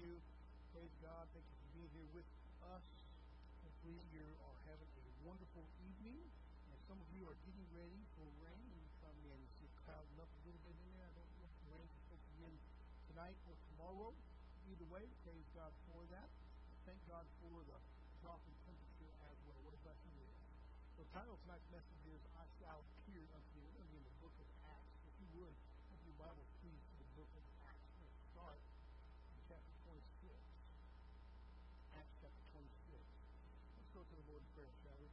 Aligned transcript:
you. 0.00 0.16
Praise 0.72 0.94
God. 1.04 1.28
Thank 1.36 1.44
you 1.44 1.56
for 1.60 1.70
being 1.76 1.92
here 1.92 2.10
with 2.16 2.28
us. 2.72 2.86
Hopefully, 3.60 4.00
you 4.16 4.24
are 4.48 4.56
having 4.64 4.88
a 4.88 5.04
wonderful 5.28 5.64
evening. 5.84 6.20
And 6.72 6.78
some 6.88 6.96
of 6.96 7.08
you 7.12 7.28
are 7.28 7.36
getting 7.44 7.68
ready 7.76 8.00
for 8.16 8.24
rain. 8.40 8.64
You 8.72 8.88
come 9.04 9.20
in 9.28 9.40
see 9.60 9.68
it 9.68 9.74
clouding 9.84 10.16
up 10.16 10.30
a 10.32 10.40
little 10.48 10.62
bit 10.64 10.72
in 10.72 10.88
there. 10.96 11.04
I 11.04 11.12
don't 11.20 11.32
know 11.36 11.44
if 11.44 11.56
the 11.60 11.68
rain 11.76 11.84
is 11.84 11.92
supposed 12.00 12.24
to 12.24 12.32
begin 12.40 12.54
tonight 13.12 13.36
or 13.44 13.54
tomorrow. 13.72 14.10
Either 14.72 14.88
way, 14.88 15.04
praise 15.20 15.48
God 15.52 15.72
for 15.90 16.00
that. 16.16 16.28
Thank 16.88 17.00
God 17.04 17.28
for 17.44 17.60
the 17.68 17.76
drop 18.24 18.40
in 18.48 18.56
temperature 18.64 19.12
as 19.28 19.36
well. 19.44 19.58
What 19.68 19.76
a 19.76 19.80
blessing 19.84 20.12
it 20.16 20.24
is. 20.24 20.36
So, 20.96 21.04
the 21.04 21.12
title 21.12 21.36
of 21.36 21.40
tonight's 21.44 21.68
message 21.68 22.02
is 22.08 22.20
I 22.40 22.44
Shall 22.56 22.80
Appear 22.80 23.20
Unto 23.36 23.48
Thee. 23.52 23.68
We're 23.68 23.84
going 23.84 23.88
to 23.88 23.92
be 23.92 24.00
in 24.00 24.06
the 24.08 24.16
book 24.24 24.36
of 24.40 24.48
Acts. 24.64 24.96
If 25.04 25.14
you 25.20 25.28
would, 25.40 25.56
open 25.92 26.04
your 26.08 26.18
Bible, 26.20 26.44
please, 26.64 26.80
to 26.80 26.94
the 26.96 27.08
book 27.20 27.30
of 27.36 27.44
Acts. 27.68 27.88
Let's 28.00 28.16
start 28.32 28.60
in 29.28 29.38
chapter 29.48 29.74
26. 29.88 30.32
Acts 31.96 32.14
chapter 32.20 32.44
26. 32.56 32.96
Let's 32.96 33.92
go 33.92 34.00
to 34.04 34.14
the 34.16 34.24
Lord 34.28 34.40
in 34.44 34.50
prayer, 34.56 34.72
shall 34.84 34.96
we? 35.00 35.08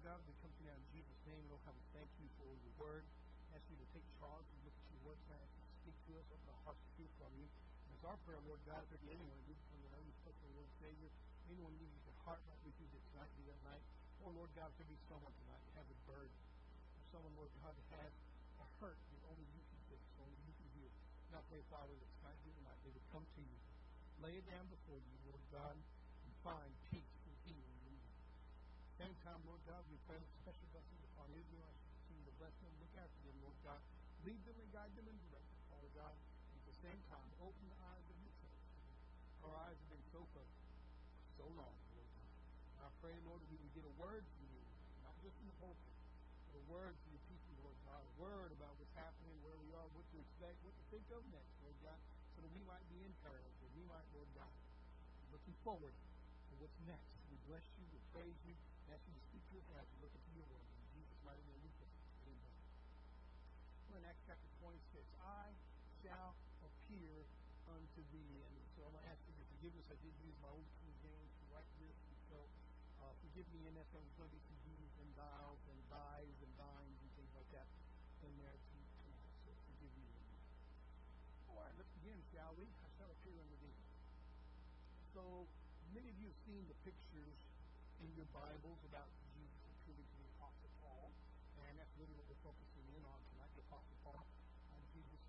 Father 0.00 0.16
God, 0.16 0.24
we 0.24 0.32
come 0.40 0.48
to 0.56 0.64
you 0.64 0.72
now 0.72 0.80
in 0.80 0.88
Jesus' 0.96 1.20
name. 1.28 1.44
Lord, 1.52 1.60
how 1.68 1.76
we 1.76 1.84
thank 1.92 2.08
you 2.16 2.24
for 2.40 2.48
your 2.48 2.72
word. 2.80 3.04
Ask 3.52 3.60
you 3.68 3.76
to 3.76 3.88
take 3.92 4.08
charge 4.16 4.48
and 4.48 4.58
look 4.64 4.72
at 4.72 4.88
your 4.96 5.02
word 5.04 5.20
tonight. 5.28 5.44
You 5.44 5.60
to 5.60 5.76
speak 5.76 5.96
to 6.08 6.12
us, 6.16 6.24
open 6.32 6.48
our 6.56 6.62
hearts 6.64 6.80
to 6.80 6.90
hear 6.96 7.12
from 7.20 7.28
you. 7.36 7.44
And 7.44 7.88
it's 7.92 8.06
our 8.08 8.16
prayer, 8.24 8.40
Lord 8.48 8.64
God, 8.64 8.80
be 8.88 8.96
anyone 9.12 9.36
who 9.44 9.52
from 9.60 9.84
only 9.92 10.16
personal 10.24 10.56
Lord 10.56 10.72
Savior, 10.80 11.12
anyone 11.52 11.76
needing 11.76 12.00
your 12.00 12.16
heart 12.24 12.40
like 12.48 12.56
we 12.64 12.72
do 12.80 12.88
this 12.96 13.04
tonight, 13.12 13.28
be 13.36 13.44
that 13.44 13.60
night. 13.60 13.84
Or 14.24 14.32
Lord 14.32 14.48
God, 14.56 14.72
if 14.72 14.80
there 14.80 14.88
be 14.88 14.96
someone 15.04 15.36
tonight 15.36 15.60
who 15.68 15.72
has 15.76 15.88
a 15.92 15.98
burden, 16.08 16.32
or 16.96 17.04
someone, 17.12 17.36
Lord 17.36 17.52
God, 17.60 17.76
who 17.76 17.84
has 18.00 18.12
a 18.56 18.66
hurt 18.80 18.96
that 18.96 19.20
only 19.28 19.44
you 19.52 19.60
can 19.68 19.80
fix, 19.92 20.00
only 20.16 20.40
you 20.48 20.52
can 20.56 20.68
heal. 20.80 20.92
And 21.28 21.32
I 21.36 21.44
pray, 21.52 21.60
Father, 21.68 21.92
that 21.92 22.10
tonight, 22.24 22.40
be 22.40 22.56
the 22.56 22.64
night 22.64 22.80
they 22.88 22.92
would 22.96 23.08
come 23.12 23.28
to 23.36 23.40
you, 23.44 23.58
lay 24.24 24.32
it 24.32 24.48
down 24.48 24.64
before 24.72 24.96
you, 24.96 25.12
Lord 25.28 25.44
God, 25.52 25.76
and 25.76 26.32
find 26.40 26.72
peace 26.88 27.12
and 27.28 27.36
healing 27.44 27.76
in 27.84 28.00
you. 28.00 28.00
Same 29.10 29.26
time, 29.26 29.42
Lord 29.42 29.58
God, 29.66 29.82
we 29.90 29.98
pray 30.06 30.22
special 30.38 30.70
blessings 30.70 31.02
upon 31.10 31.26
Israel. 31.34 31.66
Should 31.82 31.98
continue 32.14 32.30
to 32.30 32.36
bless 32.38 32.54
them, 32.62 32.70
look 32.78 32.94
after 32.94 33.18
them, 33.26 33.42
Lord 33.42 33.58
God. 33.66 33.82
Lead 34.22 34.38
them 34.46 34.54
and 34.54 34.70
guide 34.70 34.94
them 34.94 35.02
and 35.10 35.18
direct 35.26 35.50
them, 35.50 35.62
Father 35.66 35.90
God. 35.98 36.14
At 36.54 36.62
the 36.62 36.76
same 36.78 37.00
time, 37.10 37.26
open 37.42 37.58
the 37.66 37.80
eyes 37.90 38.06
of 38.06 38.14
your 38.22 38.30
church. 38.38 38.62
Our 39.42 39.50
eyes 39.66 39.74
have 39.82 39.90
been 39.90 40.06
so 40.14 40.22
closed 40.30 40.54
for 41.26 41.42
so 41.42 41.46
long, 41.58 41.74
Lord 41.90 42.06
God. 42.06 42.86
I 42.86 42.88
pray, 43.02 43.18
Lord, 43.26 43.42
that 43.42 43.50
we 43.50 43.58
would 43.58 43.74
get 43.74 43.82
a 43.82 43.94
word 43.98 44.22
from 44.22 44.46
you, 44.46 44.62
not 45.02 45.18
just 45.26 45.34
in 45.42 45.46
the 45.50 45.58
pulpit, 45.58 45.96
but 46.46 46.54
a 46.54 46.64
word 46.70 46.94
from 46.94 47.10
your 47.10 47.24
people, 47.26 47.66
Lord 47.66 47.78
God. 47.90 47.98
A 48.06 48.14
word 48.14 48.54
about 48.54 48.78
what's 48.78 48.94
happening, 48.94 49.34
where 49.42 49.58
we 49.58 49.74
are, 49.74 49.90
what 49.90 50.06
to 50.14 50.22
expect, 50.22 50.54
what 50.62 50.78
to 50.78 50.84
think 50.94 51.10
of 51.10 51.18
next, 51.34 51.50
Lord 51.66 51.74
God, 51.82 51.98
so 52.38 52.46
that 52.46 52.52
we 52.54 52.62
might 52.62 52.86
be 52.86 53.02
encouraged, 53.02 53.58
that 53.58 53.74
we 53.74 53.82
might, 53.90 54.06
Lord 54.14 54.30
God, 54.38 54.54
looking 55.34 55.58
forward 55.66 55.98
to 55.98 56.52
what's 56.62 56.78
next. 56.86 57.10
We 57.26 57.42
bless 57.50 57.66
you, 57.74 57.82
we 57.90 57.98
praise 58.14 58.38
you, 58.46 58.54
and 58.90 58.98
ask 58.98 59.06
you 59.06 59.14
to 59.14 59.22
speak 59.30 59.46
to 59.54 59.54
us 59.62 59.70
as 59.78 59.86
we 59.94 60.02
look 60.02 60.10
into 60.18 60.34
your 60.34 60.50
word. 60.50 60.66
In 60.66 60.98
Jesus' 60.98 61.22
mighty 61.22 61.46
name 61.46 61.62
we 61.62 61.70
pray. 61.78 61.94
Amen. 62.26 62.58
We're 63.86 64.02
in 64.02 64.06
Acts 64.10 64.26
chapter 64.26 64.50
26. 64.58 64.82
I 65.22 65.54
shall 66.02 66.34
appear 66.66 67.22
unto 67.70 68.02
thee. 68.10 68.42
And 68.42 68.50
so 68.74 68.82
I'm 68.82 68.90
going 68.90 69.06
to 69.06 69.14
ask 69.14 69.22
you 69.30 69.34
for 69.38 69.46
forgiveness. 69.54 69.86
I 69.94 69.98
did 70.02 70.10
use 70.26 70.34
my 70.42 70.50
old 70.50 70.66
King 70.82 70.90
James 71.06 71.30
to 71.38 71.44
write 71.54 71.70
this. 71.78 71.94
And 72.02 72.18
so 72.34 72.38
uh, 72.98 73.14
forgive 73.22 73.46
me 73.54 73.62
in 73.70 73.78
that 73.78 73.86
there's 73.94 74.10
going 74.18 74.26
to 74.26 74.34
be 74.34 74.42
some 74.42 74.58
do's 74.66 74.90
and 74.98 75.10
dials 75.14 75.62
and 75.70 75.78
dies 75.86 76.36
and 76.42 76.50
dines 76.58 76.98
and 76.98 77.10
things 77.14 77.30
like 77.38 77.46
that 77.54 77.70
in 78.26 78.34
there 78.42 78.58
tonight. 78.74 79.22
So 79.46 79.54
forgive 79.70 79.94
me. 80.02 80.10
All 81.46 81.62
right, 81.62 81.74
let's 81.78 81.94
begin, 82.02 82.18
shall 82.34 82.58
we? 82.58 82.66
I 82.66 82.90
shall 82.98 83.14
appear 83.14 83.38
unto 83.38 83.54
thee. 83.62 83.78
So 85.14 85.46
many 85.94 86.10
of 86.10 86.18
you 86.18 86.26
have 86.26 86.40
seen 86.42 86.66
the 86.66 86.78
pictures 86.82 87.38
in 88.00 88.16
your 88.16 88.32
Bibles 88.32 88.80
about 88.88 89.12
Jesus 89.36 89.60
appearing 89.76 90.08
to 90.08 90.16
the 90.24 90.28
Apostle 90.40 90.72
Paul. 90.80 91.12
And 91.60 91.76
that's 91.76 91.92
really 92.00 92.16
what 92.16 92.24
we're 92.32 92.40
focusing 92.40 92.80
in 92.96 93.04
on 93.04 93.20
tonight, 93.28 93.52
the 93.52 93.64
Apostle 93.68 93.98
Paul 94.00 94.24
and 94.72 94.80
Jesus 94.96 95.20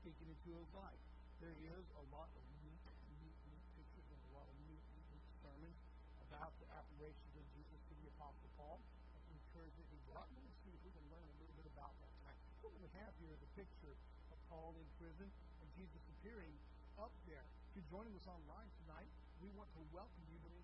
speaking 0.00 0.32
into 0.32 0.56
his 0.56 0.64
life. 0.72 0.96
There 1.44 1.52
is 1.52 1.84
a 2.00 2.04
lot 2.08 2.32
of 2.32 2.44
neat, 2.64 2.80
neat, 3.20 3.36
neat 3.44 3.64
pictures 3.76 4.08
and 4.08 4.20
a 4.24 4.30
lot 4.40 4.48
of 4.48 4.56
neat, 4.64 4.80
neat, 4.96 5.04
neat 5.12 5.26
sermons 5.44 5.76
about 6.24 6.56
the 6.64 6.68
apparitions 6.72 7.34
of 7.36 7.44
Jesus 7.52 7.76
to 7.76 7.92
the 7.92 8.08
Apostle 8.16 8.48
Paul. 8.56 8.80
Encourage 9.28 9.76
you 9.76 9.84
to 9.84 9.98
go 10.08 10.16
out 10.16 10.32
and 10.32 10.48
see 10.64 10.72
if 10.72 10.80
we 10.80 10.96
can 10.96 11.04
learn 11.12 11.28
a 11.28 11.36
little 11.44 11.56
bit 11.60 11.68
about 11.76 11.92
that 12.00 12.08
tonight. 12.24 12.40
What 12.64 12.72
we 12.72 12.88
have 13.04 13.12
here 13.20 13.36
is 13.36 13.42
a 13.44 13.52
picture 13.52 13.92
of 14.32 14.40
Paul 14.48 14.72
in 14.80 14.88
prison 14.96 15.28
and 15.28 15.66
Jesus 15.76 16.00
appearing 16.16 16.56
up 16.96 17.12
there. 17.28 17.44
If 17.68 17.84
you're 17.84 18.00
joining 18.00 18.16
us 18.16 18.24
online 18.24 18.72
tonight, 18.80 19.12
we 19.44 19.52
want 19.52 19.68
to 19.76 19.84
welcome 19.92 20.24
you, 20.32 20.40
to 20.40 20.48
be 20.48 20.63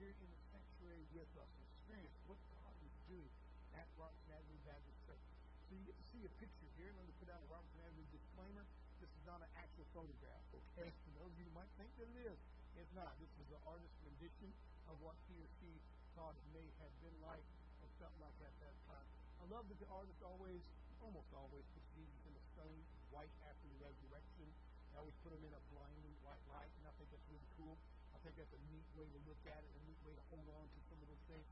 here 0.00 0.16
in 0.16 0.32
the 0.32 0.40
sanctuary 0.48 1.04
with 1.12 1.28
us 1.36 1.52
experience 1.60 2.16
what 2.24 2.40
God 2.56 2.72
is 2.80 2.96
doing 3.04 3.28
at 3.76 3.84
Robertson 4.00 4.32
Avenue 4.32 4.56
Baptist 4.64 4.96
Church. 5.04 5.20
So 5.68 5.76
you 5.76 5.84
get 5.84 5.92
to 5.92 6.06
see 6.08 6.24
a 6.24 6.32
picture 6.40 6.72
here. 6.80 6.88
Let 6.96 7.04
me 7.04 7.12
put 7.20 7.28
out 7.28 7.36
a 7.44 7.48
Robertson 7.52 7.84
Avenue 7.84 8.08
disclaimer. 8.08 8.64
This 8.96 9.12
is 9.12 9.24
not 9.28 9.44
an 9.44 9.52
actual 9.60 9.84
photograph, 9.92 10.40
okay? 10.56 10.88
For 11.04 11.12
those 11.20 11.28
of 11.28 11.36
you 11.36 11.44
who 11.44 11.52
might 11.52 11.68
think 11.76 11.92
that 12.00 12.08
it 12.16 12.32
is, 12.32 12.38
it's 12.80 12.88
not. 12.96 13.12
This 13.20 13.28
is 13.44 13.52
an 13.52 13.60
artist's 13.68 14.00
rendition 14.00 14.48
of 14.88 14.96
what 15.04 15.20
he 15.28 15.36
or 15.36 15.48
she 15.60 15.68
thought 16.16 16.32
it 16.32 16.48
may 16.56 16.64
have 16.80 16.92
been 17.04 17.16
like 17.20 17.44
or 17.84 17.88
felt 18.00 18.16
like 18.24 18.32
that 18.40 18.56
at 18.56 18.72
that 18.72 18.76
time. 18.88 19.04
I 19.36 19.52
love 19.52 19.68
that 19.68 19.76
the 19.84 19.90
artist 19.92 20.16
always, 20.24 20.64
almost 21.04 21.28
always, 21.36 21.64
puts 21.76 21.88
Jesus 21.92 22.20
in 22.24 22.32
a 22.32 22.42
stunning 22.56 22.80
white 23.12 23.32
after 23.44 23.68
the 23.68 23.84
resurrection. 23.84 24.48
They 24.48 24.96
always 24.96 25.16
put 25.20 25.36
him 25.36 25.44
in 25.44 25.52
a 25.52 25.62
blinding 25.68 26.16
white 26.24 26.40
light, 26.56 26.72
and 26.80 26.88
I 26.88 26.92
think 26.96 27.12
that's 27.12 27.28
really 27.28 27.52
cool. 27.60 27.76
Think 28.20 28.36
that's 28.36 28.52
a 28.52 28.62
neat 28.68 28.84
way 29.00 29.08
to 29.08 29.20
look 29.24 29.40
at 29.48 29.60
it, 29.64 29.70
a 29.72 29.82
neat 29.88 30.00
way 30.04 30.12
to 30.12 30.24
hold 30.28 30.44
on 30.52 30.64
to 30.68 30.78
some 30.92 31.00
of 31.00 31.08
those 31.08 31.24
things. 31.32 31.48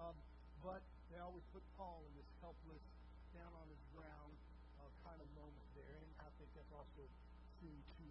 Um, 0.00 0.16
but 0.64 0.80
they 1.12 1.20
always 1.20 1.44
put 1.52 1.60
Paul 1.76 2.00
in 2.08 2.12
this 2.16 2.30
helpless, 2.40 2.80
down 3.36 3.52
on 3.52 3.68
his 3.68 3.82
ground 3.92 4.32
uh, 4.80 4.88
kind 5.04 5.20
of 5.20 5.28
moment 5.36 5.68
there, 5.76 6.00
and 6.00 6.10
I 6.24 6.32
think 6.40 6.48
that's 6.56 6.72
also 6.72 7.04
true 7.60 7.76
to. 8.00 8.08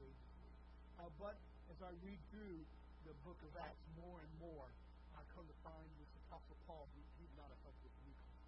Uh, 1.02 1.10
but 1.18 1.34
as 1.74 1.82
I 1.82 1.92
read 2.06 2.22
through 2.30 2.62
the 3.10 3.18
book 3.26 3.42
of 3.42 3.52
Acts 3.58 3.86
more 3.98 4.22
and 4.22 4.34
more, 4.38 4.70
I 5.18 5.26
come 5.34 5.50
to 5.50 5.58
find 5.66 5.90
this 5.98 6.10
Apostle 6.30 6.58
Paul, 6.70 6.86
he, 6.94 7.02
he's 7.18 7.34
not 7.34 7.50
a 7.50 7.58
helpless 7.66 7.96
newcomer. 8.06 8.42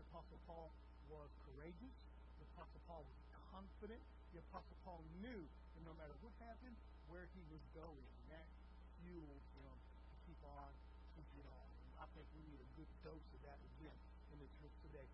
The 0.00 0.04
Apostle 0.08 0.40
Paul 0.48 0.72
was 1.12 1.28
courageous. 1.44 1.92
The 2.40 2.46
Apostle 2.56 2.80
Paul 2.88 3.04
was 3.04 3.20
confident. 3.52 4.00
The 4.32 4.40
Apostle 4.48 4.76
Paul 4.80 5.04
knew 5.20 5.44
that 5.76 5.82
no 5.84 5.92
matter 6.00 6.16
what 6.24 6.32
happened, 6.40 6.76
where 7.12 7.28
he 7.36 7.42
was 7.52 7.60
going, 7.76 8.08
that 8.32 8.48
fueled 9.04 9.44
him 9.60 9.74
to 9.76 10.14
keep 10.24 10.40
on 10.48 10.72
keeping 11.12 11.44
on. 11.44 11.68
And 11.84 11.92
I 12.00 12.06
think 12.16 12.24
we 12.32 12.42
need 12.48 12.60
a 12.60 12.68
good 12.74 12.88
dose 13.04 13.28
of 13.36 13.40
that 13.44 13.60
again 13.76 13.98
in 14.32 14.40
the 14.40 14.48
church 14.60 14.74
today. 14.88 15.06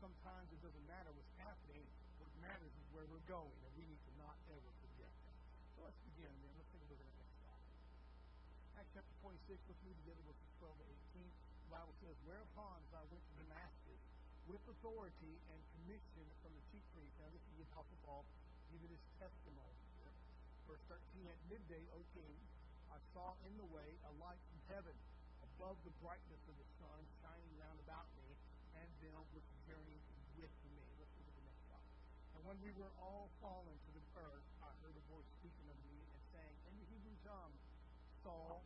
Sometimes 0.00 0.48
it 0.52 0.60
doesn't 0.64 0.86
matter 0.88 1.12
what's 1.12 1.36
happening. 1.40 1.84
What 2.16 2.32
matters 2.40 2.72
is 2.72 2.86
where 2.96 3.04
we're 3.12 3.24
going, 3.28 3.56
and 3.60 3.72
we 3.76 3.84
need 3.84 4.00
to 4.08 4.12
not 4.16 4.36
ever 4.48 4.70
forget 4.80 5.12
that. 5.12 5.36
So 5.76 5.84
let's 5.84 6.00
begin 6.12 6.32
then. 6.40 6.52
Let's 6.56 6.70
take 6.72 6.80
a 6.80 6.88
look 6.88 7.00
at 7.00 7.08
the 7.08 7.18
next 7.20 7.36
slide. 7.44 7.64
Acts 8.80 8.92
chapter 8.96 9.14
26, 9.20 9.60
let's 9.68 9.82
read 9.84 9.96
together 10.04 10.22
verses 10.24 10.48
12 10.60 10.72
to 10.80 10.84
18. 11.20 11.28
The 11.28 11.70
Bible 11.72 11.94
says, 12.00 12.16
Whereupon 12.24 12.76
as 12.88 12.92
I 12.96 13.04
went 13.12 13.20
to 13.20 13.34
Damascus 13.40 14.00
with 14.48 14.62
authority 14.68 15.34
and 15.52 15.60
commission 15.80 16.26
from 16.40 16.52
the 16.56 16.62
chief 16.72 16.84
priest, 16.96 17.12
now 17.20 17.28
this 17.32 17.42
is 17.52 17.54
the 17.60 17.64
Apostle 17.72 17.98
Paul 18.04 18.22
giving 18.72 18.88
his 18.88 19.02
testimony. 19.20 19.76
Verse 20.66 20.82
13, 20.90 21.30
At 21.30 21.38
midday, 21.46 21.84
O 21.94 22.02
king, 22.10 22.34
I 22.96 23.04
saw 23.12 23.36
in 23.44 23.52
the 23.60 23.68
way 23.76 24.00
a 24.08 24.12
light 24.16 24.40
from 24.48 24.56
heaven 24.72 24.96
above 25.44 25.76
the 25.84 25.92
brightness 26.00 26.40
of 26.48 26.56
the 26.56 26.68
sun 26.80 27.04
shining 27.20 27.52
round 27.60 27.76
about 27.84 28.08
me 28.16 28.24
and 28.72 28.88
them 29.04 29.20
which 29.36 29.44
journeyed 29.68 30.00
with 30.40 30.48
me. 30.72 30.80
Let's 30.96 31.12
look 31.20 31.28
at 31.28 31.36
the 31.36 31.44
next 31.44 31.60
slide. 31.68 31.92
And 32.32 32.40
when 32.48 32.56
we 32.64 32.72
were 32.72 32.88
all 32.96 33.28
fallen 33.44 33.76
to 33.76 33.90
the 33.92 34.00
earth, 34.16 34.48
I 34.64 34.72
heard 34.80 34.96
a 34.96 35.04
voice 35.12 35.28
speaking 35.44 35.68
unto 35.68 35.84
me 35.92 36.08
and 36.08 36.22
saying 36.32 36.56
in 36.72 36.74
the 36.80 36.88
Hebrew 36.88 37.20
tongue, 37.20 37.52
Saul, 38.24 38.64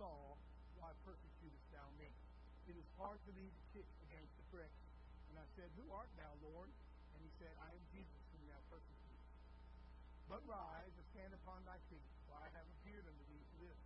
Saul, 0.00 0.40
why 0.80 0.96
persecutest 1.04 1.68
thou 1.68 1.92
me? 2.00 2.08
It 2.72 2.76
is 2.80 2.88
hard 2.96 3.20
for 3.28 3.36
thee 3.36 3.52
to 3.52 3.62
kick 3.76 3.88
against 4.08 4.32
the 4.40 4.48
pricks. 4.48 4.80
And 5.28 5.36
I 5.36 5.44
said, 5.60 5.68
Who 5.76 5.84
art 5.92 6.08
thou, 6.16 6.32
Lord? 6.40 6.72
And 7.12 7.20
he 7.20 7.28
said, 7.36 7.52
I 7.60 7.76
am 7.76 7.84
Jesus 7.92 8.24
whom 8.32 8.48
thou 8.48 8.64
persecutest. 8.72 8.98
But 10.28 10.44
rise 10.44 10.92
and 10.92 11.06
stand 11.16 11.32
upon 11.32 11.64
thy 11.64 11.80
feet, 11.88 12.04
for 12.28 12.36
I 12.36 12.52
have 12.52 12.68
appeared 12.68 13.08
unto 13.08 13.24
thee 13.32 13.40
for 13.48 13.64
this, 13.64 13.80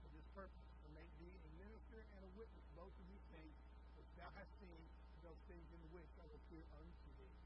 for 0.00 0.08
this 0.08 0.24
purpose, 0.32 0.66
to 0.82 0.88
make 0.96 1.12
thee 1.20 1.36
a 1.36 1.50
minister 1.60 2.00
and 2.16 2.24
a 2.24 2.25
witness 2.36 2.68
both 2.76 2.92
of 2.92 3.06
these 3.08 3.24
things 3.32 3.56
which 3.96 4.08
thou 4.20 4.28
hast 4.36 4.52
seen, 4.60 4.84
those 5.24 5.40
things 5.48 5.64
in 5.72 5.82
which 5.90 6.12
I 6.20 6.24
will 6.28 6.36
appear 6.36 6.62
unto 6.76 7.08
thee. 7.16 7.36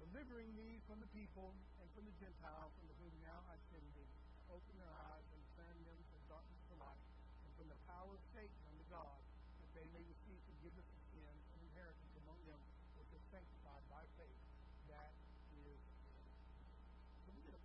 Delivering 0.00 0.50
thee 0.56 0.80
from 0.88 1.04
the 1.04 1.10
people 1.12 1.52
and 1.80 1.86
from 1.92 2.08
the 2.08 2.16
Gentiles, 2.16 2.72
unto 2.80 2.94
whom 3.04 3.14
now 3.20 3.44
I 3.52 3.56
send 3.68 3.84
thee, 3.94 4.08
open 4.48 4.74
their 4.80 4.96
eyes 5.12 5.28
and 5.30 5.40
turn 5.60 5.76
them 5.84 6.00
from 6.08 6.20
darkness 6.26 6.60
to 6.72 6.74
light, 6.80 7.04
and 7.44 7.50
from 7.60 7.68
the 7.68 7.80
power 7.84 8.12
of 8.16 8.22
Satan 8.32 8.60
unto 8.68 8.84
God, 8.88 9.20
that 9.60 9.70
they 9.76 9.86
may 9.92 10.04
receive 10.08 10.40
forgiveness 10.48 10.88
of 10.88 11.00
sins 11.12 11.42
and 11.52 11.60
inheritance 11.68 12.14
among 12.24 12.40
them 12.48 12.60
which 12.96 13.12
are 13.12 13.24
sanctified 13.28 13.84
by 13.92 14.04
faith. 14.16 14.40
That 14.88 15.12
is 15.52 15.80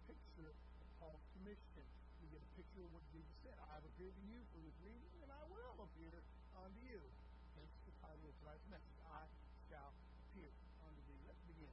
picture 0.10 0.50
of 0.82 0.88
Paul's 0.98 1.22
commission. 1.38 1.86
We 2.18 2.34
get 2.34 2.42
a 2.42 2.52
picture 2.58 2.82
of 2.82 2.90
what 2.98 3.06
Jesus 3.20 3.36
said. 3.44 3.58
I 3.60 3.76
have 3.76 3.84
appeared 3.84 4.16
to 4.16 4.24
you 4.32 4.40
for 4.56 4.64
this 4.64 4.78
reason, 4.80 5.12
and 5.20 5.32
I 5.36 5.44
will 5.52 5.76
appear 5.84 6.24
unto 6.56 6.80
you. 6.88 7.04
Hence 7.60 7.76
the 7.84 7.92
title 8.00 8.32
of 8.32 8.36
tonight's 8.40 8.64
message, 8.72 9.00
I 9.12 9.28
shall 9.68 9.92
appear 9.92 10.48
unto 10.88 11.02
thee. 11.04 11.20
Let's 11.28 11.44
begin. 11.52 11.68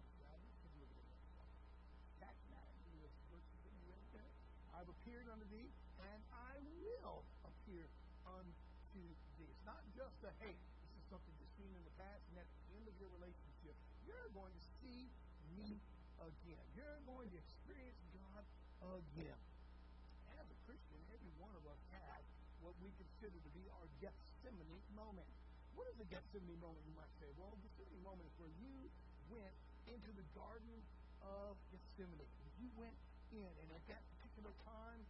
I've 4.75 4.91
appeared 4.91 5.25
unto 5.31 5.47
thee, 5.49 5.71
and 6.03 6.21
I 6.35 6.59
will 6.83 7.23
appear 7.47 7.87
unto 8.27 8.53
thee. 8.93 9.49
It's 9.49 9.65
not 9.65 9.81
just 9.95 10.19
a 10.27 10.31
hey, 10.43 10.53
this 10.53 10.93
is 10.99 11.05
something 11.09 11.33
you've 11.39 11.57
seen 11.57 11.71
in 11.71 11.83
the 11.87 11.95
past, 11.95 12.27
and 12.35 12.43
at 12.43 12.49
the 12.51 12.75
end 12.75 12.91
of 12.91 12.95
your 12.99 13.09
relationship, 13.23 13.73
you're 14.03 14.31
going 14.35 14.51
to 14.51 14.63
see 14.83 15.07
me 15.55 15.79
again. 16.19 16.67
You're 16.75 16.99
going 17.07 17.31
to 17.31 17.39
experience 17.39 18.03
God 18.11 18.43
again. 18.99 19.39
As 20.35 20.45
a 20.51 20.59
Christian, 20.67 20.99
every 21.15 21.31
one 21.39 21.55
of 21.55 21.63
us 21.71 21.79
has 21.95 22.23
what 22.61 22.75
we 22.87 22.95
consider 23.03 23.35
to 23.35 23.51
be 23.51 23.67
our 23.75 23.87
Gethsemane 23.99 24.79
moment. 24.95 25.27
What 25.75 25.91
is 25.91 25.99
a 25.99 26.07
Gethsemane 26.07 26.55
moment, 26.63 26.87
you 26.87 26.95
might 26.95 27.11
say? 27.19 27.27
Well, 27.35 27.51
Gethsemane 27.59 27.99
moment 28.07 28.31
is 28.31 28.37
where 28.39 28.55
you 28.63 28.87
went 29.27 29.51
into 29.91 30.15
the 30.15 30.23
Garden 30.39 30.79
of 31.19 31.59
Gethsemane. 31.75 32.31
You 32.63 32.71
went 32.79 32.95
in, 33.35 33.51
and 33.51 33.69
at 33.75 33.83
that 33.91 34.07
particular 34.15 34.55
time, 34.63 35.03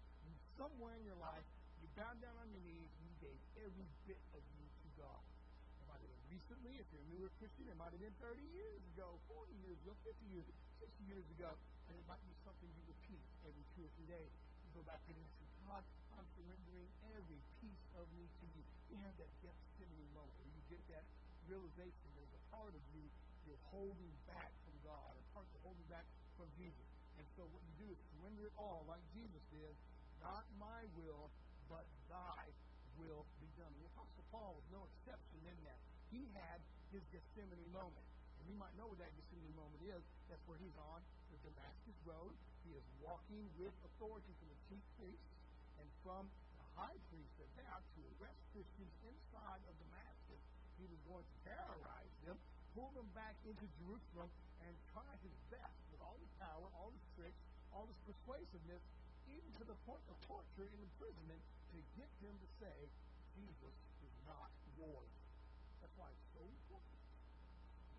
somewhere 0.56 0.96
in 0.96 1.04
your 1.04 1.20
life, 1.20 1.44
you 1.84 1.86
bowed 1.92 2.16
down 2.24 2.32
on 2.40 2.48
your 2.48 2.64
knees 2.64 2.88
and 2.96 3.04
you 3.12 3.16
gave 3.20 3.36
every 3.60 3.88
bit 4.08 4.20
of 4.32 4.40
you 4.56 4.64
to 4.64 4.88
God. 4.96 5.20
It 5.76 5.84
might 5.84 6.00
have 6.00 6.08
been 6.08 6.26
recently, 6.32 6.80
if 6.80 6.88
you're 6.96 7.04
a 7.04 7.10
newer 7.12 7.30
Christian, 7.36 7.68
it 7.68 7.76
might 7.76 7.92
have 7.92 8.00
been 8.00 8.16
30 8.24 8.40
years 8.56 8.80
ago, 8.96 9.20
40 9.28 9.52
years 9.68 9.76
ago, 9.84 9.92
50 10.00 10.16
years, 10.32 10.48
60 10.80 11.12
years 11.12 11.28
ago, 11.36 11.52
and 11.92 11.94
it 12.00 12.04
might 12.08 12.24
be 12.24 12.32
something 12.40 12.72
you 12.72 12.84
repeat 12.88 13.20
every 13.44 13.68
two 13.76 13.84
or 13.84 13.92
three 14.00 14.08
days. 14.08 14.32
You 14.64 14.80
go 14.80 14.82
back 14.88 15.04
and 15.12 15.20
say, 15.36 15.44
God, 15.68 15.84
I'm 16.16 16.28
surrendering 16.32 16.88
every 17.12 17.40
piece 17.60 17.84
of 18.00 18.08
me 18.16 18.24
to 18.24 18.44
you. 18.56 18.64
You 18.88 18.96
have 19.04 19.12
that 19.20 19.28
Gethsemane 19.44 20.12
moment 20.16 20.32
where 20.40 20.48
you 20.48 20.62
get 20.72 20.80
that 20.96 21.04
realization 21.44 22.08
there's 22.16 22.32
a 22.32 22.42
part 22.50 22.72
of 22.72 22.82
you 22.96 23.04
you're 23.46 23.60
holding 23.70 24.10
back 24.26 24.50
from 24.66 24.74
God, 24.82 25.14
a 25.14 25.24
part 25.30 25.46
you're 25.54 25.62
holding 25.62 25.86
back 25.86 26.02
from 26.34 26.50
Jesus. 26.58 26.82
And 27.14 27.24
so 27.38 27.46
what 27.54 27.62
you 27.62 27.86
do 27.86 27.88
is 27.94 27.98
surrender 28.16 28.50
it 28.50 28.54
all, 28.58 28.82
like 28.90 29.00
Jesus 29.14 29.38
did. 29.54 29.70
Not 30.18 30.42
my 30.58 30.82
will, 30.98 31.30
but 31.70 31.86
thy 32.10 32.50
will 32.98 33.22
be 33.38 33.46
done. 33.54 33.70
The 33.78 33.86
Apostle 33.94 34.26
Paul 34.32 34.58
was 34.58 34.66
no 34.74 34.82
exception 34.90 35.38
in 35.46 35.56
that. 35.68 35.78
He 36.10 36.26
had 36.34 36.58
his 36.90 37.04
Gethsemane 37.14 37.70
moment. 37.70 38.08
And 38.42 38.50
you 38.50 38.56
might 38.58 38.74
know 38.74 38.90
what 38.90 38.98
that 38.98 39.14
Gethsemane 39.14 39.54
moment 39.54 39.84
is. 39.84 40.02
That's 40.26 40.42
where 40.50 40.58
he's 40.58 40.74
on 40.80 41.04
the 41.30 41.38
Damascus 41.46 41.98
Road. 42.02 42.34
He 42.66 42.74
is 42.74 42.82
walking 42.98 43.46
with 43.60 43.72
authority 43.86 44.32
from 44.42 44.48
the 44.50 44.58
chief 44.66 44.82
priests 44.98 45.35
and 45.80 45.88
from 46.04 46.28
the 46.58 46.66
high 46.76 46.98
priest 47.12 47.36
about 47.40 47.84
to 47.96 48.00
arrest 48.16 48.40
Christians 48.52 48.92
inside 49.04 49.62
of 49.68 49.74
Damascus. 49.80 50.40
He 50.80 50.88
was 50.88 51.00
going 51.08 51.24
to 51.24 51.36
terrorize 51.44 52.14
them, 52.24 52.36
pull 52.76 52.92
them 52.96 53.08
back 53.16 53.36
into 53.48 53.64
Jerusalem, 53.80 54.28
and 54.64 54.72
try 54.92 55.08
his 55.24 55.32
best 55.52 55.76
with 55.92 56.00
all 56.00 56.16
his 56.20 56.32
power, 56.40 56.66
all 56.76 56.92
his 56.92 57.06
tricks, 57.16 57.40
all 57.72 57.88
his 57.88 58.00
persuasiveness, 58.08 58.82
even 59.28 59.50
to 59.60 59.64
the 59.64 59.76
point 59.84 60.04
of 60.08 60.16
torture 60.24 60.68
and 60.68 60.80
imprisonment, 60.80 61.42
to 61.72 61.78
get 61.96 62.08
him 62.24 62.32
to 62.36 62.48
say, 62.60 62.76
Jesus 63.36 63.76
is 64.00 64.14
not 64.24 64.48
Lord. 64.80 65.08
That's 65.80 65.92
why 65.96 66.08
it's 66.08 66.28
so 66.32 66.44
important. 66.44 66.96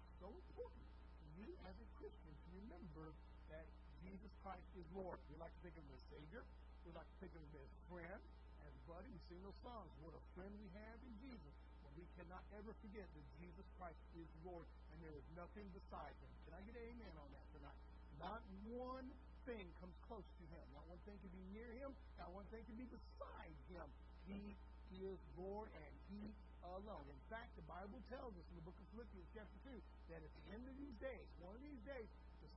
It's 0.02 0.18
so 0.18 0.30
important 0.34 0.86
for 1.22 1.28
you 1.38 1.50
as 1.70 1.76
a 1.78 1.88
Christian 1.98 2.34
to 2.34 2.50
remember 2.66 3.14
that 3.54 3.66
Jesus 4.02 4.34
Christ 4.42 4.70
is 4.78 4.86
Lord. 4.94 5.18
We 5.30 5.38
like 5.38 5.54
to 5.54 5.62
think 5.62 5.78
of 5.78 5.86
him 5.86 5.94
as 5.94 6.04
Savior. 6.10 6.44
We 6.88 6.96
like 6.96 7.12
to 7.12 7.20
think 7.20 7.36
of 7.36 7.44
as 7.52 7.68
friend, 7.92 8.22
as 8.64 8.72
buddy. 8.88 9.12
We 9.12 9.20
sing 9.28 9.44
those 9.44 9.60
songs. 9.60 9.92
What 10.00 10.16
a 10.16 10.24
friend 10.40 10.56
we 10.56 10.72
have 10.72 10.96
in 11.04 11.12
Jesus. 11.20 11.52
But 11.84 11.92
we 12.00 12.08
cannot 12.16 12.48
ever 12.56 12.72
forget 12.80 13.04
that 13.04 13.26
Jesus 13.44 13.68
Christ 13.76 14.00
is 14.16 14.24
Lord, 14.48 14.64
and 14.96 15.04
there 15.04 15.12
is 15.12 15.28
nothing 15.36 15.68
beside 15.76 16.16
him. 16.24 16.32
Can 16.48 16.56
I 16.56 16.64
get 16.64 16.80
an 16.80 16.88
amen 16.96 17.12
on 17.20 17.28
that 17.36 17.44
tonight? 17.52 17.76
Not 18.24 18.40
one 18.72 19.12
thing 19.44 19.68
comes 19.84 20.00
close 20.08 20.24
to 20.24 20.46
him. 20.48 20.64
Not 20.72 20.88
one 20.88 21.04
thing 21.04 21.20
can 21.20 21.32
be 21.36 21.44
near 21.52 21.68
him. 21.76 21.92
Not 22.16 22.32
one 22.32 22.48
thing 22.56 22.64
can 22.64 22.80
be 22.80 22.88
beside 22.88 23.60
him. 23.68 23.88
He 24.24 24.56
is 25.04 25.20
Lord, 25.36 25.68
and 25.76 25.92
he 26.08 26.32
alone. 26.64 27.04
In 27.12 27.24
fact, 27.28 27.52
the 27.60 27.68
Bible 27.68 28.00
tells 28.08 28.32
us 28.32 28.48
in 28.48 28.56
the 28.60 28.64
book 28.64 28.80
of 28.80 28.88
Philippians, 28.96 29.28
chapter 29.36 29.60
2, 29.68 29.76
that 30.16 30.24
at 30.24 30.32
the 30.40 30.46
end 30.56 30.64
of 30.72 30.76
these 30.80 30.96
days, 31.04 31.28
one 31.44 31.52
of 31.52 31.60
these 31.60 31.84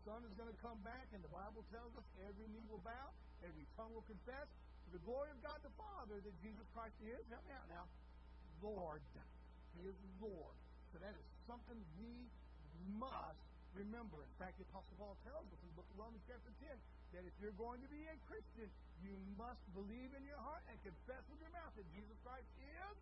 Son 0.05 0.20
is 0.25 0.35
going 0.37 0.49
to 0.49 0.61
come 0.64 0.81
back, 0.81 1.06
and 1.12 1.20
the 1.20 1.32
Bible 1.32 1.61
tells 1.69 1.93
us 1.97 2.06
every 2.25 2.49
knee 2.50 2.64
will 2.73 2.81
bow, 2.81 3.12
every 3.44 3.67
tongue 3.76 3.93
will 3.93 4.06
confess 4.08 4.49
to 4.87 4.88
the 4.97 5.02
glory 5.05 5.29
of 5.31 5.38
God 5.44 5.61
the 5.61 5.75
Father 5.76 6.19
that 6.25 6.35
Jesus 6.41 6.64
Christ 6.73 6.97
is. 7.05 7.20
Help 7.29 7.44
me 7.44 7.52
out 7.52 7.69
now. 7.69 7.85
Lord. 8.64 9.00
He 9.76 9.87
is 9.88 9.97
Lord. 10.20 10.56
So 10.93 10.99
that 11.00 11.14
is 11.14 11.26
something 11.47 11.79
we 12.00 12.12
must 12.97 13.44
remember. 13.76 14.19
In 14.20 14.35
fact, 14.41 14.58
the 14.58 14.67
Apostle 14.73 14.97
Paul 14.99 15.17
tells 15.23 15.47
us 15.47 15.58
in 15.62 15.69
the 15.73 15.76
book 15.79 15.88
of 15.94 15.97
Romans, 15.97 16.25
chapter 16.26 16.50
10, 16.58 16.75
that 17.14 17.23
if 17.23 17.35
you're 17.38 17.56
going 17.56 17.79
to 17.81 17.91
be 17.91 18.02
a 18.11 18.17
Christian, 18.26 18.67
you 19.00 19.14
must 19.38 19.62
believe 19.73 20.11
in 20.12 20.23
your 20.26 20.41
heart 20.43 20.64
and 20.69 20.76
confess 20.82 21.23
with 21.31 21.38
your 21.41 21.55
mouth 21.55 21.73
that 21.79 21.87
Jesus 21.94 22.19
Christ 22.26 22.50
is 22.61 22.97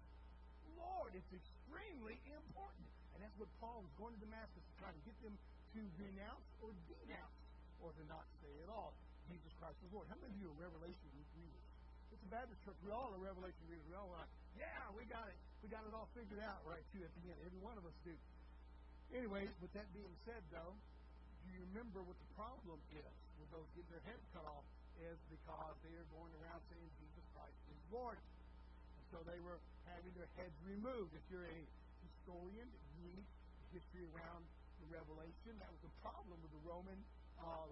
Lord. 0.78 1.10
It's 1.16 1.32
extremely 1.34 2.20
important. 2.30 2.86
And 3.16 3.24
that's 3.24 3.34
what 3.40 3.50
Paul 3.58 3.82
was 3.82 3.92
going 3.98 4.14
to 4.14 4.20
Damascus 4.22 4.62
to 4.62 4.74
try 4.78 4.92
to 4.94 5.02
get 5.02 5.16
them 5.26 5.34
to 5.76 5.80
renounce 6.00 6.48
or 6.64 6.72
denounce 6.88 7.38
or 7.82 7.92
to 7.92 8.02
not 8.08 8.24
say 8.40 8.52
at 8.64 8.70
all 8.72 8.96
Jesus 9.28 9.52
Christ 9.60 9.76
is 9.84 9.92
Lord. 9.92 10.08
How 10.08 10.16
many 10.18 10.32
of 10.32 10.38
you 10.40 10.48
are 10.48 10.56
Revelation 10.56 11.08
readers? 11.36 11.64
It's 12.08 12.24
a 12.24 12.30
Baptist 12.32 12.64
church. 12.64 12.80
We 12.80 12.88
all 12.88 13.12
are 13.12 13.20
Revelation 13.20 13.60
readers. 13.68 13.84
We 13.84 13.92
all 13.92 14.08
like, 14.08 14.30
yeah, 14.56 14.88
we 14.96 15.04
got 15.04 15.28
it. 15.28 15.36
We 15.60 15.68
got 15.68 15.84
it 15.84 15.92
all 15.92 16.08
figured 16.16 16.40
out 16.40 16.64
right 16.64 16.82
too 16.96 17.04
at 17.04 17.12
the 17.12 17.28
end. 17.28 17.36
Every 17.44 17.60
one 17.60 17.76
of 17.76 17.84
us 17.84 17.92
do. 18.02 18.16
Anyway, 19.12 19.48
with 19.60 19.72
that 19.76 19.88
being 19.92 20.12
said, 20.24 20.40
though, 20.48 20.76
do 21.44 21.46
you 21.52 21.60
remember 21.72 22.00
what 22.04 22.16
the 22.16 22.30
problem 22.36 22.80
is 22.92 23.14
with 23.40 23.48
those 23.52 23.68
getting 23.76 23.92
their 23.92 24.04
heads 24.08 24.24
cut 24.32 24.44
off? 24.48 24.64
Is 24.98 25.20
because 25.30 25.78
they 25.86 25.94
are 25.94 26.08
going 26.10 26.34
around 26.42 26.58
saying 26.74 26.88
Jesus 26.98 27.22
Christ 27.30 27.54
is 27.70 27.78
Lord. 27.94 28.18
And 28.18 29.04
so 29.14 29.22
they 29.22 29.38
were 29.46 29.62
having 29.86 30.10
their 30.18 30.26
heads 30.34 30.56
removed. 30.66 31.14
If 31.14 31.22
you're 31.30 31.46
a 31.46 31.60
historian, 32.02 32.66
you 32.66 33.06
read 33.06 33.22
history 33.70 34.02
around 34.10 34.42
the 34.82 34.88
Revelation. 34.90 35.52
That 35.58 35.70
was 35.70 35.82
the 35.82 35.94
problem 36.00 36.38
with 36.42 36.52
the 36.54 36.62
Roman 36.66 36.98
uh, 37.42 37.70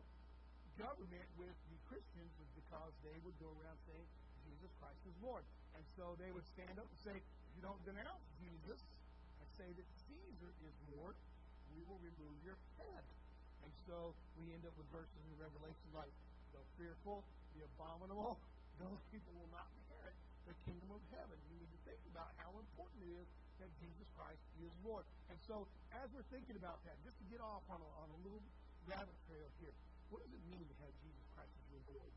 government 0.76 1.28
with 1.40 1.56
the 1.72 1.78
Christians 1.88 2.30
was 2.36 2.50
because 2.58 2.92
they 3.06 3.16
would 3.24 3.36
go 3.40 3.48
around 3.62 3.78
saying 3.88 4.06
Jesus 4.44 4.70
Christ 4.82 5.00
is 5.08 5.16
Lord. 5.24 5.42
And 5.74 5.84
so 5.96 6.16
they 6.20 6.30
would 6.32 6.46
stand 6.56 6.76
up 6.76 6.88
and 6.88 7.00
say, 7.00 7.16
if 7.16 7.52
you 7.56 7.62
don't 7.64 7.80
denounce 7.84 8.24
Jesus 8.40 8.80
and 9.40 9.46
say 9.56 9.68
that 9.68 9.86
Caesar 10.08 10.52
is 10.64 10.74
Lord, 10.96 11.16
we 11.72 11.80
will 11.88 12.00
remove 12.00 12.36
your 12.44 12.56
head. 12.80 13.04
And 13.64 13.72
so 13.88 14.12
we 14.40 14.52
end 14.52 14.64
up 14.64 14.72
with 14.76 14.88
verses 14.92 15.20
in 15.26 15.34
Revelation 15.36 15.88
like, 15.92 16.12
the 16.56 16.62
fearful, 16.80 17.20
the 17.52 17.68
abominable, 17.68 18.40
those 18.80 19.00
people 19.12 19.32
will 19.36 19.52
not 19.52 19.68
inherit 19.76 20.16
the 20.48 20.56
kingdom 20.64 20.88
of 20.94 21.02
heaven. 21.12 21.36
You 21.52 21.60
need 21.60 21.72
to 21.72 21.80
think 21.84 22.00
about 22.12 22.32
how 22.40 22.48
important 22.56 23.02
it 23.04 23.12
is 23.20 23.28
that 23.60 23.70
Jesus 23.80 24.06
Christ 24.16 24.42
is 24.60 24.72
Lord. 24.84 25.04
And 25.28 25.38
so 25.46 25.66
as 25.96 26.06
we're 26.12 26.26
thinking 26.32 26.56
about 26.56 26.80
that, 26.84 26.96
just 27.04 27.16
to 27.20 27.26
get 27.32 27.40
off 27.40 27.64
on 27.72 27.80
a, 27.80 27.90
on 28.02 28.08
a 28.12 28.18
little 28.24 28.42
rabbit 28.86 29.16
trail 29.26 29.48
here, 29.60 29.74
what 30.12 30.22
does 30.22 30.32
it 30.32 30.44
mean 30.46 30.64
to 30.64 30.76
have 30.84 30.92
Jesus 31.02 31.24
Christ 31.34 31.50
as 31.50 31.66
your 31.72 31.82
Lord? 31.90 32.12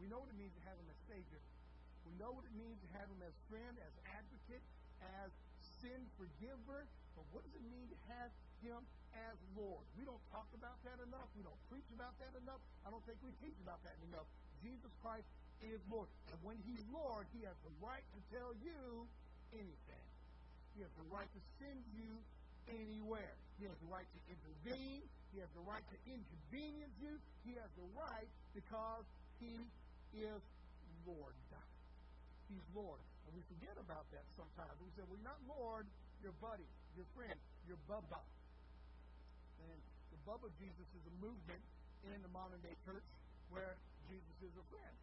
We 0.00 0.08
know 0.08 0.22
what 0.22 0.32
it 0.32 0.38
means 0.40 0.54
to 0.56 0.62
have 0.64 0.80
him 0.80 0.88
as 0.88 1.00
Savior. 1.04 1.42
We 2.08 2.16
know 2.16 2.32
what 2.32 2.48
it 2.48 2.56
means 2.56 2.80
to 2.80 2.88
have 2.96 3.06
him 3.12 3.20
as 3.20 3.34
friend, 3.52 3.74
as 3.84 3.94
advocate, 4.16 4.64
as 5.20 5.28
sin 5.84 6.00
forgiver. 6.16 6.88
But 7.12 7.24
what 7.36 7.44
does 7.44 7.52
it 7.52 7.64
mean 7.68 7.84
to 7.92 7.98
have 8.16 8.32
him 8.64 8.80
as 9.28 9.36
Lord? 9.52 9.84
We 10.00 10.08
don't 10.08 10.22
talk 10.32 10.48
about 10.56 10.80
that 10.88 10.96
enough. 11.04 11.28
We 11.36 11.44
don't 11.44 11.60
preach 11.68 11.86
about 11.92 12.16
that 12.24 12.32
enough. 12.40 12.64
I 12.82 12.88
don't 12.88 13.04
think 13.04 13.20
we 13.20 13.36
teach 13.44 13.56
about 13.60 13.84
that 13.84 13.98
enough. 14.08 14.24
Jesus 14.64 14.88
Christ 15.04 15.28
is 15.60 15.80
Lord. 15.92 16.08
And 16.32 16.38
when 16.40 16.56
he's 16.64 16.80
Lord, 16.88 17.28
he 17.36 17.44
has 17.44 17.56
the 17.60 17.72
right 17.84 18.04
to 18.16 18.20
tell 18.32 18.56
you 18.64 19.04
anything. 19.52 20.09
He 20.74 20.82
has 20.82 20.92
the 20.96 21.08
right 21.10 21.28
to 21.28 21.40
send 21.58 21.80
you 21.94 22.10
anywhere. 22.70 23.34
He 23.58 23.66
has 23.66 23.76
the 23.82 23.90
right 23.90 24.06
to 24.06 24.20
intervene. 24.30 25.02
He 25.32 25.38
has 25.38 25.50
the 25.54 25.64
right 25.66 25.84
to 25.84 25.96
inconvenience 26.08 26.94
you. 26.98 27.14
He 27.44 27.54
has 27.58 27.70
the 27.76 27.88
right 27.94 28.28
because 28.54 29.04
he 29.38 29.54
is 30.16 30.40
Lord. 31.06 31.34
He's 32.50 32.66
Lord. 32.74 32.98
And 33.30 33.30
we 33.38 33.42
forget 33.46 33.78
about 33.78 34.10
that 34.10 34.26
sometimes. 34.34 34.74
We 34.82 34.90
say, 34.98 35.06
well, 35.06 35.14
you're 35.14 35.30
not 35.30 35.38
Lord, 35.46 35.86
you're 36.18 36.34
buddy, 36.42 36.66
your 36.98 37.06
friend, 37.14 37.38
you're 37.70 37.78
Bubba. 37.86 38.18
And 39.62 39.78
the 40.10 40.18
Bubba 40.26 40.50
Jesus 40.58 40.88
is 40.98 41.04
a 41.06 41.14
movement 41.22 41.62
in 42.10 42.18
the 42.26 42.32
modern 42.34 42.58
day 42.66 42.74
church 42.82 43.06
where 43.54 43.78
Jesus 44.10 44.34
is 44.42 44.54
a 44.58 44.66
friend. 44.66 44.96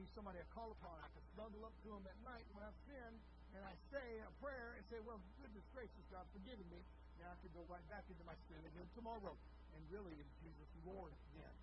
He's 0.00 0.08
somebody 0.16 0.40
I 0.40 0.48
call 0.56 0.72
upon. 0.72 0.96
I 1.04 1.10
can 1.12 1.24
snuggle 1.36 1.68
up 1.68 1.76
to 1.84 1.88
him 1.92 2.04
at 2.08 2.18
night 2.24 2.46
when 2.56 2.64
I 2.64 2.72
sin, 2.88 3.12
and 3.54 3.62
I 3.62 3.74
say 3.94 4.06
a 4.22 4.32
prayer 4.42 4.74
and 4.74 4.84
say, 4.90 4.98
Well, 5.06 5.22
goodness 5.38 5.66
gracious, 5.70 6.04
God, 6.10 6.26
forgiven 6.34 6.66
me. 6.70 6.82
Now 7.22 7.30
I 7.30 7.36
can 7.38 7.50
go 7.54 7.62
right 7.70 7.84
back 7.86 8.02
into 8.10 8.22
my 8.26 8.34
sin 8.50 8.58
again 8.66 8.86
tomorrow. 8.98 9.34
And 9.74 9.80
really, 9.90 10.14
is 10.18 10.28
Jesus 10.42 10.70
Lord 10.86 11.10
again? 11.34 11.54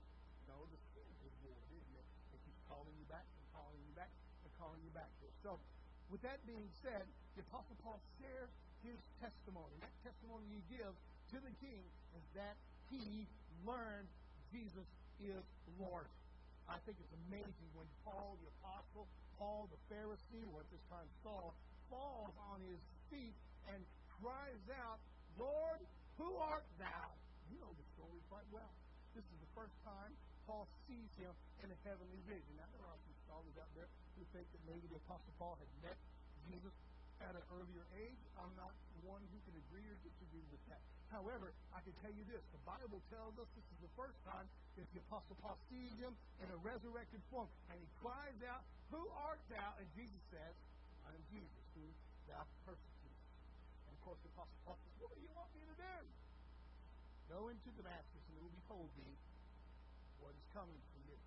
No, 0.48 0.56
the 0.72 0.80
sin 0.96 1.08
is 1.28 1.34
Lord, 1.44 1.68
isn't 1.72 1.96
it? 1.96 2.08
It 2.36 2.40
keeps 2.48 2.62
calling 2.68 2.96
you 2.96 3.08
back 3.12 3.24
and 3.24 3.44
calling 3.56 3.80
you 3.84 3.94
back 3.96 4.12
and 4.44 4.52
calling 4.60 4.80
you 4.84 4.92
back. 4.96 5.12
So, 5.44 5.60
with 6.12 6.24
that 6.28 6.44
being 6.44 6.68
said, 6.84 7.08
the 7.36 7.44
Apostle 7.48 7.76
Paul 7.84 8.00
shares 8.20 8.52
his 8.84 9.00
testimony. 9.24 9.76
That 9.80 9.96
testimony 10.04 10.44
he 10.52 10.62
gives 10.76 10.98
to 11.32 11.38
the 11.40 11.54
king 11.64 11.84
is 12.16 12.26
that 12.36 12.56
he 12.92 13.28
learned 13.64 14.10
Jesus 14.52 14.88
is 15.24 15.44
Lord. 15.80 16.08
I 16.68 16.80
think 16.84 17.00
it's 17.00 17.16
amazing 17.28 17.70
when 17.76 17.88
Paul, 18.04 18.36
the 18.44 18.50
apostle, 18.60 19.08
Paul, 19.40 19.68
the 19.72 19.80
Pharisee, 19.88 20.44
or 20.52 20.62
at 20.62 20.70
this 20.72 20.84
time 20.92 21.08
Saul, 21.24 21.56
falls 21.92 22.34
on 22.50 22.64
his 22.64 22.80
feet 23.12 23.36
and 23.68 23.80
cries 24.24 24.64
out, 24.80 24.98
Lord, 25.36 25.84
who 26.16 26.32
art 26.40 26.66
thou? 26.80 27.06
You 27.52 27.60
know 27.60 27.76
the 27.76 27.88
story 28.00 28.24
quite 28.32 28.48
well. 28.50 28.72
This 29.12 29.28
is 29.28 29.38
the 29.44 29.52
first 29.52 29.76
time 29.84 30.16
Paul 30.48 30.66
sees 30.88 31.12
him 31.20 31.36
in 31.62 31.70
a 31.70 31.78
heavenly 31.84 32.24
vision. 32.26 32.56
Now, 32.56 32.72
there 32.72 32.88
are 32.88 33.00
some 33.04 33.16
scholars 33.28 33.56
out 33.60 33.70
there 33.76 33.92
who 34.16 34.24
think 34.32 34.48
that 34.56 34.64
maybe 34.64 34.88
the 34.88 34.98
Apostle 35.04 35.36
Paul 35.36 35.60
had 35.60 35.70
met 35.84 36.00
Jesus 36.48 36.74
at 37.22 37.36
an 37.36 37.46
earlier 37.54 37.86
age. 38.00 38.22
I'm 38.40 38.56
not 38.58 38.74
one 39.06 39.22
who 39.34 39.40
can 39.46 39.56
agree 39.68 39.86
or 39.86 39.98
disagree 40.06 40.46
with 40.50 40.62
that. 40.70 40.82
However, 41.12 41.52
I 41.76 41.84
can 41.84 41.92
tell 42.00 42.14
you 42.14 42.24
this 42.30 42.40
the 42.56 42.64
Bible 42.64 43.04
tells 43.12 43.36
us 43.36 43.50
this 43.52 43.68
is 43.68 43.80
the 43.84 43.94
first 44.00 44.16
time 44.24 44.48
that 44.80 44.88
the 44.96 45.04
Apostle 45.12 45.36
Paul 45.44 45.60
sees 45.68 45.92
him 46.00 46.16
in 46.40 46.48
a 46.48 46.58
resurrected 46.64 47.20
form. 47.28 47.50
And 47.68 47.76
he 47.76 47.88
cries 48.00 48.40
out, 48.48 48.64
Who 48.96 49.04
art 49.28 49.42
thou? 49.52 49.76
And 49.76 49.86
Jesus 49.98 50.22
says, 50.32 50.54
I 51.04 51.12
am 51.12 51.24
Jesus, 51.34 51.61
who 51.76 51.86
thou 52.28 52.44
persecutest. 52.68 53.28
And 53.88 53.92
of 53.96 54.02
course, 54.04 54.20
the 54.24 54.30
Apostle 54.36 54.60
Paul 54.66 54.78
says, 54.82 54.94
What 55.00 55.12
do 55.16 55.22
you 55.22 55.34
want 55.36 55.52
me 55.56 55.64
to 55.68 55.76
do? 55.76 55.96
Go 57.32 57.48
into 57.48 57.70
Damascus, 57.80 58.24
and 58.28 58.34
it 58.36 58.42
will 58.44 58.52
be 58.52 58.66
told 58.68 58.92
thee 59.00 59.16
what 60.20 60.36
is 60.36 60.46
coming 60.52 60.80
for 60.92 61.00
you. 61.08 61.18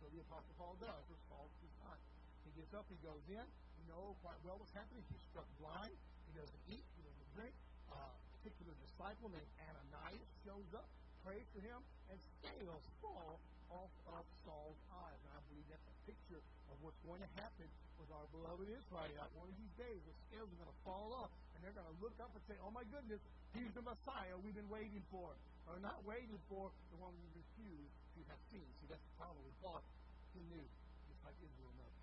So 0.00 0.08
the 0.08 0.20
Apostle 0.24 0.54
Paul 0.56 0.74
does, 0.80 1.02
verse 1.10 1.24
Paul 1.28 1.46
his 1.60 1.74
time. 1.84 2.00
He 2.48 2.50
gets 2.56 2.72
up, 2.72 2.88
he 2.88 2.96
goes 3.04 3.24
in, 3.28 3.44
you 3.44 3.84
know 3.90 4.16
quite 4.24 4.40
well 4.46 4.56
what's 4.56 4.72
happening. 4.72 5.04
He's 5.12 5.24
struck 5.28 5.46
blind, 5.60 5.92
he 6.28 6.32
doesn't 6.32 6.62
eat, 6.72 6.84
he 6.96 7.02
doesn't 7.04 7.30
drink. 7.36 7.54
Uh, 7.92 8.12
particular 8.40 8.72
disciple 8.80 9.28
named 9.28 9.52
Ananias 9.60 10.28
shows 10.46 10.70
up, 10.72 10.88
prays 11.20 11.44
for 11.52 11.60
him, 11.60 11.80
and 12.08 12.16
scales 12.40 12.84
fall 13.04 13.36
off 13.72 13.92
of 14.12 14.24
Saul's 14.44 14.80
eyes. 14.92 15.20
And 15.28 15.32
I 15.36 15.40
believe 15.50 15.66
that's 15.68 15.88
a 15.88 15.96
picture 16.08 16.42
of 16.72 16.76
what's 16.80 16.98
going 17.04 17.20
to 17.20 17.30
happen 17.40 17.68
with 18.00 18.10
our 18.14 18.26
beloved 18.32 18.68
Israelite. 18.68 19.12
One 19.36 19.50
of 19.50 19.56
these 19.58 19.74
days, 19.76 20.00
the 20.04 20.14
scales 20.28 20.48
are 20.48 20.58
going 20.58 20.72
to 20.72 20.80
fall 20.86 21.08
off, 21.12 21.32
and 21.54 21.64
they're 21.64 21.76
going 21.76 21.88
to 21.88 21.98
look 22.00 22.16
up 22.22 22.32
and 22.32 22.42
say, 22.48 22.56
Oh 22.64 22.72
my 22.72 22.86
goodness, 22.88 23.20
he's 23.52 23.72
the 23.74 23.84
Messiah 23.84 24.34
we've 24.40 24.56
been 24.56 24.70
waiting 24.72 25.02
for. 25.12 25.32
Or 25.68 25.76
not 25.84 26.00
waiting 26.08 26.40
for, 26.48 26.72
the 26.88 26.96
one 26.96 27.12
we 27.20 27.28
refuse 27.36 27.92
to 28.16 28.20
have 28.32 28.40
seen. 28.48 28.64
See, 28.80 28.88
that's 28.88 29.04
the 29.04 29.16
problem 29.20 29.44
with 29.44 29.52
Paul. 29.60 29.84
He 30.32 30.40
knew, 30.48 30.64
just 31.12 31.20
like 31.28 31.36
Israel 31.44 31.72
knows. 31.76 31.98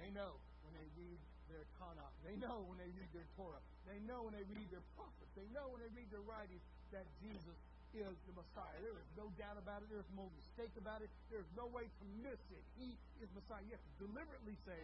They 0.00 0.08
know 0.16 0.40
when 0.64 0.72
they 0.72 0.88
read 0.96 1.20
their 1.52 1.66
Tanakh. 1.76 2.14
They 2.24 2.40
know 2.40 2.64
when 2.64 2.80
they 2.80 2.88
read 2.96 3.10
their 3.12 3.28
Torah. 3.36 3.60
They 3.84 4.00
know 4.08 4.24
when 4.24 4.32
they 4.32 4.46
read 4.48 4.64
their 4.72 4.84
prophets. 4.96 5.28
They 5.36 5.44
know 5.52 5.68
when 5.76 5.84
they 5.84 5.92
read 5.92 6.08
their 6.08 6.24
writings 6.24 6.64
that 6.94 7.04
Jesus 7.20 7.58
is 7.94 8.14
the 8.30 8.34
Messiah. 8.38 8.78
There 8.78 8.94
is 8.94 9.10
no 9.18 9.26
doubt 9.34 9.58
about 9.58 9.82
it. 9.82 9.90
There's 9.90 10.12
no 10.14 10.30
mistake 10.38 10.74
about 10.78 11.02
it. 11.02 11.10
There's 11.30 11.48
no 11.58 11.66
way 11.70 11.90
to 11.90 12.04
miss 12.22 12.38
it. 12.54 12.64
He 12.78 12.94
is 13.18 13.28
Messiah. 13.34 13.62
You 13.66 13.74
have 13.74 13.82
to 13.82 13.96
deliberately 14.06 14.54
say, 14.62 14.78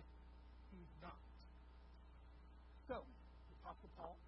He's 0.74 0.94
not. 0.98 1.18
So, 2.90 3.02
the 3.02 3.54
Apostle 3.62 3.90
Paul, 3.98 4.18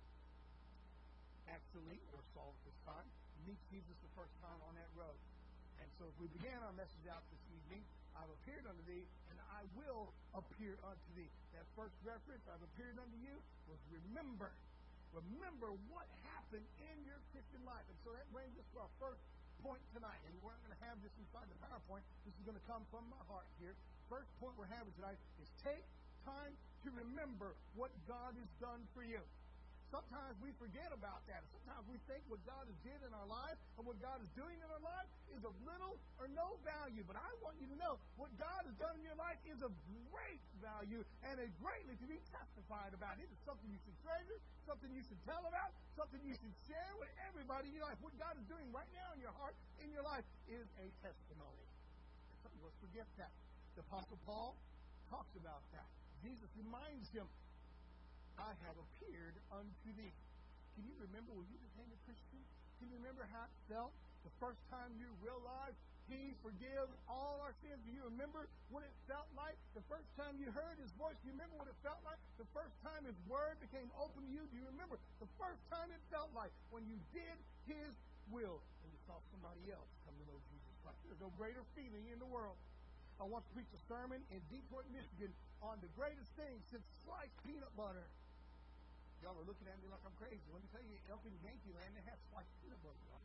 actually, 1.50 1.98
or 2.14 2.22
Saul 2.34 2.54
at 2.54 2.62
this 2.66 2.78
time, 2.86 3.06
meets 3.46 3.62
Jesus 3.70 3.94
the 4.02 4.12
first 4.14 4.34
time 4.42 4.58
on 4.66 4.74
that 4.78 4.90
road. 4.94 5.18
And 5.82 5.88
so, 5.98 6.06
if 6.06 6.16
we 6.22 6.30
began 6.38 6.58
our 6.62 6.74
message 6.78 7.06
out 7.10 7.22
this 7.30 7.42
evening, 7.50 7.82
I've 8.14 8.30
appeared 8.42 8.66
unto 8.66 8.82
thee, 8.86 9.06
and 9.30 9.38
I 9.54 9.66
will 9.78 10.10
appear 10.34 10.78
unto 10.82 11.08
thee. 11.14 11.30
That 11.54 11.66
first 11.74 11.94
reference, 12.02 12.42
I've 12.50 12.62
appeared 12.74 12.98
unto 12.98 13.18
you, 13.18 13.34
was 13.70 13.78
remember. 13.90 14.50
Remember 15.16 15.72
what 15.88 16.06
happened 16.28 16.64
in 16.80 16.96
your 17.04 17.20
Christian 17.32 17.62
life. 17.64 17.84
And 17.88 17.98
so 18.04 18.12
that 18.12 18.26
brings 18.32 18.52
us 18.56 18.66
to 18.74 18.84
our 18.84 18.92
first 19.00 19.22
point 19.64 19.82
tonight. 19.92 20.20
And 20.28 20.32
we're 20.40 20.52
not 20.54 20.62
going 20.64 20.76
to 20.76 20.84
have 20.88 20.98
this 21.00 21.12
inside 21.18 21.48
the 21.48 21.58
PowerPoint. 21.64 22.04
This 22.24 22.34
is 22.36 22.44
going 22.44 22.58
to 22.58 22.66
come 22.68 22.84
from 22.92 23.04
my 23.10 23.22
heart 23.28 23.48
here. 23.58 23.74
First 24.08 24.28
point 24.40 24.56
we're 24.56 24.70
having 24.72 24.92
tonight 24.96 25.18
is 25.42 25.48
take 25.60 25.84
time 26.24 26.52
to 26.84 26.88
remember 26.94 27.52
what 27.74 27.90
God 28.06 28.32
has 28.36 28.50
done 28.60 28.84
for 28.94 29.02
you. 29.02 29.20
Sometimes 29.88 30.36
we 30.44 30.52
forget 30.60 30.92
about 30.92 31.24
that. 31.32 31.40
Sometimes 31.48 31.88
we 31.88 31.96
think 32.04 32.20
what 32.28 32.44
God 32.44 32.68
has 32.68 32.76
did 32.84 33.00
in 33.00 33.08
our 33.16 33.24
life 33.24 33.56
and 33.80 33.88
what 33.88 33.96
God 34.04 34.20
is 34.20 34.28
doing 34.36 34.60
in 34.60 34.68
our 34.68 34.84
life 34.84 35.08
is 35.32 35.40
of 35.48 35.56
little 35.64 35.96
or 36.20 36.28
no 36.36 36.60
value. 36.60 37.00
But 37.08 37.16
I 37.16 37.30
want 37.40 37.56
you 37.56 37.68
to 37.72 37.78
know 37.80 37.96
what 38.20 38.28
God 38.36 38.68
has 38.68 38.76
done 38.76 38.92
in 39.00 39.04
your 39.08 39.16
life 39.16 39.40
is 39.48 39.64
of 39.64 39.72
great 40.12 40.44
value 40.60 41.00
and 41.24 41.40
is 41.40 41.48
greatly 41.64 41.96
to 42.04 42.06
be 42.06 42.20
testified 42.28 42.92
about. 42.92 43.16
It 43.16 43.32
is 43.32 43.40
something 43.48 43.64
you 43.72 43.80
should 43.80 43.96
treasure, 44.04 44.36
something 44.68 44.92
you 44.92 45.00
should 45.08 45.20
tell 45.24 45.40
about, 45.48 45.72
something 45.96 46.20
you 46.20 46.36
should 46.36 46.56
share 46.68 46.92
with 47.00 47.12
everybody 47.24 47.72
in 47.72 47.80
your 47.80 47.88
life. 47.88 47.96
What 48.04 48.12
God 48.20 48.36
is 48.36 48.44
doing 48.44 48.68
right 48.68 48.92
now 48.92 49.16
in 49.16 49.24
your 49.24 49.32
heart, 49.40 49.56
in 49.80 49.88
your 49.88 50.04
life, 50.04 50.24
is 50.52 50.68
a 50.84 50.86
testimony. 51.00 51.64
Some 52.44 52.52
of 52.60 52.68
us 52.68 52.76
forget 52.84 53.08
that. 53.16 53.32
The 53.72 53.86
Apostle 53.88 54.20
Paul 54.28 54.52
talks 55.08 55.32
about 55.40 55.64
that. 55.72 55.88
Jesus 56.20 56.50
reminds 56.60 57.08
him 57.08 57.24
I 58.38 58.54
have 58.70 58.78
appeared 58.78 59.34
unto 59.50 59.90
thee. 59.98 60.14
Can 60.78 60.86
you 60.86 60.94
remember 61.02 61.34
when 61.34 61.46
you 61.50 61.58
became 61.58 61.90
a 61.90 61.98
Christian? 62.06 62.38
Can 62.78 62.86
you 62.86 62.96
remember 63.02 63.26
how 63.34 63.50
it 63.50 63.54
felt 63.66 63.90
the 64.22 64.30
first 64.38 64.62
time 64.70 64.94
you 64.94 65.10
realized 65.18 65.74
He 66.06 66.38
forgives 66.38 66.94
all 67.10 67.42
our 67.42 67.50
sins? 67.66 67.82
Do 67.82 67.90
you 67.90 68.06
remember 68.06 68.46
what 68.70 68.86
it 68.86 68.94
felt 69.10 69.26
like 69.34 69.58
the 69.74 69.82
first 69.90 70.06
time 70.14 70.38
you 70.38 70.54
heard 70.54 70.78
His 70.78 70.94
voice? 70.94 71.18
Do 71.18 71.28
you 71.28 71.34
remember 71.34 71.58
what 71.58 71.66
it 71.66 71.74
felt 71.82 71.98
like 72.06 72.22
the 72.38 72.46
first 72.54 72.78
time 72.86 73.02
His 73.02 73.18
Word 73.26 73.58
became 73.58 73.90
open 73.98 74.22
to 74.22 74.30
you? 74.30 74.46
Do 74.48 74.54
you 74.54 74.66
remember 74.70 75.02
the 75.18 75.30
first 75.34 75.58
time 75.66 75.90
it 75.90 76.02
felt 76.14 76.30
like 76.30 76.54
when 76.70 76.86
you 76.86 76.96
did 77.10 77.36
His 77.66 77.90
will 78.30 78.62
and 78.86 78.88
you 78.94 79.00
saw 79.02 79.18
somebody 79.34 79.66
else 79.74 79.90
come 80.06 80.14
to 80.14 80.24
know 80.30 80.38
Jesus 80.46 80.74
Christ? 80.86 81.02
There's 81.02 81.18
no 81.18 81.34
greater 81.34 81.66
feeling 81.74 82.06
in 82.06 82.22
the 82.22 82.30
world. 82.30 82.54
I 83.18 83.26
once 83.26 83.50
preached 83.50 83.74
a 83.74 83.82
sermon 83.90 84.22
in 84.30 84.38
Detroit, 84.46 84.86
Michigan 84.94 85.34
on 85.58 85.82
the 85.82 85.90
greatest 85.98 86.30
thing 86.38 86.62
since 86.70 86.86
sliced 87.02 87.34
peanut 87.42 87.74
butter. 87.74 88.06
Y'all 89.22 89.34
are 89.34 89.48
looking 89.50 89.66
at 89.66 89.76
me 89.82 89.90
like 89.90 90.02
I'm 90.06 90.14
crazy. 90.14 90.46
Let 90.54 90.62
me 90.62 90.70
tell 90.70 90.84
you, 90.84 90.94
up 91.10 91.22
in 91.26 91.34
Yankee 91.42 91.74
Land, 91.74 91.90
they 91.98 92.04
have 92.06 92.20
sliced 92.30 92.52
peanut 92.62 92.78
butter. 92.86 93.02
Y'all. 93.10 93.24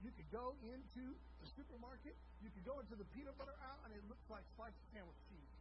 You 0.00 0.10
could 0.16 0.30
go 0.32 0.56
into 0.64 1.12
the 1.44 1.48
supermarket, 1.52 2.16
you 2.40 2.48
could 2.48 2.64
go 2.64 2.80
into 2.80 2.96
the 2.96 3.04
peanut 3.12 3.36
butter 3.36 3.52
aisle, 3.60 3.80
and 3.84 3.92
it 3.92 4.00
looks 4.08 4.24
like 4.32 4.40
sliced 4.56 4.80
sandwich 4.96 5.20
cheese. 5.28 5.52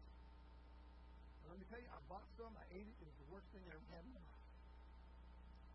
And 1.43 1.51
let 1.51 1.59
me 1.59 1.67
tell 1.67 1.81
you, 1.83 1.91
I 1.91 1.99
bought 2.07 2.23
some, 2.39 2.55
I 2.55 2.63
ate 2.71 2.87
it, 2.87 2.95
it 3.03 3.07
was 3.07 3.19
the 3.19 3.29
worst 3.35 3.47
thing 3.51 3.59
I 3.67 3.75
ever 3.75 3.89
had 3.91 4.07
in 4.07 4.11
my 4.15 4.23
life. 4.23 4.47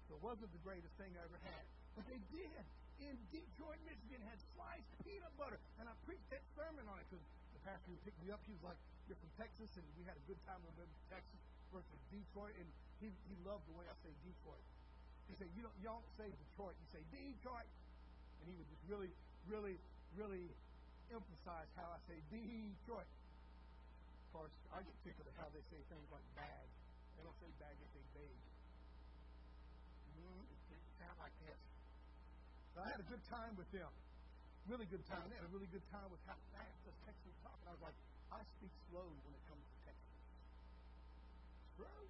So 0.09 0.17
it 0.17 0.23
wasn't 0.25 0.49
the 0.57 0.65
greatest 0.65 0.97
thing 0.97 1.13
I 1.13 1.23
ever 1.29 1.41
had. 1.45 1.65
But 1.93 2.09
they 2.09 2.21
did. 2.33 2.65
In 3.05 3.15
Detroit, 3.29 3.81
Michigan, 3.85 4.23
had 4.25 4.41
sliced 4.57 4.89
peanut 5.05 5.35
butter. 5.37 5.61
And 5.77 5.85
I 5.85 5.95
preached 6.09 6.29
that 6.33 6.45
sermon 6.57 6.89
on 6.89 6.97
it 6.97 7.05
because 7.11 7.25
the 7.53 7.61
pastor 7.69 7.93
who 7.93 7.99
picked 8.07 8.21
me 8.25 8.33
up, 8.33 8.41
he 8.49 8.57
was 8.57 8.65
like, 8.65 8.81
You're 9.11 9.21
from 9.21 9.33
Texas, 9.37 9.69
and 9.77 9.85
we 10.01 10.09
had 10.09 10.17
a 10.17 10.25
good 10.25 10.41
time 10.49 10.63
with 10.65 10.79
Texas 11.13 11.43
versus 11.75 12.01
Detroit. 12.15 12.55
And 12.55 12.69
he, 13.03 13.11
he 13.11 13.35
loved 13.43 13.67
the 13.67 13.75
way 13.75 13.85
I 13.91 13.97
say 14.07 14.15
Detroit. 14.23 14.63
He 15.27 15.35
said, 15.35 15.51
you 15.59 15.67
don't, 15.67 15.75
you 15.83 15.91
don't 15.91 16.09
say 16.15 16.31
Detroit, 16.31 16.79
you 16.79 16.89
say 16.95 17.03
Detroit. 17.11 17.69
And 18.39 18.45
he 18.47 18.55
would 18.55 18.69
just 18.71 18.85
really, 18.87 19.11
really, 19.51 19.77
really 20.15 20.47
emphasize 21.11 21.69
how 21.75 21.91
I 21.91 21.99
say 22.07 22.17
Detroit. 22.31 23.09
Of 23.11 24.29
course, 24.31 24.55
I 24.71 24.83
get 24.87 24.95
tickled 25.03 25.27
at 25.27 25.35
how 25.35 25.51
they 25.51 25.63
say 25.75 25.81
things 25.91 26.07
like 26.15 26.25
bag. 26.39 26.67
They 27.19 27.23
don't 27.27 27.39
say 27.43 27.51
bag, 27.59 27.75
they 27.75 27.91
say 27.95 28.05
bag. 28.15 28.39
Mm, 30.19 30.43
it 30.71 30.83
sound 31.03 31.19
like 31.19 31.35
that. 31.47 31.59
So 32.75 32.83
I 32.83 32.91
had 32.91 33.01
a 33.03 33.07
good 33.07 33.23
time 33.31 33.55
with 33.55 33.71
them. 33.71 33.91
Really 34.67 34.89
good 34.91 35.05
time. 35.07 35.23
They 35.31 35.37
had 35.39 35.47
a 35.47 35.53
really 35.55 35.71
good 35.71 35.85
time 35.93 36.09
with 36.11 36.19
how 36.27 36.35
fast 36.57 36.79
the 36.83 36.95
Texans 37.07 37.37
talk. 37.45 37.55
And 37.63 37.69
I 37.71 37.73
was 37.77 37.85
like, 37.85 37.99
I 38.33 38.41
speak 38.59 38.73
slow 38.91 39.07
when 39.07 39.33
it 39.37 39.45
comes 39.47 39.63
to. 39.63 39.74
Slow. 41.75 42.01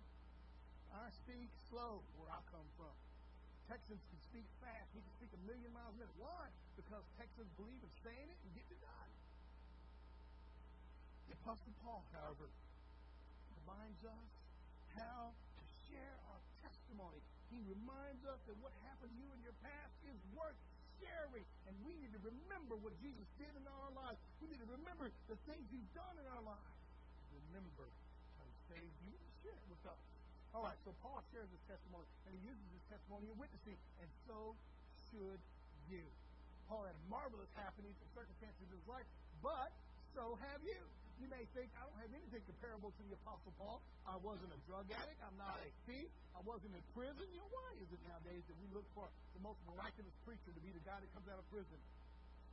I 0.93 1.09
speak 1.25 1.51
slow 1.73 2.05
where 2.21 2.31
I 2.31 2.41
come 2.53 2.69
from. 2.77 2.93
Texans 3.67 4.03
can 4.13 4.21
speak 4.29 4.47
fast. 4.61 4.93
We 4.93 5.01
can 5.01 5.15
speak 5.17 5.33
a 5.33 5.43
million 5.49 5.73
miles 5.73 5.97
a 5.97 6.05
minute. 6.05 6.17
Why? 6.21 6.53
Because 6.77 7.01
Texans 7.17 7.49
believe 7.57 7.81
in 7.81 7.93
saying 8.05 8.29
it 8.29 8.39
and 8.45 8.51
getting 8.53 8.77
it 8.77 8.83
done. 8.85 9.11
The 11.33 11.35
Apostle 11.41 11.73
Paul, 11.81 12.05
however, 12.13 12.53
reminds 13.65 14.05
us 14.05 14.29
how 15.01 15.33
to 15.33 15.65
share 15.89 16.17
our 16.29 16.41
testimony. 16.61 17.25
He 17.49 17.65
reminds 17.65 18.21
us 18.29 18.37
that 18.45 18.57
what 18.61 18.77
happened 18.85 19.11
to 19.11 19.19
you 19.19 19.29
in 19.33 19.41
your 19.41 19.57
past 19.65 19.97
is 20.05 20.21
worth 20.37 20.61
sharing. 21.01 21.49
And 21.65 21.73
we 21.89 21.97
need 21.97 22.13
to 22.13 22.21
remember 22.21 22.77
what 22.77 22.93
Jesus 23.01 23.25
did 23.41 23.51
in 23.57 23.65
our 23.65 23.91
lives. 23.97 24.21
We 24.45 24.53
need 24.53 24.61
to 24.61 24.69
remember 24.69 25.09
the 25.33 25.41
things 25.49 25.65
He's 25.73 25.89
done 25.97 26.21
in 26.21 26.27
our 26.37 26.45
lives. 26.45 26.79
Remember 27.49 27.89
how 28.37 28.45
He 28.45 28.57
saved 28.77 28.99
you 29.09 29.24
and 29.45 29.53
share 29.53 29.61
it 29.61 29.69
with 29.69 29.85
us. 29.85 30.01
All 30.57 30.65
right, 30.65 30.79
so 30.89 30.97
Paul 31.05 31.21
shares 31.35 31.51
his 31.53 31.61
testimony, 31.69 32.09
and 32.25 32.33
he 32.33 32.41
uses 32.49 32.65
his 32.73 32.85
testimony 32.89 33.29
in 33.29 33.37
witnessing, 33.37 33.77
and 34.01 34.09
so 34.25 34.57
should 35.11 35.41
you. 35.93 36.01
Paul 36.71 36.89
had 36.89 36.97
marvelous 37.13 37.51
happenings 37.61 37.99
and 38.01 38.09
circumstances 38.17 38.65
in 38.65 38.73
his 38.73 38.87
life, 38.89 39.05
but 39.45 39.69
so 40.17 40.41
have 40.41 40.65
you. 40.65 40.81
You 41.21 41.29
may 41.29 41.45
think, 41.53 41.69
I 41.77 41.85
don't 41.85 42.01
have 42.01 42.15
anything 42.17 42.43
comparable 42.49 42.91
to 42.91 43.03
the 43.05 43.15
Apostle 43.21 43.53
Paul. 43.61 43.79
I 44.09 44.17
wasn't 44.25 44.51
a 44.51 44.61
drug 44.67 44.89
addict. 44.91 45.21
I'm 45.23 45.37
not 45.37 45.61
a 45.61 45.69
thief. 45.87 46.09
I 46.35 46.43
wasn't 46.43 46.75
in 46.75 46.83
prison. 46.97 47.23
You 47.31 47.39
know, 47.39 47.51
why 47.55 47.71
is 47.79 47.87
it 47.93 48.01
nowadays 48.03 48.43
that 48.51 48.57
we 48.59 48.67
look 48.75 48.87
for 48.99 49.07
the 49.37 49.43
most 49.45 49.61
miraculous 49.69 50.11
preacher 50.27 50.51
to 50.51 50.63
be 50.65 50.75
the 50.75 50.83
guy 50.83 50.99
that 50.99 51.11
comes 51.15 51.29
out 51.31 51.39
of 51.39 51.47
prison? 51.55 51.79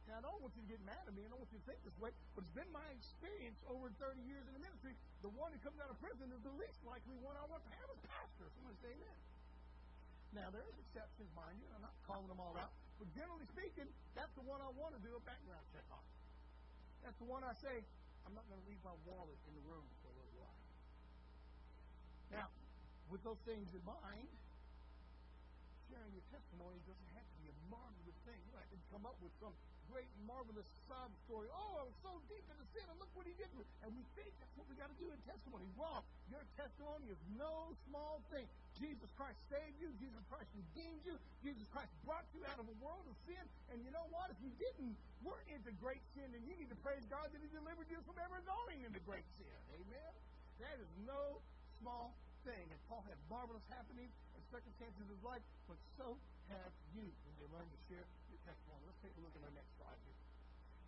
Now, 0.09 0.19
I 0.19 0.21
don't 0.25 0.41
want 0.41 0.53
you 0.57 0.63
to 0.65 0.71
get 0.71 0.81
mad 0.83 1.03
at 1.05 1.13
me. 1.13 1.23
I 1.23 1.29
don't 1.29 1.39
want 1.39 1.51
you 1.53 1.61
to 1.61 1.67
think 1.69 1.79
this 1.85 1.95
way, 2.01 2.11
but 2.33 2.43
it's 2.43 2.55
been 2.57 2.69
my 2.73 2.85
experience 2.93 3.59
over 3.69 3.89
30 4.01 4.21
years 4.25 4.43
in 4.49 4.53
the 4.57 4.63
ministry. 4.63 4.97
The 5.21 5.31
one 5.33 5.53
that 5.53 5.61
comes 5.61 5.77
out 5.79 5.93
of 5.93 5.97
prison 6.01 6.27
is 6.33 6.41
the 6.41 6.55
least 6.57 6.81
likely 6.83 7.15
one 7.21 7.37
I 7.37 7.45
want 7.47 7.61
to 7.63 7.71
have 7.79 7.87
as 7.93 7.99
pastor. 8.05 8.49
Someone 8.57 8.75
say 8.81 8.91
amen. 8.91 9.17
Now, 10.31 10.47
there 10.49 10.63
is 10.63 10.75
exceptions, 10.87 11.27
mind 11.35 11.59
you. 11.59 11.67
I'm 11.75 11.83
not 11.83 11.95
calling 12.07 12.27
them 12.31 12.39
all 12.39 12.55
out. 12.55 12.71
But 12.97 13.11
generally 13.17 13.47
speaking, 13.51 13.87
that's 14.15 14.31
the 14.39 14.45
one 14.47 14.63
I 14.63 14.71
want 14.79 14.95
to 14.95 15.01
do 15.03 15.11
a 15.11 15.23
background 15.27 15.63
check 15.75 15.83
on. 15.91 16.05
That's 17.03 17.17
the 17.17 17.27
one 17.27 17.43
I 17.43 17.51
say, 17.59 17.83
I'm 18.23 18.35
not 18.37 18.45
going 18.47 18.61
to 18.61 18.67
leave 18.69 18.79
my 18.85 18.95
wallet 19.03 19.39
in 19.49 19.53
the 19.57 19.65
room 19.67 19.83
for 19.99 20.07
a 20.13 20.15
little 20.15 20.37
while. 20.39 20.59
Now, 22.31 22.47
with 23.11 23.25
those 23.27 23.41
things 23.43 23.67
in 23.75 23.83
mind, 23.83 24.29
sharing 25.91 26.15
your 26.15 26.23
testimony 26.31 26.79
doesn't 26.87 27.11
have 27.19 27.27
to 27.27 27.37
be 27.43 27.51
a 27.51 27.57
marvelous 27.67 28.15
thing. 28.23 28.39
You 28.47 28.55
have 28.55 28.71
to 28.71 28.79
come 28.95 29.03
up 29.03 29.19
with 29.19 29.35
some 29.43 29.51
great, 29.91 30.07
marvelous 30.23 30.63
sob 30.87 31.11
story. 31.27 31.51
Oh, 31.51 31.83
I 31.83 31.83
was 31.83 31.97
so 31.99 32.15
deep 32.31 32.47
in 32.47 32.55
the 32.55 32.67
sin, 32.71 32.87
and 32.87 32.95
look 32.95 33.11
what 33.11 33.27
he 33.27 33.35
did. 33.35 33.51
And 33.83 33.91
we 33.91 34.07
think 34.15 34.31
that's 34.39 34.55
what 34.55 34.71
we 34.71 34.79
got 34.79 34.87
to 34.87 34.95
do 34.95 35.11
in 35.11 35.19
testimony. 35.27 35.67
Wrong. 35.75 35.99
Your 36.31 36.47
testimony 36.55 37.11
is 37.11 37.19
no 37.35 37.75
small 37.91 38.23
thing. 38.31 38.47
Jesus 38.79 39.11
Christ 39.19 39.35
saved 39.51 39.83
you. 39.83 39.91
Jesus 39.99 40.23
Christ 40.31 40.47
redeemed 40.55 41.03
you. 41.03 41.19
Jesus 41.43 41.67
Christ 41.75 41.91
brought 42.07 42.23
you 42.31 42.39
out 42.47 42.55
of 42.63 42.71
a 42.71 42.77
world 42.79 43.03
of 43.03 43.19
sin. 43.27 43.43
And 43.75 43.83
you 43.83 43.91
know 43.91 44.07
what? 44.15 44.31
If 44.31 44.39
you 44.39 44.55
didn't, 44.55 44.95
weren't 45.27 45.51
into 45.51 45.75
great 45.83 45.99
sin, 46.15 46.31
then 46.31 46.47
you 46.47 46.55
need 46.55 46.71
to 46.71 46.79
praise 46.79 47.03
God 47.11 47.27
that 47.35 47.43
He 47.43 47.51
delivered 47.51 47.91
you 47.91 47.99
from 48.07 48.15
ever 48.23 48.39
going 48.47 48.87
into 48.87 49.03
great 49.03 49.27
sin. 49.35 49.59
Amen? 49.75 50.11
That 50.63 50.79
is 50.79 50.87
no 51.03 51.43
small 51.83 52.15
thing. 52.47 52.63
And 52.71 52.79
Paul 52.87 53.03
had 53.11 53.19
marvelous 53.27 53.65
happenings 53.67 54.15
and 54.30 54.30
circumstances 54.51 55.07
his 55.07 55.23
life, 55.23 55.43
but 55.65 55.79
so 55.95 56.19
have 56.51 56.73
you 56.91 57.07
when 57.07 57.33
you 57.39 57.47
learn 57.55 57.63
to 57.63 57.79
share 57.87 58.03
your 58.27 58.41
testimony. 58.43 58.83
Let's 58.83 58.99
take 58.99 59.15
a 59.15 59.23
look 59.23 59.31
at 59.39 59.43
our 59.47 59.55
next 59.55 59.71
slide 59.79 59.99
here. 60.03 60.19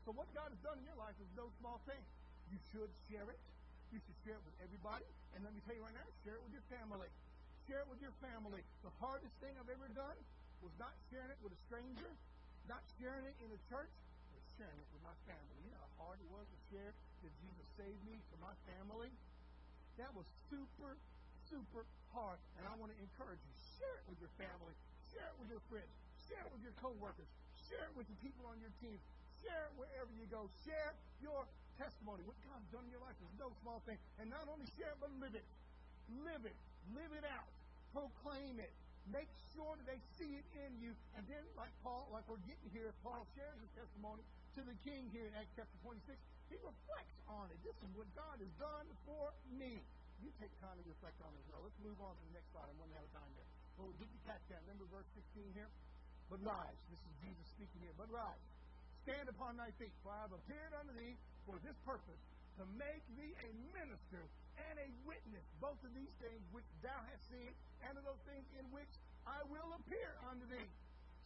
So 0.03 0.11
what 0.11 0.27
God 0.35 0.51
has 0.51 0.59
done 0.59 0.77
in 0.83 0.85
your 0.85 0.99
life 0.99 1.15
is 1.15 1.31
no 1.39 1.47
small 1.63 1.79
thing. 1.87 2.03
You 2.51 2.59
should 2.75 2.91
share 3.07 3.23
it. 3.31 3.39
You 3.95 4.03
should 4.03 4.19
share 4.27 4.35
it 4.35 4.43
with 4.43 4.57
everybody. 4.59 5.07
And 5.31 5.47
let 5.47 5.55
me 5.55 5.63
tell 5.63 5.79
you 5.79 5.83
right 5.87 5.95
now, 5.95 6.07
share 6.27 6.35
it 6.35 6.43
with 6.43 6.51
your 6.51 6.67
family. 6.67 7.07
Share 7.71 7.79
it 7.79 7.87
with 7.87 8.03
your 8.03 8.11
family. 8.19 8.59
The 8.83 8.91
hardest 8.99 9.31
thing 9.39 9.55
I've 9.55 9.71
ever 9.71 9.87
done 9.95 10.19
was 10.59 10.75
not 10.75 10.91
sharing 11.07 11.31
it 11.31 11.39
with 11.39 11.55
a 11.55 11.61
stranger, 11.71 12.11
not 12.67 12.83
sharing 12.99 13.23
it 13.23 13.35
in 13.39 13.47
a 13.47 13.59
church, 13.71 13.95
but 14.35 14.43
sharing 14.59 14.75
it 14.75 14.89
with 14.91 15.03
my 15.07 15.15
family. 15.23 15.55
You 15.63 15.71
know 15.71 15.79
how 15.79 16.11
hard 16.11 16.19
it 16.19 16.27
was 16.27 16.43
to 16.43 16.59
share 16.67 16.91
that 16.91 17.31
Jesus 17.39 17.65
saved 17.79 18.03
me 18.03 18.19
to 18.19 18.35
my 18.43 18.51
family? 18.67 19.11
That 19.95 20.11
was 20.11 20.27
super, 20.51 20.99
super 21.53 21.85
hard. 22.17 22.41
And 22.57 22.65
I 22.65 22.73
want 22.81 22.89
to 22.89 22.97
encourage 22.97 23.37
you. 23.37 23.53
Share 23.77 23.93
it 24.01 24.05
with 24.09 24.17
your 24.17 24.33
family. 24.41 24.73
Share 25.13 25.29
it 25.29 25.37
with 25.37 25.53
your 25.53 25.61
friends. 25.69 25.93
Share 26.25 26.41
it 26.41 26.49
with 26.49 26.65
your 26.65 26.73
coworkers. 26.81 27.29
Share 27.69 27.85
it 27.85 27.93
with 27.93 28.09
the 28.09 28.17
people 28.25 28.49
on 28.49 28.57
your 28.57 28.73
team. 28.81 28.97
Share 29.45 29.69
it 29.69 29.73
wherever 29.77 30.09
you 30.17 30.25
go. 30.33 30.49
Share 30.65 30.97
your 31.21 31.45
testimony. 31.77 32.25
What 32.25 32.37
God's 32.49 32.65
done 32.73 32.89
in 32.89 32.91
your 32.97 33.05
life 33.05 33.17
is 33.21 33.29
no 33.37 33.53
small 33.61 33.85
thing. 33.85 34.01
And 34.17 34.33
not 34.33 34.49
only 34.49 34.65
share 34.73 34.89
it, 34.89 34.97
but 34.97 35.13
live 35.21 35.37
it. 35.37 35.45
Live 36.25 36.41
it. 36.49 36.57
Live 36.97 37.13
it 37.13 37.25
out. 37.29 37.45
Proclaim 37.93 38.57
it. 38.57 38.73
Make 39.13 39.29
sure 39.53 39.77
that 39.77 39.85
they 39.85 39.99
see 40.17 40.39
it 40.39 40.47
in 40.57 40.71
you. 40.81 40.95
And 41.13 41.27
then, 41.29 41.43
like 41.53 41.71
Paul, 41.85 42.09
like 42.09 42.25
we're 42.25 42.41
getting 42.49 42.71
here, 42.73 42.89
Paul 43.05 43.27
shares 43.37 43.59
his 43.61 43.69
testimony 43.77 44.23
to 44.57 44.63
the 44.65 44.73
king 44.87 45.11
here 45.11 45.27
in 45.27 45.33
Acts 45.37 45.53
chapter 45.53 45.77
26. 45.85 46.17
He 46.49 46.57
reflects 46.63 47.17
on 47.27 47.51
it. 47.51 47.59
This 47.67 47.75
is 47.83 47.91
what 47.93 48.07
God 48.15 48.39
has 48.39 48.53
done 48.57 48.87
for 49.05 49.29
me. 49.59 49.83
You 50.23 50.31
take 50.39 50.55
time 50.63 50.79
to 50.79 50.85
reflect 50.87 51.19
on 51.19 51.35
as 51.35 51.43
well. 51.51 51.67
Let's 51.67 51.75
move 51.83 51.99
on 51.99 52.15
to 52.15 52.23
the 52.31 52.39
next 52.39 52.47
slide. 52.55 52.71
I'm 52.71 52.79
running 52.79 52.95
out 52.95 53.03
of 53.03 53.11
time 53.11 53.27
there. 53.35 53.49
So 53.75 53.91
did 53.99 54.07
you 54.07 54.21
catch 54.23 54.39
that? 54.47 54.63
Remember 54.63 54.87
verse 54.87 55.07
16 55.19 55.51
here? 55.51 55.67
But 56.31 56.39
rise. 56.47 56.79
This 56.87 57.03
is 57.03 57.13
Jesus 57.27 57.45
speaking 57.59 57.83
here. 57.83 57.91
But 57.99 58.07
rise. 58.07 58.39
Stand 59.03 59.27
upon 59.27 59.59
thy 59.59 59.75
feet, 59.75 59.91
for 59.99 60.15
I 60.15 60.23
have 60.23 60.31
appeared 60.31 60.71
unto 60.79 60.95
thee 60.95 61.19
for 61.43 61.59
this 61.59 61.75
purpose, 61.83 62.23
to 62.55 62.63
make 62.79 63.03
thee 63.19 63.35
a 63.35 63.51
minister 63.75 64.23
and 64.55 64.75
a 64.79 64.87
witness, 65.03 65.43
both 65.59 65.75
of 65.83 65.91
these 65.91 66.13
things 66.23 66.39
which 66.55 66.67
thou 66.79 66.95
hast 67.11 67.23
seen, 67.27 67.51
and 67.83 67.99
of 67.99 68.07
those 68.07 68.23
things 68.23 68.47
in 68.55 68.63
which 68.71 68.93
I 69.27 69.43
will 69.51 69.75
appear 69.75 70.15
unto 70.31 70.47
thee. 70.47 70.71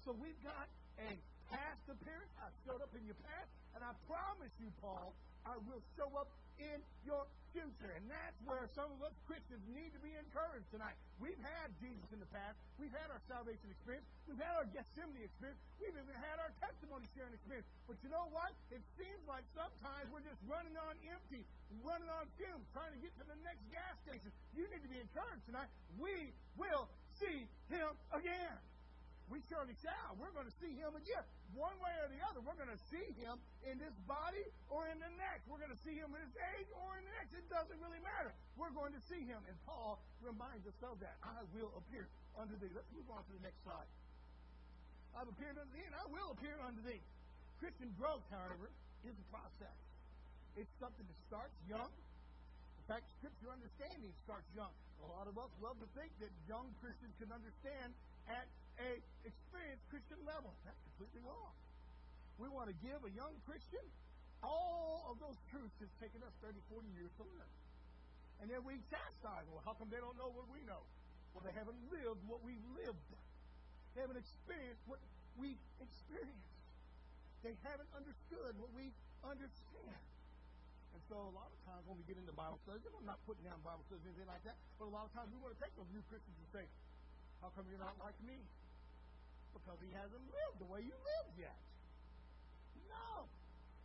So 0.02 0.18
we've 0.18 0.42
got 0.42 0.66
a 0.98 1.14
past 1.54 1.86
appearance. 1.86 2.34
I 2.42 2.50
showed 2.66 2.82
up 2.82 2.90
in 2.98 3.06
your 3.06 3.20
past, 3.30 3.52
and 3.78 3.86
I 3.86 3.94
promise 4.10 4.54
you, 4.58 4.74
Paul, 4.82 5.14
I 5.48 5.56
will 5.64 5.80
show 5.96 6.12
up 6.20 6.28
in 6.60 6.84
your 7.08 7.24
future. 7.56 7.92
And 7.96 8.04
that's 8.12 8.36
where 8.44 8.68
some 8.76 8.92
of 8.92 9.00
us 9.00 9.16
Christians 9.24 9.64
need 9.72 9.96
to 9.96 10.02
be 10.04 10.12
encouraged 10.12 10.68
tonight. 10.76 11.00
We've 11.24 11.40
had 11.40 11.72
Jesus 11.80 12.04
in 12.12 12.20
the 12.20 12.28
past. 12.36 12.60
We've 12.76 12.92
had 12.92 13.08
our 13.08 13.24
salvation 13.32 13.72
experience. 13.72 14.04
We've 14.28 14.42
had 14.42 14.60
our 14.60 14.68
Gethsemane 14.76 15.24
experience. 15.24 15.58
We've 15.80 15.96
even 15.96 16.20
had 16.20 16.38
our 16.44 16.52
testimony 16.60 17.08
sharing 17.16 17.32
experience. 17.32 17.66
But 17.88 17.96
you 18.04 18.12
know 18.12 18.28
what? 18.36 18.52
It 18.76 18.84
seems 19.00 19.24
like 19.24 19.48
sometimes 19.56 20.12
we're 20.12 20.26
just 20.28 20.42
running 20.52 20.76
on 20.76 21.00
empty, 21.08 21.48
running 21.80 22.12
on 22.12 22.28
fumes, 22.36 22.68
trying 22.76 22.92
to 22.92 23.00
get 23.00 23.16
to 23.24 23.26
the 23.26 23.40
next 23.48 23.64
gas 23.72 23.96
station. 24.04 24.30
You 24.52 24.68
need 24.68 24.84
to 24.84 24.92
be 24.92 25.00
encouraged 25.00 25.48
tonight. 25.48 25.72
We 25.96 26.36
will 26.60 26.92
see 27.16 27.48
him 27.72 27.96
again. 28.12 28.60
We 29.28 29.44
surely 29.52 29.76
shall. 29.84 29.92
Ah, 29.92 30.16
we're 30.16 30.32
going 30.32 30.48
to 30.48 30.58
see 30.64 30.72
him 30.80 30.96
again. 30.96 31.24
One 31.52 31.76
way 31.84 31.92
or 32.00 32.08
the 32.08 32.22
other, 32.24 32.40
we're 32.40 32.56
going 32.56 32.72
to 32.72 32.84
see 32.88 33.12
him 33.20 33.36
in 33.68 33.76
this 33.76 33.92
body 34.08 34.44
or 34.72 34.88
in 34.88 34.96
the 35.04 35.12
next. 35.20 35.44
We're 35.52 35.60
going 35.60 35.74
to 35.74 35.84
see 35.84 36.00
him 36.00 36.16
in 36.16 36.20
this 36.24 36.38
age 36.56 36.70
or 36.72 36.96
in 36.96 37.04
the 37.04 37.14
next. 37.20 37.36
It 37.36 37.44
doesn't 37.52 37.76
really 37.84 38.00
matter. 38.00 38.32
We're 38.56 38.72
going 38.72 38.96
to 38.96 39.04
see 39.12 39.20
him. 39.28 39.44
And 39.52 39.56
Paul 39.68 40.00
reminds 40.24 40.64
us 40.64 40.80
of 40.80 40.96
that. 41.04 41.20
I 41.20 41.44
will 41.52 41.76
appear 41.76 42.08
unto 42.40 42.56
thee. 42.56 42.72
Let's 42.72 42.88
move 42.96 43.08
on 43.12 43.20
to 43.28 43.32
the 43.36 43.44
next 43.44 43.60
slide. 43.68 43.90
I've 45.18 45.28
appeared 45.28 45.60
unto 45.60 45.74
thee, 45.76 45.84
and 45.84 45.98
I 45.98 46.06
will 46.08 46.32
appear 46.32 46.56
unto 46.64 46.80
thee. 46.88 47.04
Christian 47.60 47.92
growth, 48.00 48.24
however, 48.32 48.72
is 49.04 49.18
a 49.18 49.28
process. 49.34 49.78
It's 50.56 50.72
something 50.80 51.04
that 51.04 51.20
starts 51.28 51.58
young. 51.68 51.90
In 51.90 52.86
fact, 52.88 53.04
scripture 53.20 53.52
understanding 53.52 54.14
starts 54.24 54.48
young. 54.56 54.72
A 55.04 55.08
lot 55.12 55.28
of 55.28 55.36
us 55.36 55.52
love 55.60 55.76
to 55.84 55.90
think 55.98 56.14
that 56.24 56.32
young 56.48 56.70
Christians 56.80 57.12
can 57.20 57.34
understand 57.34 57.92
at 58.30 58.48
a 58.82 58.90
experienced 59.26 59.86
Christian 59.90 60.20
level. 60.26 60.54
That's 60.66 60.80
completely 60.94 61.22
wrong. 61.26 61.54
We 62.38 62.48
want 62.50 62.70
to 62.70 62.78
give 62.86 63.02
a 63.02 63.12
young 63.18 63.34
Christian 63.50 63.82
all 64.46 65.10
of 65.10 65.18
those 65.18 65.38
truths 65.50 65.74
that's 65.82 65.98
taken 65.98 66.22
us 66.22 66.34
30, 66.46 66.62
40 66.70 66.86
years 66.94 67.10
to 67.18 67.26
learn. 67.26 67.52
And 68.38 68.46
then 68.54 68.62
we 68.62 68.78
chastise, 68.94 69.50
well, 69.50 69.66
how 69.66 69.74
come 69.74 69.90
they 69.90 69.98
don't 69.98 70.14
know 70.14 70.30
what 70.30 70.46
we 70.54 70.62
know? 70.70 70.86
Well, 71.34 71.42
they 71.42 71.54
haven't 71.58 71.78
lived 71.90 72.22
what 72.30 72.46
we've 72.46 72.62
lived. 72.78 73.02
They 73.98 74.06
haven't 74.06 74.22
experienced 74.22 74.86
what 74.86 75.02
we've 75.42 75.58
experienced. 75.82 76.54
They 77.42 77.58
haven't 77.66 77.90
understood 77.98 78.54
what 78.62 78.70
we 78.78 78.94
understand. 79.26 80.02
And 80.94 81.02
so 81.10 81.18
a 81.18 81.34
lot 81.34 81.50
of 81.50 81.60
times 81.66 81.82
when 81.90 81.98
we 81.98 82.06
get 82.06 82.18
into 82.18 82.34
Bible 82.34 82.62
studies, 82.66 82.86
and 82.86 82.94
I'm 82.94 83.10
not 83.10 83.22
putting 83.26 83.46
down 83.46 83.58
Bible 83.66 83.86
studies 83.90 84.06
or 84.06 84.10
anything 84.14 84.30
like 84.30 84.46
that, 84.46 84.58
but 84.78 84.90
a 84.90 84.94
lot 84.94 85.10
of 85.10 85.14
times 85.18 85.34
we 85.34 85.42
want 85.42 85.58
to 85.58 85.62
take 85.62 85.74
those 85.74 85.90
new 85.94 86.02
Christians 86.10 86.38
and 86.38 86.50
say, 86.54 86.66
how 87.42 87.50
come 87.54 87.66
you're 87.70 87.82
not 87.82 87.98
like 88.02 88.18
me? 88.26 88.38
Because 89.58 89.82
he 89.82 89.92
hasn't 89.98 90.26
lived 90.30 90.58
the 90.62 90.70
way 90.70 90.86
you 90.86 90.94
lived 90.94 91.36
yet. 91.42 91.58
No. 92.88 93.26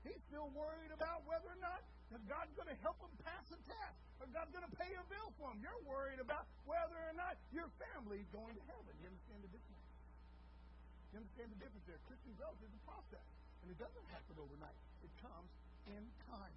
He's 0.04 0.20
still 0.28 0.52
worried 0.52 0.92
about 0.92 1.24
whether 1.24 1.48
or 1.48 1.60
not 1.64 1.80
God's 2.28 2.52
going 2.54 2.68
to 2.68 2.78
help 2.84 3.00
him 3.00 3.10
pass 3.24 3.48
a 3.50 3.58
test 3.64 3.98
or 4.20 4.28
God's 4.30 4.52
going 4.52 4.68
to 4.68 4.74
pay 4.76 4.92
a 4.94 5.04
bill 5.08 5.32
for 5.40 5.50
him. 5.50 5.58
You're 5.64 5.82
worried 5.88 6.20
about 6.20 6.44
whether 6.68 6.94
or 6.94 7.14
not 7.16 7.40
your 7.50 7.66
family's 7.80 8.28
going 8.30 8.54
to 8.54 8.64
heaven. 8.68 8.92
You 9.00 9.08
understand 9.10 9.40
the 9.42 9.50
difference? 9.50 9.86
You 11.10 11.16
understand 11.24 11.48
the 11.56 11.60
difference 11.60 11.84
there? 11.88 12.00
Christian 12.06 12.32
growth 12.36 12.60
is 12.62 12.72
a 12.72 12.82
process, 12.84 13.26
and 13.64 13.72
it 13.72 13.78
doesn't 13.80 14.06
happen 14.12 14.38
overnight. 14.38 14.76
It 15.02 15.12
comes 15.24 15.50
in 15.88 16.04
time. 16.28 16.56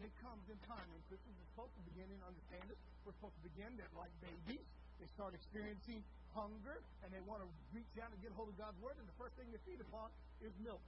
It 0.00 0.12
comes 0.22 0.44
in 0.48 0.58
time. 0.64 0.86
And 0.86 1.00
Christians 1.10 1.34
are 1.34 1.48
supposed 1.54 1.74
to 1.76 1.82
begin 1.92 2.08
and 2.08 2.22
understand 2.24 2.66
it. 2.70 2.78
We're 3.04 3.14
supposed 3.20 3.36
to 3.42 3.44
begin 3.52 3.74
that 3.82 3.90
like 3.98 4.12
babies. 4.22 4.64
They 4.96 5.08
start 5.12 5.36
experiencing 5.36 6.00
hunger, 6.36 6.84
and 7.00 7.08
they 7.08 7.24
want 7.24 7.40
to 7.40 7.48
reach 7.72 7.88
out 7.96 8.12
and 8.12 8.20
get 8.20 8.28
hold 8.36 8.52
of 8.52 8.56
God's 8.60 8.76
Word, 8.84 9.00
and 9.00 9.08
the 9.08 9.16
first 9.16 9.32
thing 9.40 9.48
they 9.48 9.62
feed 9.64 9.80
upon 9.80 10.12
is 10.44 10.52
milk. 10.60 10.84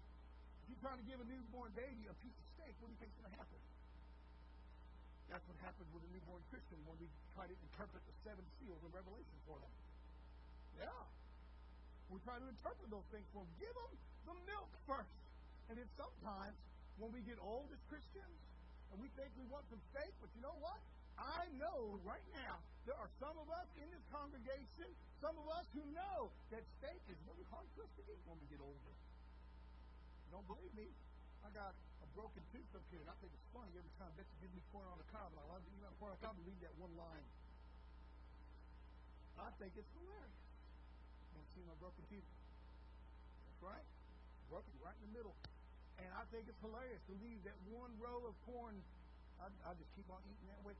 If 0.62 0.76
you're 0.76 0.84
trying 0.84 1.00
to 1.00 1.06
give 1.08 1.16
a 1.16 1.24
newborn 1.24 1.72
baby 1.72 2.04
a 2.12 2.16
piece 2.20 2.36
of 2.36 2.46
steak, 2.52 2.76
what 2.84 2.92
do 2.92 2.94
you 2.94 3.00
think 3.00 3.08
is 3.16 3.18
going 3.24 3.32
to 3.32 3.38
happen? 3.40 3.60
That's 5.32 5.44
what 5.48 5.56
happens 5.64 5.88
with 5.92 6.04
a 6.04 6.10
newborn 6.12 6.44
Christian 6.52 6.76
when 6.84 6.96
we 7.00 7.08
try 7.32 7.48
to 7.48 7.56
interpret 7.56 8.04
the 8.04 8.16
seven 8.24 8.44
seals 8.60 8.80
of 8.84 8.92
Revelation 8.92 9.36
for 9.48 9.56
them. 9.60 9.72
Yeah. 10.76 11.04
We 12.08 12.20
try 12.24 12.40
to 12.40 12.48
interpret 12.48 12.88
those 12.88 13.04
things 13.12 13.28
for 13.32 13.44
them. 13.44 13.52
Give 13.60 13.72
them 13.76 13.92
the 14.24 14.36
milk 14.48 14.72
first. 14.88 15.12
And 15.68 15.76
then 15.76 15.88
sometimes 16.00 16.56
when 16.96 17.12
we 17.12 17.20
get 17.28 17.36
old 17.44 17.68
as 17.68 17.80
Christians 17.92 18.36
and 18.92 18.96
we 19.00 19.12
think 19.20 19.28
we 19.36 19.44
want 19.52 19.68
some 19.68 19.80
steak, 19.92 20.12
but 20.20 20.32
you 20.32 20.40
know 20.40 20.56
what? 20.64 20.80
I 21.18 21.50
know 21.58 21.98
right 22.06 22.24
now 22.32 22.62
there 22.86 22.96
are 22.96 23.10
some 23.18 23.34
of 23.36 23.50
us 23.50 23.68
in 23.76 23.90
this 23.90 24.04
congregation, 24.14 24.88
some 25.18 25.34
of 25.34 25.46
us 25.50 25.66
who 25.74 25.82
know 25.92 26.30
that 26.54 26.62
steak 26.78 27.02
is 27.10 27.18
really 27.26 27.44
hard 27.50 27.66
for 27.74 27.82
us 27.84 27.92
to 27.98 28.02
eat 28.06 28.22
when 28.24 28.38
we 28.38 28.46
get 28.48 28.62
older. 28.62 28.94
Don't 30.30 30.46
believe 30.46 30.72
me? 30.78 30.86
I 31.42 31.50
got 31.52 31.74
a 32.02 32.08
broken 32.14 32.42
tooth 32.54 32.70
up 32.74 32.84
here, 32.94 33.02
and 33.02 33.10
I 33.10 33.16
think 33.18 33.34
it's 33.34 33.48
funny 33.50 33.70
every 33.74 33.90
time 33.98 34.10
Betsy 34.14 34.36
gives 34.42 34.54
me 34.54 34.62
corn 34.70 34.86
on 34.86 34.98
the 34.98 35.08
cob, 35.10 35.30
and 35.34 35.38
I 35.42 35.46
love 35.50 35.62
to 35.62 35.70
eat 35.74 35.82
on 35.82 35.92
corn 35.98 36.14
on 36.14 36.18
the 36.18 36.24
cob 36.24 36.34
and 36.38 36.44
read 36.46 36.60
that 36.62 36.74
one 36.78 36.94
line. 36.94 37.26
I 39.38 39.50
think 39.62 39.74
it's 39.78 39.92
hilarious. 39.94 40.38
You 41.34 41.46
see 41.54 41.62
my 41.66 41.78
broken 41.78 42.02
teeth? 42.10 42.26
That's 42.26 43.62
right. 43.62 43.86
Broken 44.50 44.74
right 44.82 44.94
in 44.98 45.10
the 45.10 45.14
middle. 45.14 45.36
And 45.98 46.10
I 46.14 46.26
think 46.30 46.46
it's 46.50 46.58
hilarious 46.62 47.02
to 47.10 47.14
leave 47.22 47.42
that 47.46 47.58
one 47.70 47.90
row 48.02 48.22
of 48.26 48.34
corn. 48.46 48.74
I, 49.38 49.46
I 49.66 49.74
just 49.78 49.90
keep 49.94 50.06
on 50.10 50.18
eating 50.26 50.50
that 50.50 50.62
way. 50.66 50.74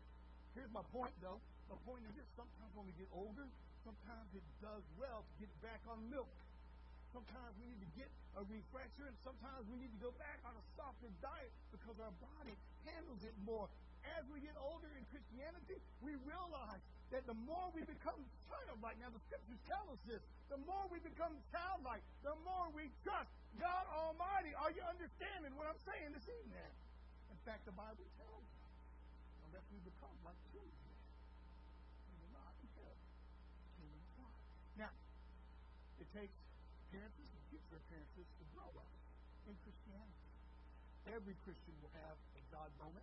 Here's 0.56 0.72
my 0.72 0.84
point, 0.94 1.12
though. 1.20 1.40
My 1.68 1.78
point 1.84 2.04
is 2.08 2.14
this 2.16 2.28
sometimes 2.36 2.70
when 2.72 2.88
we 2.88 2.94
get 2.96 3.08
older, 3.12 3.44
sometimes 3.84 4.28
it 4.32 4.44
does 4.64 4.84
well 4.96 5.24
to 5.24 5.32
get 5.40 5.52
back 5.60 5.80
on 5.88 6.00
milk. 6.08 6.30
Sometimes 7.12 7.56
we 7.56 7.64
need 7.72 7.80
to 7.80 7.92
get 7.96 8.10
a 8.36 8.44
refresher, 8.44 9.08
and 9.08 9.16
sometimes 9.24 9.64
we 9.72 9.80
need 9.80 9.92
to 9.96 10.00
go 10.00 10.12
back 10.20 10.40
on 10.44 10.52
a 10.52 10.64
softer 10.76 11.08
diet 11.24 11.52
because 11.72 11.96
our 12.00 12.12
body 12.20 12.52
handles 12.84 13.24
it 13.24 13.32
more. 13.48 13.68
As 14.16 14.24
we 14.28 14.40
get 14.40 14.54
older 14.60 14.88
in 14.92 15.04
Christianity, 15.08 15.80
we 16.04 16.16
realize 16.24 16.80
that 17.10 17.24
the 17.24 17.36
more 17.48 17.72
we 17.72 17.80
become 17.88 18.20
childlike, 18.48 19.00
now 19.00 19.08
the 19.08 19.20
scriptures 19.24 19.60
tell 19.64 19.84
us 19.88 20.00
this, 20.04 20.20
the 20.52 20.60
more 20.68 20.84
we 20.92 21.00
become 21.00 21.32
childlike, 21.48 22.04
the 22.20 22.36
more 22.44 22.68
we 22.76 22.92
trust 23.04 23.32
God 23.56 23.84
Almighty. 23.90 24.52
Are 24.60 24.70
you 24.70 24.84
understanding 24.84 25.56
what 25.56 25.66
I'm 25.66 25.80
saying 25.88 26.12
this 26.12 26.28
evening? 26.28 26.72
In 27.32 27.38
fact, 27.48 27.64
the 27.64 27.72
Bible 27.72 28.04
tells 28.20 28.44
us, 28.44 28.57
unless 29.58 29.74
we 29.74 29.90
become 29.90 30.14
like 30.22 30.38
children, 30.54 30.86
we 30.86 32.14
will 32.22 32.30
not 32.30 32.54
inherit 32.62 33.02
kingdom 33.74 34.02
God. 34.14 34.38
Now, 34.78 34.94
it 35.98 36.06
takes 36.14 36.36
appearances 36.86 37.26
and 37.26 37.42
future 37.50 37.74
appearances 37.82 38.26
to 38.38 38.44
grow 38.54 38.70
us 38.70 38.94
in 39.50 39.58
Christianity. 39.66 40.30
Every 41.10 41.34
Christian 41.42 41.74
will 41.82 41.90
have 42.06 42.14
a 42.38 42.42
God 42.54 42.70
moment, 42.78 43.02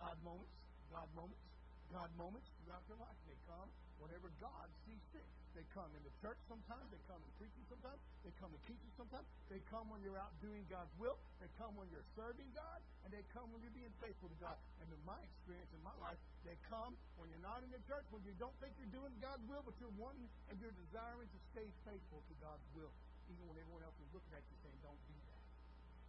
God 0.00 0.16
moments, 0.24 0.56
God 0.88 1.08
moments, 1.12 1.44
God 1.92 2.08
moments 2.16 2.48
throughout 2.64 2.84
their 2.88 3.00
life. 3.04 3.20
They 3.28 3.36
come 3.44 3.68
whenever 4.02 4.30
God 4.42 4.66
sees 4.86 5.02
fit. 5.14 5.26
They 5.54 5.62
come 5.70 5.86
in 5.94 6.02
the 6.02 6.10
church 6.18 6.38
sometimes. 6.50 6.82
They 6.90 6.98
come 7.06 7.22
in 7.22 7.30
preaching 7.38 7.62
sometimes. 7.70 8.02
They 8.26 8.34
come 8.42 8.50
in 8.50 8.58
teaching 8.66 8.90
sometimes. 8.98 9.22
They 9.46 9.62
come 9.70 9.86
when 9.86 10.02
you're 10.02 10.18
out 10.18 10.34
doing 10.42 10.66
God's 10.66 10.90
will. 10.98 11.14
They 11.38 11.46
come 11.54 11.78
when 11.78 11.86
you're 11.94 12.02
serving 12.18 12.50
God. 12.58 12.82
And 13.06 13.14
they 13.14 13.22
come 13.30 13.46
when 13.54 13.62
you're 13.62 13.78
being 13.78 13.94
faithful 14.02 14.26
to 14.26 14.38
God. 14.42 14.58
And 14.82 14.90
in 14.90 14.98
my 15.06 15.14
experience, 15.22 15.70
in 15.70 15.78
my 15.86 15.94
life, 16.02 16.18
they 16.42 16.58
come 16.66 16.98
when 17.22 17.30
you're 17.30 17.46
not 17.46 17.62
in 17.62 17.70
the 17.70 17.78
church, 17.86 18.02
when 18.10 18.26
you 18.26 18.34
don't 18.34 18.54
think 18.58 18.74
you're 18.82 18.90
doing 18.90 19.14
God's 19.22 19.46
will, 19.46 19.62
but 19.62 19.78
you're 19.78 19.94
wanting 19.94 20.26
and 20.50 20.58
you're 20.58 20.74
desiring 20.74 21.30
to 21.30 21.38
stay 21.54 21.70
faithful 21.86 22.18
to 22.26 22.34
God's 22.42 22.66
will. 22.74 22.90
Even 23.30 23.46
when 23.46 23.54
everyone 23.54 23.86
else 23.86 23.96
is 24.02 24.10
looking 24.10 24.34
at 24.34 24.42
you 24.50 24.58
saying, 24.66 24.78
don't 24.82 24.98
do 25.06 25.16
that. 25.30 25.44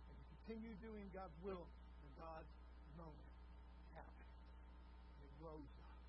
And 0.09 0.17
you 0.17 0.25
continue 0.41 0.73
doing 0.81 1.05
God's 1.13 1.37
will, 1.45 1.69
and 2.01 2.09
God's 2.17 2.49
moment 2.97 3.29
happens. 3.93 4.33
It 5.21 5.31
grows 5.37 5.69
us. 5.85 6.01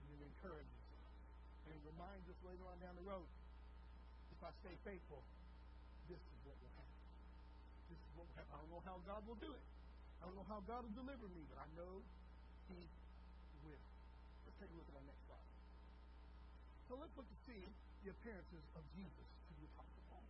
And 0.00 0.06
it 0.16 0.22
encourages. 0.22 0.79
And 1.80 1.96
reminds 1.96 2.28
us 2.28 2.36
later 2.44 2.60
on 2.68 2.76
down 2.84 2.92
the 2.92 3.08
road, 3.08 3.24
if 4.36 4.40
I 4.44 4.52
stay 4.60 4.76
faithful, 4.84 5.24
this 6.12 6.20
is 6.20 6.38
what 6.44 6.60
will 6.60 6.74
happen. 6.76 7.00
This 7.88 7.96
is 7.96 8.10
what 8.20 8.28
will 8.28 8.36
happen. 8.36 8.52
I 8.52 8.60
don't 8.60 8.68
know 8.68 8.84
how 8.84 9.00
God 9.08 9.24
will 9.24 9.40
do 9.40 9.48
it. 9.48 9.64
I 10.20 10.28
don't 10.28 10.36
know 10.36 10.44
how 10.44 10.60
God 10.68 10.84
will 10.84 10.92
deliver 10.92 11.24
me, 11.32 11.48
but 11.48 11.56
I 11.56 11.64
know 11.72 12.04
He 12.68 12.84
will. 13.64 13.80
Let's 14.44 14.60
take 14.60 14.68
a 14.68 14.76
look 14.76 14.92
at 14.92 15.00
our 15.00 15.08
next 15.08 15.24
slide. 15.24 15.48
So 16.84 17.00
let's 17.00 17.16
look 17.16 17.28
to 17.32 17.40
see 17.48 17.64
the 18.04 18.12
appearances 18.12 18.64
of 18.76 18.84
Jesus 18.92 19.28
to 19.48 19.52
the 19.56 19.64
Apostle 19.72 20.04
Paul. 20.12 20.24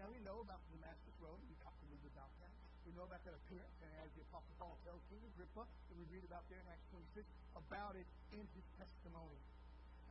Now 0.00 0.08
we 0.08 0.16
know 0.24 0.40
about 0.40 0.64
the 0.64 0.80
Damascus 0.80 1.12
Road. 1.20 1.36
We 1.44 1.60
talked 1.60 1.76
a 1.84 1.86
little 1.92 2.00
bit 2.00 2.16
about 2.16 2.32
that. 2.40 2.52
We 2.88 2.96
know 2.96 3.04
about 3.04 3.20
that 3.28 3.36
appearance, 3.36 3.76
and 3.84 3.92
as 4.00 4.08
the 4.16 4.24
Apostle 4.32 4.56
Paul 4.56 4.76
tells 4.84 5.00
King 5.12 5.20
Agrippa, 5.36 5.68
that 5.68 5.96
we 5.96 6.04
read 6.08 6.24
about 6.24 6.48
there 6.48 6.60
in 6.60 6.68
Acts 6.72 6.88
26, 6.92 7.28
about 7.56 7.96
it 7.96 8.08
in 8.32 8.44
his 8.56 8.66
testimony. 8.76 9.40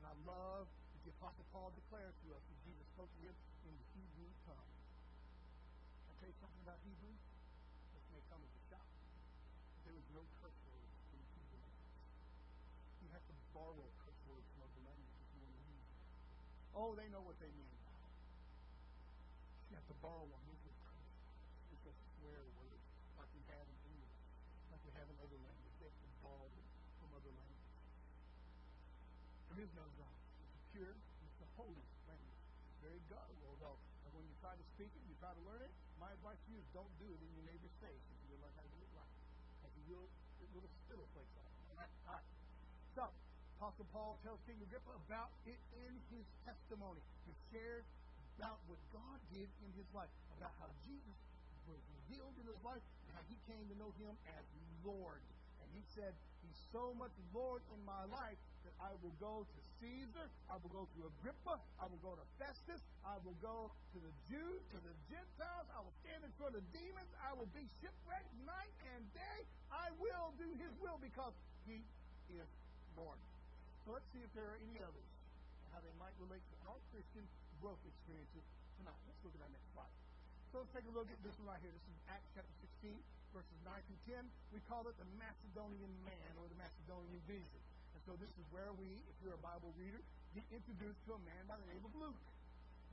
And 0.04 0.12
I 0.12 0.20
love 0.28 0.68
that 0.68 1.02
the 1.08 1.16
Apostle 1.16 1.48
Paul 1.56 1.72
declares 1.80 2.12
to 2.28 2.36
us 2.36 2.44
that 2.44 2.60
Jesus 2.68 2.84
spoke 2.92 3.08
to 3.08 3.22
him 3.24 3.32
in 3.64 3.72
the 3.72 3.88
Hebrew 3.96 4.28
tongue. 4.44 4.76
Can 6.04 6.12
I 6.12 6.16
tell 6.20 6.28
you 6.28 6.36
something 6.44 6.60
about 6.60 6.76
Hebrew? 6.84 7.16
This 7.96 8.04
may 8.12 8.20
come 8.28 8.44
as 8.44 8.52
a 8.52 8.62
shock. 8.68 8.84
There 9.88 9.96
was 9.96 10.04
no 10.12 10.28
curse 10.44 10.60
words 10.68 10.92
in 11.16 11.24
Hebrew. 11.40 11.64
You 13.00 13.16
have 13.16 13.24
to 13.32 13.36
borrow 13.56 13.88
curse 14.04 14.20
words 14.28 14.44
from 14.52 14.68
other 14.68 14.84
languages 14.84 15.24
when 15.40 15.48
you 15.48 15.72
use 15.72 15.88
them. 15.88 16.04
Oh, 16.76 17.00
they 17.00 17.08
know 17.08 17.24
what 17.24 17.40
they 17.40 17.56
mean. 17.56 17.72
You 19.72 19.80
have 19.80 19.88
to 19.88 19.96
borrow 20.04 20.28
one. 20.28 20.44
These 20.52 20.68
are 20.68 20.76
curse 20.84 21.00
words. 21.00 21.32
It's 21.80 21.88
a 21.88 21.96
swear 22.20 22.44
word, 22.60 22.84
like 23.16 23.32
we 23.32 23.40
have 23.56 23.64
in 23.72 23.78
English, 23.88 24.20
like 24.68 24.84
we 24.84 24.92
have 25.00 25.08
in 25.08 25.16
other 25.24 25.40
languages. 25.40 25.80
They 25.80 25.88
have 25.88 25.96
to 25.96 26.12
borrow 26.20 26.52
them 26.52 26.68
from 27.00 27.08
other 27.16 27.32
languages. 27.32 27.64
There 29.54 29.62
is 29.62 29.74
no 29.78 29.86
God. 30.02 30.18
It's 30.50 30.66
pure. 30.74 30.98
It's 30.98 31.38
a 31.46 31.50
holy 31.54 31.86
language. 32.10 32.42
It's 32.66 32.82
very 32.82 32.98
godly. 33.06 33.38
Although 33.46 33.78
when 34.18 34.26
you 34.26 34.34
try 34.42 34.58
to 34.58 34.66
speak 34.84 35.00
it, 35.00 35.08
you 35.08 35.16
try 35.24 35.32
to 35.32 35.44
learn 35.48 35.64
it, 35.64 35.72
my 35.96 36.12
advice 36.12 36.36
to 36.44 36.50
you 36.52 36.60
is 36.60 36.68
don't 36.76 36.92
do 37.00 37.08
it 37.08 37.20
in 37.24 37.32
your 37.40 37.48
neighbor's 37.48 37.72
face 37.80 38.04
until 38.04 38.36
you 38.36 38.38
learn 38.44 38.52
how 38.52 38.68
to 38.68 38.72
do 38.76 38.84
it 38.84 38.92
right. 39.00 39.16
Because 39.64 39.72
you 39.80 39.96
will 39.96 40.12
little 40.52 40.68
spittle 40.84 41.08
flakes 41.16 41.32
off. 41.40 41.48
All 41.72 41.80
right. 41.80 42.28
So, 43.00 43.08
Apostle 43.64 43.88
Paul 43.96 44.20
tells 44.28 44.44
King 44.44 44.60
Agrippa 44.60 44.92
about 45.08 45.32
it 45.48 45.56
in 45.88 45.94
his 46.12 46.28
testimony. 46.44 47.00
He 47.24 47.32
shared 47.56 47.88
about 48.36 48.60
what 48.68 48.76
God 48.92 49.24
did 49.32 49.48
in 49.64 49.72
his 49.80 49.88
life, 49.96 50.12
about 50.36 50.52
how 50.60 50.68
Jesus 50.84 51.16
was 51.64 51.80
revealed 52.04 52.36
in 52.44 52.46
his 52.52 52.60
life, 52.60 52.84
and 53.08 53.12
how 53.16 53.24
he 53.32 53.40
came 53.48 53.64
to 53.72 53.76
know 53.80 53.96
him 54.04 54.12
as 54.36 54.44
Lord. 54.84 55.24
He 55.74 55.84
said, 55.98 56.14
He's 56.46 56.60
so 56.70 56.94
much 57.00 57.14
Lord 57.34 57.66
in 57.74 57.82
my 57.88 58.06
life 58.14 58.38
that 58.68 58.76
I 58.80 58.94
will 59.02 59.16
go 59.20 59.44
to 59.48 59.60
Caesar, 59.80 60.28
I 60.48 60.56
will 60.64 60.72
go 60.72 60.84
to 60.88 61.00
Agrippa, 61.12 61.60
I 61.80 61.86
will 61.92 62.00
go 62.00 62.16
to 62.16 62.26
Festus, 62.40 62.80
I 63.04 63.20
will 63.28 63.36
go 63.44 63.68
to 63.68 63.98
the 64.00 64.14
Jews, 64.32 64.64
to 64.72 64.80
the 64.80 64.96
Gentiles, 65.12 65.68
I 65.76 65.84
will 65.84 65.96
stand 66.08 66.24
in 66.24 66.32
front 66.40 66.56
of 66.56 66.64
demons, 66.72 67.12
I 67.20 67.36
will 67.36 67.50
be 67.52 67.68
shipwrecked 67.84 68.32
night 68.48 68.76
and 68.96 69.04
day. 69.12 69.40
I 69.72 69.92
will 70.00 70.32
do 70.40 70.48
his 70.62 70.72
will 70.80 71.02
because 71.02 71.36
he 71.68 71.84
is 72.32 72.48
Lord. 72.96 73.20
So 73.84 73.98
let's 73.98 74.08
see 74.16 74.24
if 74.24 74.32
there 74.32 74.48
are 74.48 74.60
any 74.64 74.80
others 74.80 75.10
how 75.76 75.82
they 75.82 75.92
might 75.98 76.14
relate 76.22 76.44
to 76.54 76.56
our 76.70 76.80
Christian 76.94 77.26
growth 77.60 77.82
experiences 77.84 78.46
tonight. 78.80 78.96
Let's 79.10 79.20
look 79.26 79.36
at 79.36 79.42
our 79.42 79.52
next 79.52 79.68
slide. 79.74 79.92
So 80.54 80.62
let's 80.62 80.72
take 80.72 80.86
a 80.86 80.94
look 80.94 81.10
at 81.10 81.20
this 81.26 81.34
one 81.42 81.50
right 81.50 81.62
here. 81.66 81.74
This 81.74 81.88
is 81.90 81.98
Acts 82.08 82.30
chapter 82.38 82.54
16, 82.80 82.94
verses 83.34 83.58
9 83.66 83.74
through 83.90 84.22
10. 84.22 84.30
We 84.54 84.62
call 84.70 84.86
it 84.86 84.94
the 85.02 85.10
Macedonian 85.18 85.90
man 86.06 86.32
or 86.38 86.46
the 86.46 86.56
Macedonian 86.62 87.18
vision. 87.26 87.62
And 87.98 88.02
so 88.06 88.14
this 88.22 88.30
is 88.38 88.46
where 88.54 88.70
we, 88.78 89.02
if 89.10 89.16
you're 89.26 89.34
a 89.34 89.42
Bible 89.42 89.74
reader, 89.74 90.00
get 90.38 90.46
introduced 90.54 91.02
to 91.10 91.18
a 91.18 91.22
man 91.26 91.44
by 91.50 91.58
the 91.58 91.68
name 91.74 91.82
of 91.82 91.94
Luke. 91.98 92.22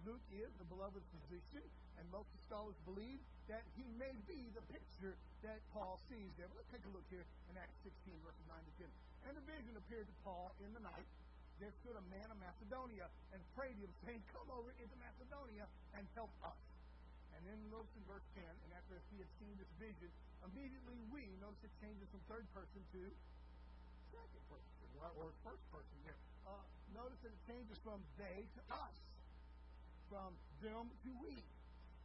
Luke 0.08 0.24
is 0.32 0.48
the 0.56 0.64
beloved 0.64 1.04
physician, 1.12 1.60
and 2.00 2.04
most 2.08 2.32
scholars 2.48 2.76
believe 2.88 3.20
that 3.52 3.60
he 3.76 3.84
may 4.00 4.16
be 4.24 4.48
the 4.56 4.64
picture 4.72 5.12
that 5.44 5.60
Paul 5.76 6.00
sees 6.08 6.32
there. 6.40 6.48
But 6.48 6.64
let's 6.64 6.72
take 6.72 6.88
a 6.88 6.92
look 6.96 7.04
here 7.12 7.28
in 7.52 7.60
Acts 7.60 7.76
16, 7.84 8.16
verses 8.24 8.46
9 8.48 8.56
to 8.56 8.72
10. 8.80 9.28
And 9.28 9.36
a 9.36 9.44
vision 9.44 9.76
appeared 9.76 10.08
to 10.08 10.16
Paul 10.24 10.56
in 10.64 10.72
the 10.72 10.80
night. 10.80 11.04
There 11.60 11.68
stood 11.84 12.00
a 12.00 12.04
man 12.08 12.24
of 12.32 12.40
Macedonia 12.40 13.12
and 13.36 13.40
prayed 13.52 13.76
him, 13.76 13.92
saying, 14.08 14.24
Come 14.32 14.48
over 14.48 14.72
into 14.80 14.96
Macedonia 14.96 15.68
and 15.92 16.08
help 16.16 16.32
us. 16.40 16.56
And 17.36 17.42
then 17.46 17.58
notice 17.70 17.92
in 17.96 18.04
verse 18.06 18.26
10, 18.36 18.42
and 18.44 18.70
after 18.74 18.98
he 19.14 19.22
had 19.22 19.30
seen 19.40 19.54
this 19.56 19.70
vision, 19.80 20.10
immediately 20.44 20.98
we, 21.12 21.24
notice 21.40 21.60
it 21.64 21.74
changes 21.80 22.06
from 22.10 22.20
third 22.26 22.46
person 22.52 22.80
to 22.96 23.02
second 24.10 24.44
person, 24.50 24.70
or, 24.98 25.10
or 25.22 25.26
first 25.46 25.62
person 25.70 25.96
here. 26.02 26.18
Uh, 26.44 26.58
notice 26.92 27.18
that 27.22 27.30
it 27.30 27.42
changes 27.46 27.78
from 27.86 28.02
they 28.18 28.46
to 28.58 28.62
us, 28.74 28.96
from 30.10 30.34
them 30.60 30.90
to 31.06 31.10
we. 31.22 31.38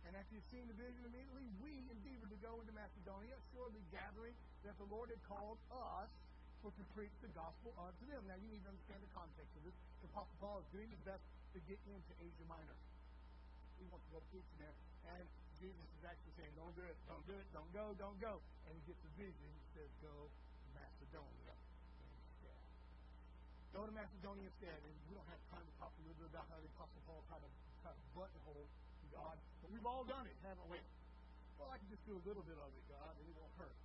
And 0.05 0.13
after 0.13 0.37
you've 0.37 0.51
seen 0.53 0.69
the 0.69 0.77
vision, 0.77 1.01
immediately 1.01 1.49
we 1.65 1.81
endeavored 1.89 2.29
to 2.29 2.39
go 2.45 2.61
into 2.61 2.73
Macedonia, 2.77 3.33
surely 3.57 3.81
gathering 3.89 4.37
that 4.61 4.77
the 4.77 4.85
Lord 4.93 5.09
had 5.09 5.21
called 5.25 5.57
us 5.73 6.09
for 6.61 6.69
to 6.69 6.83
preach 6.93 7.13
the 7.25 7.29
gospel 7.33 7.73
unto 7.77 8.05
them. 8.05 8.21
Now 8.29 8.37
you 8.37 8.49
need 8.53 8.61
to 8.65 8.69
understand 8.69 9.01
the 9.01 9.13
context 9.17 9.49
of 9.57 9.65
this. 9.65 9.73
The 10.05 10.09
Apostle 10.13 10.37
Paul 10.37 10.57
is 10.61 10.69
doing 10.69 10.89
his 10.93 11.01
best 11.01 11.21
to 11.57 11.59
get 11.65 11.81
into 11.89 12.13
Asia 12.21 12.45
Minor. 12.45 12.77
He 13.85 13.93
wants 13.93 14.09
to 14.09 14.17
go 14.17 14.21
preaching 14.33 14.57
there. 14.57 14.73
And 15.13 15.25
Jesus 15.61 15.85
is 15.93 16.03
actually 16.09 16.33
saying, 16.41 16.49
Don't 16.57 16.73
do 16.73 16.81
it, 16.89 16.97
don't 17.05 17.21
do 17.29 17.37
it, 17.37 17.45
don't 17.53 17.69
go, 17.69 17.93
don't 18.01 18.17
go. 18.17 18.41
And 18.65 18.73
he 18.73 18.81
gets 18.89 18.97
a 19.05 19.11
vision. 19.13 19.45
He 19.45 19.65
says, 19.77 19.89
Go 20.01 20.09
to 20.09 20.69
Macedonia 20.73 21.53
instead. 21.53 22.61
Go 23.77 23.85
to 23.85 23.93
Macedonia 23.93 24.49
instead. 24.49 24.79
And 24.81 24.93
we 25.05 25.13
don't 25.13 25.29
have 25.29 25.41
time 25.53 25.61
to 25.61 25.73
talk 25.77 25.93
a 25.93 26.01
little 26.01 26.17
bit 26.17 26.33
about 26.33 26.49
how 26.49 26.57
the 26.57 26.69
Apostle 26.73 26.97
Paul 27.05 27.21
tried 27.29 27.45
to, 27.45 27.51
tried 27.85 27.93
to 27.93 28.05
buttonhole 28.17 28.65
God. 29.13 29.37
But 29.61 29.69
we've 29.69 29.85
all 29.85 30.03
done 30.03 30.25
it, 30.25 30.37
haven't 30.41 30.65
we? 30.65 30.81
Well, 31.61 31.69
I 31.71 31.77
can 31.77 31.87
just 31.87 32.03
do 32.09 32.17
a 32.17 32.23
little 32.27 32.43
bit 32.43 32.57
of 32.57 32.67
it, 32.73 32.85
God, 32.89 33.13
and 33.15 33.23
it 33.29 33.35
won't 33.37 33.53
hurt. 33.55 33.77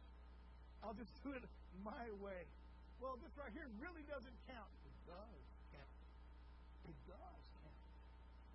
I'll 0.83 0.97
just 0.97 1.13
do 1.23 1.37
it 1.37 1.45
my 1.85 2.09
way. 2.19 2.49
Well, 2.99 3.21
this 3.21 3.31
right 3.39 3.53
here 3.53 3.69
really 3.79 4.03
doesn't 4.09 4.39
count. 4.49 4.73
It 4.85 4.97
does 5.07 5.45
count. 5.71 5.97
It 6.89 6.99
does 7.07 7.43
count. 7.63 7.85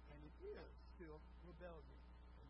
And 0.09 0.19
it 0.25 0.35
is 0.41 0.69
still 0.97 1.17
rebellion 1.45 1.95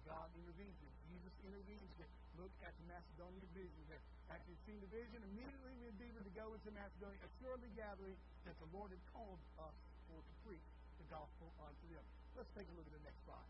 God 0.05 0.29
intervenes 0.37 0.77
here. 0.85 0.93
Jesus 1.09 1.33
intervenes 1.41 1.89
here. 1.97 2.09
Look 2.37 2.53
at 2.61 2.77
the 2.77 2.85
Macedonian 2.85 3.49
vision 3.57 3.81
here. 3.89 3.97
After 4.29 4.45
you've 4.53 4.65
seen 4.69 4.77
the 4.77 4.91
vision, 4.93 5.17
immediately 5.33 5.73
we 5.81 5.89
endeavored 5.89 6.25
to 6.29 6.33
go 6.37 6.53
into 6.53 6.69
Macedonia, 6.69 7.17
assuredly 7.25 7.73
gathering 7.73 8.13
that 8.45 8.53
the 8.61 8.69
Lord 8.69 8.93
had 8.93 9.01
called 9.09 9.41
us 9.65 9.73
for 10.05 10.21
to 10.21 10.33
preach 10.45 10.61
the 11.01 11.07
gospel 11.09 11.49
unto 11.57 11.85
them. 11.89 12.05
Let's 12.37 12.53
take 12.53 12.69
a 12.69 12.73
look 12.77 12.85
at 12.85 12.93
the 12.93 13.01
next 13.01 13.17
slide. 13.25 13.49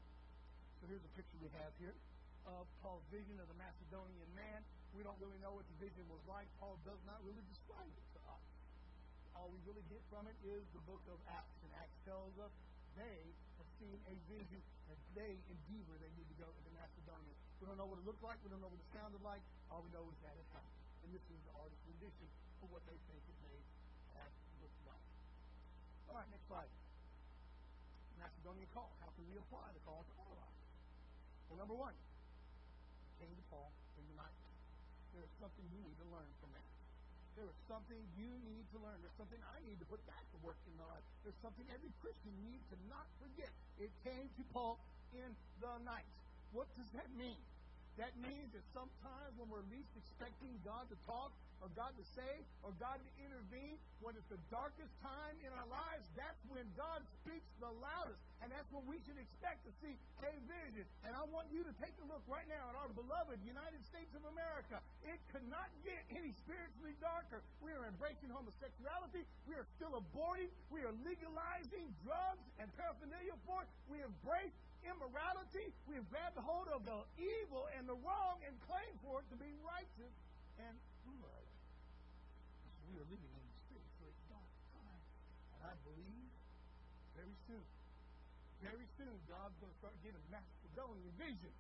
So 0.79 0.87
here's 0.87 1.03
a 1.03 1.13
picture 1.19 1.35
we 1.43 1.51
have 1.59 1.75
here 1.75 1.95
of 2.47 2.63
Paul's 2.79 3.03
vision 3.11 3.35
of 3.43 3.51
the 3.51 3.57
Macedonian 3.59 4.29
man. 4.31 4.63
We 4.95 5.03
don't 5.03 5.19
really 5.19 5.41
know 5.43 5.59
what 5.59 5.67
the 5.67 5.77
vision 5.83 6.07
was 6.07 6.23
like. 6.23 6.47
Paul 6.63 6.79
does 6.87 7.01
not 7.03 7.19
really 7.27 7.43
describe 7.51 7.91
it 7.91 8.07
to 8.15 8.19
us. 8.31 8.43
All 9.35 9.51
we 9.51 9.59
really 9.67 9.83
get 9.91 9.99
from 10.07 10.23
it 10.31 10.37
is 10.47 10.63
the 10.71 10.83
book 10.87 11.03
of 11.11 11.19
Acts. 11.27 11.59
And 11.67 11.71
Acts 11.83 11.99
tells 12.07 12.31
us 12.39 12.53
they 12.95 13.35
seen 13.85 14.01
a 14.09 14.15
vision 14.25 14.61
and 14.89 14.97
they 15.13 15.37
endeavor 15.45 15.93
they 16.01 16.09
need 16.17 16.25
to 16.25 16.37
go 16.41 16.49
into 16.49 16.71
Macedonia. 16.73 17.37
We 17.61 17.69
don't 17.69 17.77
know 17.77 17.85
what 17.85 18.01
it 18.01 18.05
looked 18.09 18.25
like. 18.25 18.41
We 18.41 18.49
don't 18.49 18.61
know 18.61 18.73
what 18.73 18.81
it 18.81 18.89
sounded 18.89 19.21
like. 19.21 19.41
All 19.69 19.85
we 19.85 19.93
know 19.93 20.09
is 20.09 20.17
that 20.25 20.33
it 20.33 20.47
happened. 20.49 20.81
And 21.05 21.13
this 21.13 21.21
is 21.29 21.37
the 21.45 21.53
artist's 21.53 21.85
rendition 21.85 22.25
for 22.57 22.67
what 22.73 22.81
they 22.89 22.97
think 23.05 23.21
it 23.21 23.37
may 23.45 23.59
have 24.17 24.33
looked 24.57 24.81
like. 24.89 25.05
All 26.09 26.17
right, 26.17 26.29
next 26.33 26.49
slide. 26.49 26.71
Macedonian 28.17 28.69
call. 28.73 28.89
How 29.05 29.13
can 29.13 29.25
we 29.29 29.37
apply 29.37 29.69
the 29.77 29.83
call 29.85 30.01
to 30.01 30.13
our 30.17 30.33
lives? 30.33 30.61
Well, 31.45 31.61
number 31.61 31.77
one, 31.77 31.93
came 33.21 33.37
to 33.37 33.45
Paul 33.53 33.69
in 34.01 34.05
the 34.09 34.17
night. 34.17 34.39
There 35.13 35.21
is 35.21 35.33
something 35.37 35.65
you 35.69 35.81
need 35.85 35.97
to 36.01 36.07
learn 36.09 36.25
that. 36.41 36.44
There 37.35 37.47
is 37.51 37.59
something 37.67 37.99
you 38.15 38.31
need 38.47 38.63
to 38.71 38.77
learn. 38.79 38.95
There's 39.03 39.19
something 39.19 39.39
I 39.51 39.59
need 39.67 39.75
to 39.83 39.87
put 39.91 39.99
back 40.07 40.23
to 40.31 40.37
work 40.39 40.55
in 40.71 40.73
my 40.79 40.87
life. 40.87 41.03
There's 41.27 41.35
something 41.43 41.67
every 41.67 41.91
Christian 41.99 42.31
needs 42.47 42.63
to 42.71 42.77
not 42.87 43.03
forget. 43.19 43.51
It 43.75 43.91
came 44.07 44.31
to 44.39 44.43
Paul 44.55 44.79
in 45.11 45.27
the 45.59 45.75
night. 45.83 46.07
What 46.55 46.71
does 46.79 46.87
that 46.95 47.11
mean? 47.19 47.39
That 47.99 48.15
means 48.23 48.51
that 48.55 48.63
sometimes 48.71 49.35
when 49.35 49.51
we're 49.51 49.67
least 49.67 49.91
expecting 49.99 50.51
God 50.63 50.87
to 50.91 50.97
talk, 51.07 51.31
or 51.63 51.71
God 51.73 51.93
to 51.95 52.05
say, 52.15 52.43
or 52.61 52.75
God 52.77 52.99
to 52.99 53.09
intervene, 53.21 53.79
when 54.03 54.13
it's 54.13 54.27
the 54.29 54.41
darkest 54.53 54.91
time 55.01 55.35
in 55.41 55.49
our 55.55 55.65
lives, 55.71 56.05
that's 56.13 56.39
when 56.51 56.67
God 56.77 57.01
speaks 57.23 57.47
the 57.57 57.71
loudest. 57.81 58.21
And 58.43 58.53
that's 58.53 58.67
when 58.69 58.85
we 58.85 59.01
should 59.01 59.17
expect 59.17 59.65
to 59.65 59.71
see 59.81 59.97
a 60.21 60.31
vision. 60.45 60.85
And 61.07 61.17
I 61.17 61.25
want 61.33 61.49
you 61.49 61.65
to 61.65 61.73
take 61.81 61.95
a 62.03 62.05
look 62.05 62.21
right 62.29 62.45
now 62.45 62.69
at 62.69 62.75
our 62.77 62.91
beloved 62.93 63.41
United 63.41 63.81
States 63.89 64.11
of 64.13 64.21
America. 64.29 64.77
It 65.07 65.17
could 65.33 65.45
not 65.49 65.71
get 65.81 66.05
any 66.13 66.35
spiritually 66.45 66.93
darker. 67.01 67.41
We 67.63 67.73
are 67.73 67.89
embracing 67.89 68.29
homosexuality. 68.29 69.25
We 69.49 69.57
are 69.57 69.65
still 69.79 69.97
aborting. 69.97 70.53
We 70.69 70.85
are 70.85 70.93
legalizing 71.01 71.89
drugs 72.05 72.45
and 72.61 72.69
paraphernalia 72.77 73.33
for 73.49 73.65
it. 73.65 73.69
We 73.89 74.05
embrace 74.05 74.53
immorality. 74.85 75.73
We 75.89 75.97
have 75.97 76.05
grabbed 76.13 76.37
hold 76.37 76.69
of 76.69 76.85
the 76.85 77.01
evil 77.17 77.65
and 77.73 77.89
the 77.89 77.97
wrong 78.05 78.37
and 78.45 78.53
claim 78.69 78.93
for 79.01 79.25
it 79.25 79.27
to 79.33 79.37
be 79.41 79.49
righteous 79.65 80.13
and 80.61 80.75
good. 81.05 81.45
So 82.65 82.81
we 82.89 82.97
are 82.97 83.07
living 83.07 83.31
in 83.31 83.43
a 83.45 83.53
spiritually 83.69 84.17
dark 84.27 84.49
time. 84.73 85.03
And 85.53 85.61
I 85.69 85.73
believe 85.85 86.31
very 87.13 87.37
soon, 87.45 87.67
very 88.65 88.87
soon, 88.97 89.15
God's 89.29 89.55
going 89.61 89.71
to 89.71 89.79
start 89.79 89.95
giving 90.01 90.25
Macedonian 90.33 91.13
vision 91.21 91.53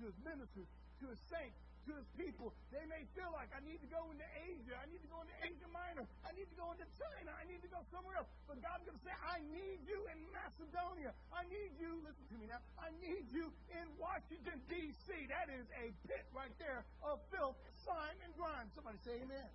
to 0.00 0.02
his 0.08 0.18
ministers, 0.20 0.68
to 1.00 1.04
his 1.08 1.20
saints, 1.32 1.60
to 1.88 1.92
his 1.96 2.08
people. 2.16 2.52
They 2.74 2.84
may 2.88 3.06
feel 3.16 3.30
like 3.32 3.48
I 3.56 3.60
need 3.64 3.80
to 3.80 3.90
go 3.90 4.04
into 4.12 4.26
Asia, 4.36 4.74
I 4.76 4.86
need 4.90 5.00
to 5.00 5.10
go 5.10 5.20
into 5.24 5.36
Asia 5.40 5.68
Minor, 5.72 6.04
I 6.26 6.30
need 6.36 6.48
to 6.50 6.58
go 6.58 6.72
into 6.72 6.86
China, 6.96 7.30
I 7.36 7.44
need 7.48 7.62
to 7.64 7.70
go 7.70 7.80
somewhere 7.88 8.20
else. 8.20 8.30
But 8.44 8.60
God's 8.60 8.84
going 8.84 8.98
to 8.98 9.04
say, 9.04 9.14
I 9.24 9.40
need 9.52 9.80
you 9.88 10.04
in 10.12 10.18
Macedonia. 10.34 11.16
I 11.32 11.42
need 11.48 11.72
you, 11.80 12.00
listen 12.04 12.24
to 12.30 12.36
me 12.36 12.46
now, 12.50 12.60
I 12.76 12.92
need 13.00 13.28
you 13.32 13.48
in 13.72 13.86
Washington, 13.96 14.60
D.C. 14.68 15.08
That 15.32 15.48
is 15.48 15.66
a 15.80 15.92
pit 16.06 16.24
right 16.36 16.52
there 16.60 16.84
of 17.06 17.20
filth, 17.32 17.56
slime, 17.84 18.18
and 18.24 18.32
grime. 18.36 18.68
Somebody 18.76 18.98
say 19.04 19.20
amen. 19.24 19.50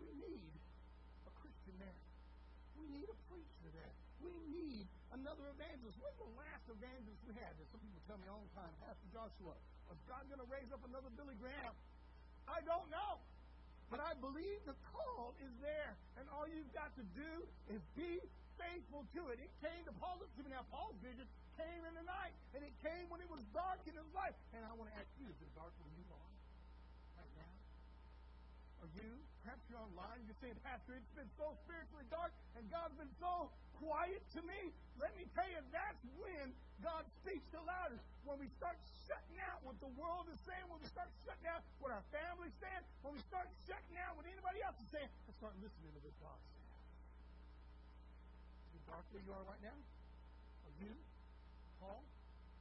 We 0.00 0.08
need 0.16 0.52
a 1.28 1.32
Christian 1.44 1.76
there. 1.76 2.00
We 2.80 2.88
need 2.88 3.08
a 3.08 3.18
preacher 3.28 3.70
there. 3.76 3.94
We 4.24 4.32
need 4.48 4.88
another 5.12 5.44
evangelist. 5.52 6.00
When's 6.00 6.16
the 6.16 6.32
last 6.40 6.64
evangelist 6.72 7.20
we 7.28 7.36
had? 7.36 7.52
There's 7.60 7.68
Some 7.68 7.84
people 7.84 8.00
tell 8.08 8.20
me 8.20 8.28
all 8.32 8.40
the 8.40 8.54
time, 8.56 8.72
Pastor 8.80 9.08
Joshua, 9.12 9.54
is 9.90 10.00
God 10.06 10.22
going 10.30 10.42
to 10.42 10.50
raise 10.50 10.70
up 10.70 10.82
another 10.86 11.10
Billy 11.18 11.34
Graham? 11.38 11.74
I 12.46 12.62
don't 12.66 12.86
know. 12.90 13.22
But 13.90 13.98
I 13.98 14.14
believe 14.22 14.62
the 14.66 14.78
call 14.94 15.34
is 15.42 15.50
there. 15.58 15.92
And 16.14 16.24
all 16.30 16.46
you've 16.46 16.70
got 16.70 16.94
to 16.94 17.04
do 17.18 17.30
is 17.74 17.82
be 17.98 18.22
faithful 18.54 19.02
to 19.18 19.20
it. 19.34 19.42
It 19.42 19.50
came 19.58 19.82
to 19.90 19.94
Paul. 19.98 20.22
Listen 20.22 20.36
to 20.38 20.42
me 20.46 20.54
now. 20.54 20.62
Paul's 20.70 20.94
vision 21.02 21.26
came 21.58 21.82
in 21.82 21.94
the 21.98 22.06
night. 22.06 22.30
And 22.54 22.62
it 22.62 22.74
came 22.86 23.10
when 23.10 23.18
it 23.18 23.26
was 23.26 23.42
dark 23.50 23.82
in 23.90 23.94
his 23.98 24.06
life. 24.14 24.34
And 24.54 24.62
I 24.62 24.70
want 24.78 24.94
to 24.94 24.96
ask 24.98 25.10
you, 25.18 25.26
is 25.26 25.38
it 25.42 25.50
dark 25.58 25.74
when 25.82 25.90
you 25.98 26.06
are? 26.06 26.32
Right 27.18 27.34
now? 27.34 27.54
Are 28.86 28.90
you? 28.94 29.10
Perhaps 29.42 29.66
you're 29.66 29.82
online. 29.82 30.22
You're 30.22 30.38
saying, 30.38 30.58
Pastor, 30.62 30.94
it's 30.94 31.14
been 31.18 31.30
so 31.34 31.50
spiritually 31.66 32.06
dark 32.14 32.30
and 32.54 32.62
God's 32.70 32.94
been 32.94 33.10
so 33.18 33.50
quiet 33.80 34.20
to 34.36 34.40
me. 34.44 34.70
Let 35.00 35.16
me 35.16 35.24
tell 35.32 35.48
you, 35.48 35.60
that's 35.72 36.04
when 36.20 36.52
God 36.84 37.08
speaks 37.24 37.44
the 37.52 37.64
loudest. 37.64 38.04
When 38.28 38.36
we 38.36 38.52
start 38.60 38.76
shutting 39.08 39.40
out 39.40 39.64
what 39.64 39.80
the 39.80 39.88
world 39.96 40.28
is 40.28 40.36
saying, 40.44 40.64
when 40.68 40.80
we 40.80 40.88
start 40.92 41.08
shutting 41.24 41.48
out 41.48 41.64
what 41.80 41.88
our 41.88 42.04
family's 42.12 42.54
saying, 42.60 42.84
when 43.00 43.16
we 43.16 43.22
start 43.24 43.48
shutting 43.64 43.96
out 43.96 44.16
what 44.20 44.28
anybody 44.28 44.60
else 44.60 44.76
is 44.84 44.88
saying, 44.92 45.08
and 45.08 45.32
start 45.40 45.56
listening 45.64 45.92
to 45.96 46.00
what 46.04 46.12
God's 46.20 46.44
saying. 46.52 46.68
Is 48.76 48.84
dark 48.84 49.04
where 49.08 49.24
you 49.24 49.32
are 49.32 49.44
right 49.48 49.62
now? 49.64 49.78
Are 50.68 50.74
you, 50.84 50.92
Paul? 51.80 52.04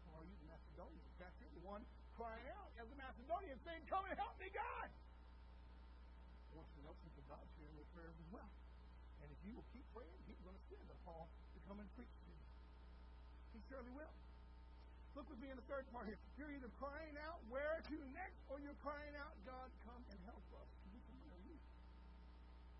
Or 0.07 0.23
are 0.23 0.25
you 0.25 0.35
the 0.39 0.47
Macedonian? 0.47 1.05
Perhaps 1.19 1.35
you're 1.43 1.55
the 1.59 1.65
one 1.67 1.83
crying 2.15 2.47
out 2.55 2.71
as 2.79 2.87
a 2.87 2.97
Macedonian 2.99 3.59
saying, 3.67 3.83
Come 3.91 4.07
and 4.07 4.15
help 4.15 4.35
me, 4.39 4.47
God. 4.51 4.87
I 4.87 6.51
want 6.55 6.67
you 6.75 6.83
to 6.83 6.91
know 6.91 6.95
people 7.03 7.23
God's 7.27 7.51
hearing 7.59 7.75
your 7.75 7.87
prayers 7.95 8.15
as 8.15 8.29
well. 8.31 8.51
You 9.49 9.57
will 9.57 9.69
keep 9.73 9.85
praying, 9.97 10.21
He's 10.29 10.37
going 10.45 10.53
to 10.53 10.65
send 10.69 10.85
a 10.93 10.97
Paul 11.01 11.25
to 11.25 11.59
come 11.65 11.81
and 11.81 11.89
preach 11.97 12.13
to 12.13 12.29
you. 12.29 12.41
He 13.57 13.59
surely 13.65 13.89
will. 13.97 14.13
Look 15.17 15.25
with 15.25 15.41
me 15.41 15.49
in 15.49 15.57
the 15.57 15.65
third 15.65 15.89
part 15.89 16.05
here. 16.05 16.21
You're 16.37 16.53
either 16.53 16.69
crying 16.77 17.17
out, 17.25 17.41
where 17.49 17.81
to 17.81 17.97
next, 18.13 18.37
or 18.45 18.61
you're 18.61 18.77
crying 18.85 19.17
out, 19.17 19.33
God, 19.41 19.73
come 19.89 20.05
and 20.13 20.19
help 20.29 20.45
us. 20.53 20.69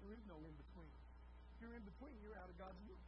There 0.10 0.14
is 0.18 0.26
no 0.26 0.42
in 0.42 0.56
between. 0.58 0.90
If 0.90 1.58
you're 1.62 1.76
in 1.78 1.86
between, 1.86 2.18
you're 2.22 2.38
out 2.38 2.50
of 2.50 2.58
God's 2.58 2.82
will. 2.90 3.02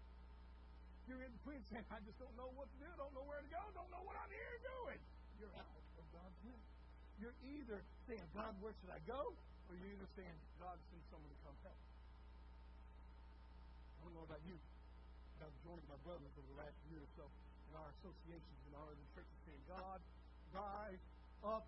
You're 1.10 1.26
in 1.26 1.34
between 1.41 1.62
saying, 1.74 1.86
I 1.89 1.97
just 2.06 2.17
don't 2.21 2.34
know 2.38 2.54
what 2.54 2.69
to 2.69 2.78
do, 2.78 2.89
don't 2.97 3.13
know 3.17 3.26
where 3.26 3.41
to 3.41 3.50
go, 3.50 3.62
don't 3.74 3.89
know 3.89 4.06
what 4.06 4.17
I'm 4.21 4.30
here 4.30 4.58
doing, 4.62 5.02
you're 5.41 5.54
out 5.58 5.82
of 5.97 6.06
God's 6.13 6.38
will. 6.45 6.62
You're 7.17 7.38
either 7.41 7.82
saying, 8.06 8.26
God, 8.34 8.54
where 8.62 8.74
should 8.82 8.93
I 8.93 9.02
go? 9.06 9.34
Or 9.69 9.74
you're 9.78 9.93
either 9.93 10.10
saying, 10.17 10.38
God, 10.62 10.78
send 10.93 11.02
someone 11.10 11.30
to 11.30 11.39
come 11.45 11.58
help. 11.65 11.91
Don't 14.12 14.28
know 14.28 14.28
about 14.28 14.43
you. 14.43 14.60
I've 15.39 15.56
joined 15.63 15.88
my 15.88 15.95
brothers 16.04 16.36
over 16.36 16.43
the 16.52 16.60
last 16.60 16.76
year 16.91 17.00
or 17.00 17.12
so 17.15 17.24
in 17.71 17.80
our 17.80 17.88
associations 17.95 18.60
in 18.67 18.76
our 18.76 18.84
other 18.91 19.08
churches 19.15 19.38
saying, 19.47 19.63
God, 19.71 20.04
rise 20.52 21.00
up 21.47 21.63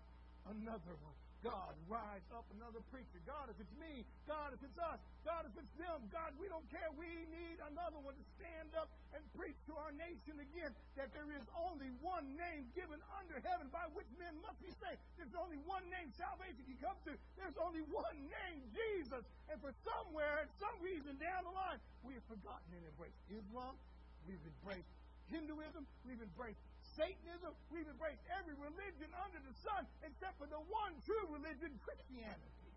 another 0.52 0.92
one. 1.00 1.16
God, 1.44 1.76
rise 1.92 2.24
up 2.32 2.48
another 2.56 2.80
preacher. 2.88 3.20
God, 3.28 3.52
if 3.52 3.60
it's 3.60 3.76
me, 3.76 4.08
God, 4.24 4.56
if 4.56 4.64
it's 4.64 4.80
us, 4.80 4.96
God, 5.28 5.44
if 5.44 5.52
it's 5.60 5.74
them, 5.76 6.00
God, 6.08 6.32
we 6.40 6.48
don't 6.48 6.64
care. 6.72 6.88
We 6.96 7.28
need 7.28 7.60
another 7.68 8.00
one 8.00 8.16
to 8.16 8.24
stand 8.40 8.72
up 8.80 8.88
and 9.12 9.20
preach 9.36 9.60
to 9.68 9.76
our 9.76 9.92
nation 9.92 10.40
again 10.40 10.72
that 10.96 11.12
there 11.12 11.28
is 11.36 11.44
only 11.52 11.92
one 12.00 12.24
name 12.40 12.64
given 12.72 12.96
under 13.20 13.44
heaven 13.44 13.68
by 13.68 13.84
which 13.92 14.08
men 14.16 14.32
must 14.40 14.56
be 14.64 14.72
saved. 14.80 14.96
There's 15.20 15.36
only 15.36 15.60
one 15.68 15.84
name 15.92 16.08
salvation 16.16 16.64
can 16.64 16.80
come 16.80 16.96
to. 17.04 17.12
There's 17.36 17.60
only 17.60 17.84
one 17.92 18.16
name, 18.24 18.64
Jesus. 18.72 19.20
And 19.52 19.60
for 19.60 19.76
somewhere, 19.84 20.48
some 20.56 20.80
reason 20.80 21.20
down 21.20 21.44
the 21.44 21.52
line, 21.52 21.76
we 22.08 22.16
have 22.16 22.24
forgotten 22.24 22.72
and 22.72 22.88
embraced 22.88 23.20
Islam. 23.28 23.76
We've 24.24 24.40
embraced 24.40 24.88
Hinduism. 25.28 25.84
We've 26.08 26.24
embraced 26.24 26.64
Satanism. 26.94 27.52
We've 27.70 27.86
embraced 27.86 28.22
every 28.34 28.54
religion 28.58 29.10
under 29.18 29.40
the 29.42 29.54
sun 29.66 29.82
except 30.06 30.38
for 30.38 30.46
the 30.46 30.62
one 30.70 30.94
true 31.02 31.26
religion, 31.30 31.74
Christianity. 31.82 32.70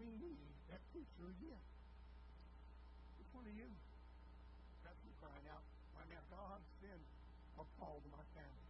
We 0.00 0.08
need 0.18 0.48
that 0.72 0.80
preacher 0.90 1.28
again. 1.28 1.62
Which 3.20 3.30
one 3.36 3.46
of 3.46 3.54
you? 3.54 3.70
That's 4.82 4.98
me 5.04 5.12
crying 5.20 5.46
out. 5.52 5.64
Right 5.94 6.08
now, 6.10 6.24
God, 6.32 6.58
send 6.80 7.00
a 7.60 7.64
call 7.78 8.00
to 8.02 8.10
my 8.10 8.24
family. 8.34 8.64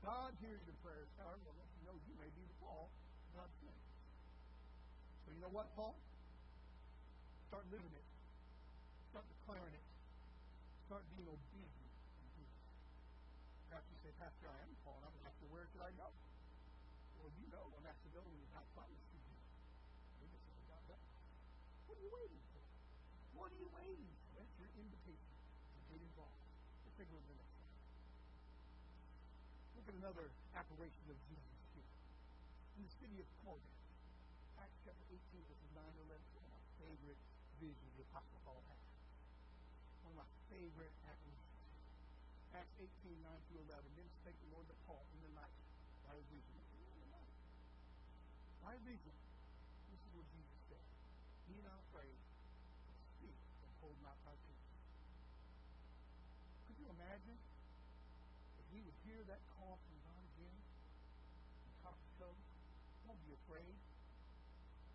God, 0.00 0.32
hears 0.40 0.60
your 0.64 0.74
prayers. 0.80 1.06
However, 1.20 1.44
will 1.44 1.60
let 1.60 1.68
you 1.76 1.82
know 1.84 1.96
you 2.08 2.14
may 2.16 2.32
be 2.32 2.40
the 2.40 2.56
Paul 2.64 2.88
God 3.36 3.46
sent. 3.60 3.76
So 5.22 5.28
you 5.30 5.40
know 5.44 5.52
what, 5.52 5.68
Paul? 5.76 5.94
Start 7.52 7.68
living 7.68 7.92
it. 7.92 8.06
Start 9.12 9.28
declaring 9.28 9.74
it. 9.76 9.86
Start 10.88 11.04
being 11.12 11.28
obedient 11.28 11.49
Pastor, 14.20 14.52
I 14.52 14.60
am 14.68 14.76
Paul. 14.84 15.00
I'm 15.00 15.16
asking, 15.24 15.48
where 15.48 15.64
should 15.72 15.80
I 15.80 15.96
go? 15.96 16.12
Well, 17.16 17.32
you 17.40 17.48
know, 17.48 17.72
a 17.72 17.80
Macedonian 17.80 18.36
is 18.36 18.52
not 18.52 18.68
promised 18.76 19.00
to 19.00 19.16
you. 19.16 19.32
What 21.88 21.96
are 21.96 22.04
you 22.04 22.12
waiting 22.12 22.44
for? 22.52 22.60
What 23.32 23.48
are 23.48 23.56
you 23.56 23.72
waiting 23.72 24.12
for? 24.12 24.36
That's 24.36 24.52
your 24.60 24.68
invitation 24.76 25.24
to 25.24 25.80
get 25.88 26.04
involved. 26.04 26.36
Let's 26.84 27.00
take 27.00 27.08
a 27.08 27.16
look 27.16 27.24
at 27.24 27.32
the 27.32 27.40
next 27.40 27.56
slide. 27.64 27.80
at 29.88 29.96
another 30.04 30.28
apparition 30.52 31.06
of 31.08 31.16
Jesus 31.24 31.56
here. 31.72 31.88
In 32.76 32.84
the 32.84 32.92
city 33.00 33.16
of 33.24 33.26
Corinth, 33.40 33.72
Acts 34.60 34.84
chapter 34.84 35.06
18, 35.16 35.16
verses 35.48 35.72
9 35.72 35.80
to 35.80 36.00
11, 36.12 36.20
one 36.36 36.44
of 36.44 36.52
my 36.52 36.64
favorite 36.76 37.16
visions 37.56 37.88
the 37.96 38.04
Apostle 38.12 38.36
Paul 38.44 38.60
had. 38.68 38.84
One 40.04 40.12
of 40.12 40.28
my 40.28 40.30
favorite 40.52 40.92
apparitions. 41.08 41.39
Acts 42.54 42.74
18, 42.82 43.14
9 43.22 43.30
through 43.46 43.62
11. 43.70 43.86
Then 43.94 44.08
spake 44.22 44.38
the 44.42 44.50
Lord 44.50 44.66
to 44.66 44.76
Paul 44.86 45.06
in 45.14 45.20
the 45.22 45.32
night 45.38 45.54
by 46.02 46.18
a 46.18 46.24
vision. 46.30 46.58
By 48.60 48.76
a 48.76 48.82
vision. 48.84 49.14
This 49.88 50.00
is 50.02 50.10
what 50.12 50.26
Jesus 50.30 50.60
said. 50.68 50.84
Be 51.48 51.58
not 51.64 51.80
afraid. 51.90 52.14
Speak 53.18 53.34
and 53.34 53.72
hold 53.80 53.96
not 54.04 54.14
thy 54.26 54.36
peace. 54.46 54.68
Could 56.68 56.76
you 56.78 56.86
imagine 56.92 57.38
if 58.60 58.66
we 58.70 58.84
would 58.84 58.98
hear 59.08 59.22
that 59.26 59.40
call 59.56 59.80
from 59.80 59.96
God 60.04 60.22
again 60.36 60.54
and 60.54 61.72
talk 61.82 61.96
to 61.96 62.10
toes? 62.20 62.46
Don't 63.08 63.18
be 63.26 63.32
afraid. 63.46 63.74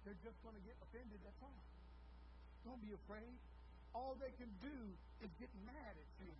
They're 0.05 0.21
just 0.21 0.37
going 0.45 0.55
to 0.55 0.63
get 0.63 0.77
offended, 0.85 1.17
that's 1.25 1.41
all. 1.41 1.59
Don't 2.63 2.79
be 2.85 2.93
afraid. 2.93 3.35
All 3.97 4.13
they 4.21 4.31
can 4.37 4.51
do 4.61 4.77
is 5.25 5.31
get 5.41 5.49
mad 5.65 5.97
at 5.97 6.11
you. 6.21 6.31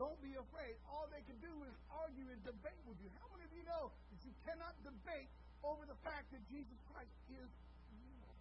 Don't 0.00 0.18
be 0.24 0.32
afraid. 0.34 0.74
All 0.88 1.06
they 1.12 1.22
can 1.28 1.36
do 1.44 1.52
is 1.68 1.74
argue 1.92 2.26
and 2.32 2.40
debate 2.44 2.82
with 2.88 2.98
you. 3.04 3.12
How 3.20 3.28
many 3.32 3.44
of 3.44 3.52
you 3.52 3.64
know 3.68 3.92
that 3.92 4.20
you 4.24 4.32
cannot 4.48 4.72
debate 4.82 5.28
over 5.62 5.84
the 5.84 5.98
fact 6.02 6.32
that 6.32 6.42
Jesus 6.48 6.78
Christ 6.90 7.12
is 7.30 7.50
Lord? 8.00 8.40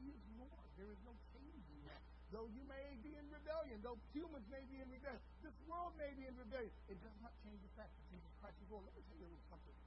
He 0.00 0.08
is 0.14 0.22
Lord. 0.38 0.66
There 0.78 0.88
is 0.88 1.00
no 1.02 1.12
changing 1.34 1.80
that. 1.90 2.02
Though 2.30 2.48
you 2.50 2.62
may 2.66 2.98
be 3.02 3.14
in 3.14 3.26
rebellion, 3.30 3.82
though 3.82 3.98
humans 4.14 4.46
may 4.50 4.62
be 4.66 4.82
in 4.82 4.88
rebellion, 4.90 5.22
this 5.42 5.54
world 5.70 5.94
may 5.98 6.10
be 6.18 6.26
in 6.26 6.34
rebellion, 6.38 6.74
it 6.90 6.98
does 7.02 7.18
not 7.22 7.30
change 7.46 7.58
the 7.62 7.72
fact 7.78 7.90
that 7.90 8.04
Jesus 8.10 8.30
Christ 8.42 8.58
is 8.62 8.68
Lord. 8.70 8.82
Let 8.86 8.94
me 8.98 9.02
tell 9.06 9.18
you 9.18 9.26
a 9.26 9.30
little 9.30 9.46
something. 9.50 9.78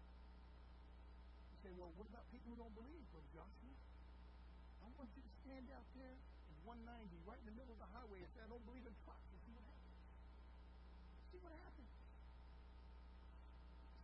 You 1.51 1.57
say, 1.63 1.71
well, 1.75 1.91
what 1.99 2.07
about 2.07 2.23
people 2.31 2.55
who 2.55 2.57
don't 2.59 2.75
believe, 2.75 3.03
Brother 3.11 3.31
Joshua? 3.35 3.75
I 4.83 4.87
want 4.95 5.11
you 5.15 5.23
to 5.23 5.31
stand 5.43 5.67
out 5.75 5.87
there 5.95 6.15
in 6.15 6.55
190, 6.63 7.27
right 7.27 7.39
in 7.43 7.47
the 7.51 7.55
middle 7.59 7.75
of 7.75 7.81
the 7.83 7.91
highway, 7.91 8.23
and 8.23 8.29
say, 8.31 8.41
I 8.43 8.49
don't 8.51 8.63
believe 8.63 8.87
in 8.87 8.95
trucks, 9.03 9.27
and 9.35 9.39
see 9.43 9.51
what 9.51 9.67
happens. 9.67 9.99
See 11.29 11.39
what 11.43 11.53
happens. 11.59 11.91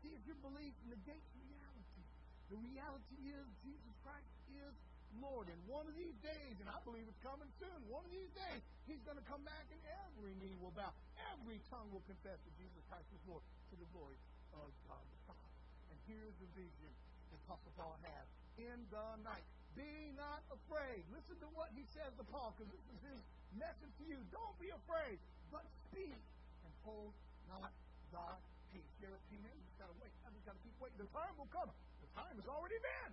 See 0.06 0.14
if 0.14 0.22
your 0.30 0.38
belief 0.46 0.78
negates 0.86 1.34
reality. 1.34 2.06
The 2.54 2.62
reality 2.62 3.18
is 3.26 3.46
Jesus 3.66 3.96
Christ 4.06 4.30
is 4.54 4.74
Lord. 5.18 5.50
And 5.50 5.58
one 5.66 5.90
of 5.90 5.98
these 5.98 6.14
days, 6.22 6.62
and 6.62 6.70
I 6.70 6.78
believe 6.86 7.10
it's 7.10 7.26
coming 7.26 7.50
soon, 7.58 7.74
one 7.90 8.06
of 8.06 8.14
these 8.14 8.30
days, 8.38 8.62
He's 8.86 9.02
going 9.02 9.18
to 9.18 9.26
come 9.26 9.42
back 9.42 9.66
and 9.74 9.82
every 10.06 10.38
knee 10.38 10.54
will 10.62 10.78
bow. 10.78 10.94
Every 11.34 11.58
tongue 11.74 11.90
will 11.90 12.06
confess 12.06 12.38
that 12.38 12.54
Jesus 12.54 12.86
Christ 12.86 13.10
is 13.18 13.22
Lord 13.26 13.42
to 13.74 13.76
the 13.82 13.90
glory 13.98 14.22
of 14.54 14.70
God 14.86 15.02
the 15.02 15.22
Father. 15.26 15.54
And 15.90 15.98
here's 16.06 16.38
the 16.38 16.50
vision 16.54 16.94
that 17.34 17.42
Apostle 17.50 17.74
Paul 17.74 17.98
has. 18.06 18.26
In 18.62 18.86
the 18.94 19.10
night, 19.26 19.42
be 19.74 20.14
not 20.14 20.46
afraid. 20.54 21.02
Listen 21.10 21.34
to 21.42 21.50
what 21.58 21.74
he 21.74 21.82
says 21.98 22.14
to 22.22 22.26
Paul, 22.30 22.54
because 22.54 22.70
this 22.70 22.86
is 22.94 23.00
his 23.10 23.20
message 23.58 23.94
to 23.98 24.06
you. 24.06 24.22
Don't 24.30 24.54
be 24.62 24.70
afraid, 24.70 25.18
but 25.50 25.66
speak 25.90 26.14
and 26.14 26.74
hold 26.86 27.10
not 27.50 27.74
thy 28.14 28.38
peace. 28.76 28.92
You 29.00 29.08
ever 29.08 29.22
seen 29.32 29.40
it? 29.48 29.56
You 29.56 29.64
just 29.64 29.80
gotta 29.80 29.96
wait. 30.04 30.12
I 30.28 30.36
just 30.36 30.44
gotta 30.44 30.60
keep 30.60 30.76
waiting. 30.84 31.00
The 31.00 31.08
time 31.16 31.32
will 31.40 31.48
come. 31.48 31.72
The 32.04 32.12
time 32.12 32.36
has 32.36 32.48
already 32.52 32.76
been. 32.84 33.12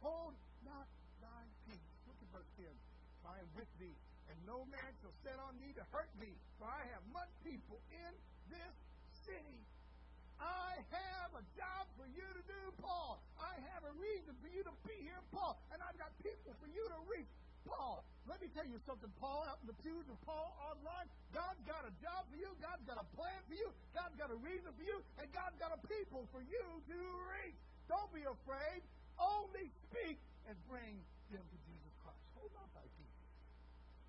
Hold 0.00 0.32
not 0.64 0.88
thy 1.20 1.44
peace. 1.68 1.92
Look 2.08 2.16
at 2.16 2.28
verse 2.32 2.48
10. 2.56 2.64
I 3.28 3.40
am 3.44 3.48
with 3.52 3.68
thee, 3.76 3.96
and 4.32 4.36
no 4.48 4.64
man 4.72 4.90
shall 5.04 5.12
set 5.20 5.36
on 5.36 5.56
thee 5.60 5.76
to 5.76 5.84
hurt 5.92 6.08
thee, 6.16 6.36
for 6.56 6.68
I 6.68 6.80
have 6.96 7.04
much 7.12 7.28
people 7.44 7.80
in 7.92 8.12
this 8.48 8.74
city. 9.28 9.60
I 10.40 10.80
have 10.92 11.30
a 11.36 11.44
job 11.56 11.88
for 11.96 12.08
you 12.08 12.24
to 12.24 12.42
do, 12.44 12.62
Paul. 12.80 13.20
I 13.40 13.56
have 13.72 13.84
a 13.84 13.92
reason 13.96 14.32
for 14.40 14.48
you 14.48 14.64
to 14.64 14.74
be 14.84 14.96
here, 15.00 15.20
Paul. 15.32 15.56
And 15.72 15.80
I've 15.80 15.96
got 15.96 16.12
people 16.20 16.52
for 16.60 16.68
you 16.68 16.84
to 16.84 16.98
reach. 17.08 17.32
Paul, 17.64 18.04
let 18.24 18.40
me 18.40 18.48
tell 18.56 18.64
you 18.64 18.80
something, 18.88 19.10
Paul, 19.20 19.44
out 19.44 19.60
in 19.60 19.68
the 19.68 19.78
pews 19.84 20.08
and 20.08 20.18
Paul 20.24 20.56
online. 20.60 21.08
God's 21.36 21.60
got 21.68 21.84
a 21.84 21.92
job 22.00 22.24
for 22.32 22.38
you. 22.40 22.48
God's 22.60 22.84
got 22.88 22.96
a 22.96 23.06
plan 23.16 23.36
for 23.44 23.56
you. 23.56 23.68
God's 23.92 24.16
got 24.16 24.32
a 24.32 24.38
reason 24.40 24.72
for 24.72 24.84
you. 24.84 24.96
And 25.20 25.28
God's 25.36 25.56
got 25.60 25.76
a 25.76 25.80
people 25.84 26.24
for 26.32 26.40
you 26.40 26.64
to 26.88 26.98
reach. 27.36 27.58
Don't 27.88 28.08
be 28.16 28.24
afraid. 28.24 28.80
Only 29.20 29.68
speak 29.90 30.16
and 30.48 30.56
bring 30.66 30.96
them 31.28 31.44
to 31.44 31.58
Jesus 31.68 31.92
Christ. 32.00 32.24
Hold 32.40 32.52
on 32.56 32.68
thy 32.72 32.86
peace. 32.96 33.20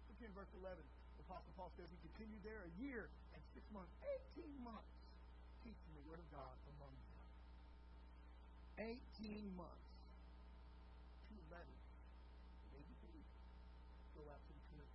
Look 0.07 0.19
in 0.23 0.31
verse 0.31 0.51
11. 0.63 0.79
The 1.19 1.23
Apostle 1.27 1.51
Paul 1.59 1.71
says 1.75 1.91
he 1.91 1.99
continued 2.11 2.43
there 2.47 2.63
a 2.63 2.71
year 2.79 3.11
and 3.35 3.41
six 3.51 3.67
months, 3.75 3.91
18 4.39 4.47
months 4.63 4.95
teaching 5.65 5.93
the 5.97 6.05
Word 6.05 6.21
of 6.21 6.29
God 6.29 6.55
among 6.77 6.93
them. 6.93 7.15
Eighteen 8.77 9.49
months. 9.57 9.89
Two 11.25 11.41
letters. 11.49 11.83
Maybe 12.69 12.93
three. 13.01 13.25
Go 14.13 14.29
out 14.29 14.37
to 14.45 14.51
the 14.53 14.63
church. 14.69 14.93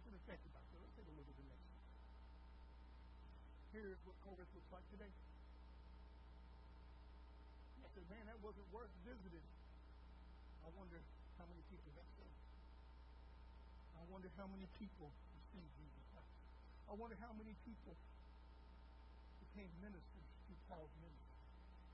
Something 0.00 0.16
to 0.16 0.24
think 0.32 0.40
about. 0.48 0.64
So 0.72 0.80
let's 0.80 0.96
take 0.96 1.04
a 1.04 1.12
look 1.12 1.28
at 1.28 1.36
the 1.36 1.44
next 1.44 1.60
one. 1.60 1.76
Here's 3.76 4.00
what 4.08 4.16
Corinth 4.24 4.48
looks 4.56 4.72
like 4.72 4.88
today. 4.96 5.12
I 7.84 7.88
said, 7.92 8.08
man, 8.08 8.24
that 8.32 8.40
wasn't 8.40 8.64
worth 8.72 8.88
visiting. 9.04 9.44
I 10.64 10.72
wonder 10.72 11.04
how 11.36 11.44
many 11.52 11.60
people 11.68 11.92
got 11.92 12.08
saved. 12.16 12.40
I 14.00 14.08
wonder 14.08 14.32
how 14.40 14.48
many 14.48 14.64
people 14.80 15.12
received 15.36 15.68
Jesus 15.76 16.04
Christ. 16.16 16.32
I 16.88 16.96
wonder 16.96 17.20
how 17.20 17.36
many 17.36 17.52
people 17.68 17.92
became 19.44 19.68
ministers 19.84 20.28
through 20.48 20.56
Paul's 20.64 20.96
ministry. 21.04 21.44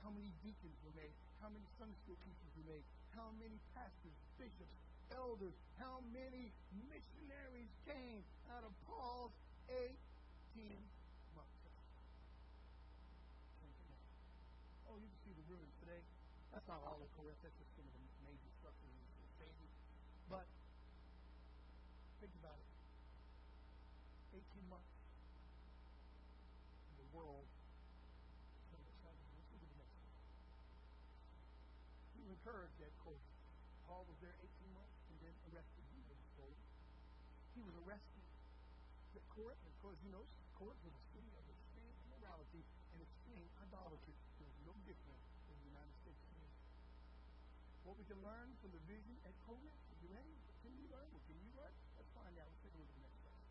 How 0.07 0.15
many 0.15 0.31
deacons 0.47 0.79
were 0.87 0.95
made? 0.95 1.11
How 1.43 1.51
many 1.51 1.67
Sunday 1.75 1.99
school 2.07 2.15
teachers 2.23 2.55
were 2.55 2.71
made? 2.71 2.87
How 3.19 3.35
many 3.43 3.59
pastors, 3.75 4.15
bishops, 4.39 4.79
elders, 5.15 5.55
how 5.79 6.03
many 6.11 6.51
missionaries 6.91 7.71
came 7.87 8.25
out 8.51 8.65
of 8.65 8.73
Paul's 8.89 9.35
18 9.71 9.93
months? 11.37 11.63
Oh, 14.91 14.97
you 14.99 15.07
can 15.07 15.21
see 15.27 15.35
the 15.37 15.47
ruins 15.51 15.75
today. 15.83 16.03
That's 16.51 16.67
not 16.67 16.81
all 16.87 16.99
of 16.99 17.11
Corinth. 17.19 17.39
That's 17.43 17.55
just 17.59 17.71
some 17.77 17.87
of 17.87 17.95
the 17.95 18.03
major 18.27 18.51
structures 18.59 18.91
in 18.91 19.07
the. 19.39 19.69
But 20.27 20.47
think 22.19 22.35
about 22.43 22.59
it. 22.59 24.43
18 24.43 24.67
months 24.67 24.97
world. 27.17 27.49
He 32.13 32.21
was 32.21 32.29
encouraged 32.29 32.77
at 32.85 32.93
Corinth. 33.01 33.25
Paul 33.89 34.05
was 34.05 34.21
there 34.21 34.37
18 34.37 34.53
months 34.77 35.01
and 35.09 35.17
then 35.25 35.33
arrested. 35.49 35.85
He 35.97 36.05
was 36.05 36.21
sold. 36.37 36.61
Was 37.87 37.95
arrested 37.95 39.23
Corinth. 39.31 39.63
Of 39.63 39.79
course, 39.79 39.95
you 40.03 40.11
know, 40.11 40.27
Corinth 40.59 40.83
was 40.83 40.91
a 40.91 41.05
city 41.15 41.31
of 41.39 41.47
extreme 41.47 41.95
immorality 42.11 42.67
and 42.91 42.99
extreme 42.99 43.47
idolatry. 43.63 44.11
Was 44.43 44.51
no 44.67 44.75
different 44.91 45.23
than 45.47 45.55
the 45.55 45.71
United 45.71 45.95
States 46.03 46.19
community. 46.27 46.67
What 47.87 47.95
we 47.95 48.03
can 48.11 48.19
learn 48.27 48.59
from 48.59 48.75
the 48.75 48.83
vision 48.91 49.15
at 49.23 49.39
Corinth, 49.47 49.71
are 49.71 49.99
you 50.03 50.11
ready? 50.11 50.35
Can 50.67 50.75
you 50.75 50.91
learn? 50.91 51.07
What 51.15 51.23
can 51.31 51.39
you 51.39 51.47
learn? 51.55 51.71
Let's 51.95 52.11
find 52.11 52.35
out. 52.43 52.51
Let's 52.51 52.59
take 52.67 52.75
a 52.75 52.79
look 52.83 52.91
at 52.91 52.99
the 52.99 53.07
next 53.07 53.23
verse. 53.23 53.47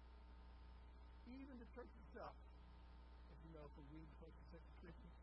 Even 1.32 1.56
the 1.56 1.70
church 1.72 1.96
itself 1.96 2.36
as 3.32 3.40
you 3.40 3.56
know, 3.56 3.72
from 3.72 3.88
reading 3.88 4.12
the 4.12 4.20
first 4.20 4.36
and 4.36 4.48
second 4.52 4.68
Corinthians, 4.84 5.16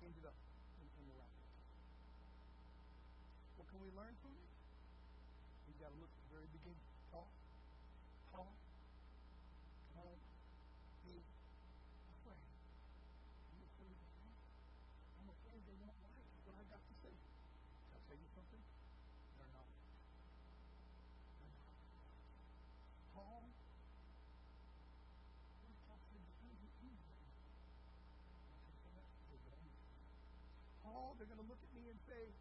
ended 0.00 0.24
up 0.24 0.36
in 0.80 0.88
immorality. 1.04 1.44
What 3.60 3.68
can 3.68 3.84
we 3.84 3.92
learn 3.92 4.16
from 4.24 4.32
it? 4.40 4.48
We've 5.68 5.76
got 5.76 5.92
to 5.92 5.98
look 6.00 6.08
at 6.08 6.20
the 6.24 6.32
very 6.32 6.48
beginning. 6.48 6.80
Paul, 7.12 7.28
Paul, 8.32 8.52
be 11.06 11.14
afraid. 11.14 12.42
Are 12.42 13.54
you 13.54 13.64
afraid 13.64 13.94
of 13.94 14.10
me? 14.18 14.28
I'm 15.22 15.28
afraid 15.30 15.60
they 15.64 15.78
won't 15.78 15.96
like 16.02 16.18
what 16.44 16.58
I 16.58 16.64
got 16.68 16.82
to 16.82 16.94
say. 17.00 17.14
Can 17.14 17.94
I 17.94 18.00
tell 18.04 18.18
you 18.18 18.28
something? 18.34 18.62
They're 19.38 19.54
not. 19.54 19.68
They're 21.38 21.54
not. 21.54 21.70
Paul 23.14 23.54
Paul, 30.82 31.16
they're 31.18 31.26
going 31.26 31.42
to 31.42 31.48
look 31.50 31.58
at 31.58 31.73
and 31.90 32.00
say, 32.08 32.32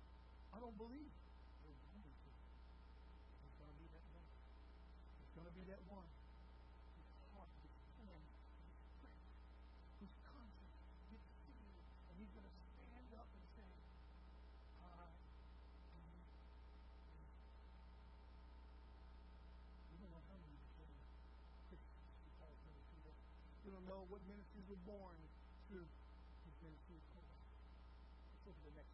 I 0.53 0.59
don't 0.59 0.77
believe. 0.77 1.11
To. 1.11 1.69
It's 3.43 3.55
going 3.59 3.71
to 3.71 3.77
be 3.79 3.87
that 3.91 4.05
one. 4.15 4.27
It's 5.23 5.33
going 5.35 5.47
to 5.47 5.55
be 5.55 5.63
that 5.67 5.81
one 5.91 6.07
to 23.73 23.81
know 23.89 24.05
ministry. 24.05 24.13
What 24.13 24.21
ministries 24.29 24.67
were 24.69 24.83
born 24.85 25.17
through 25.67 25.87
ministry 26.61 26.95
of 26.95 27.05
Paul. 27.17 27.33
Let's 28.45 28.45
look 28.45 28.55
at 28.61 28.65
the 28.69 28.75
next 28.77 28.92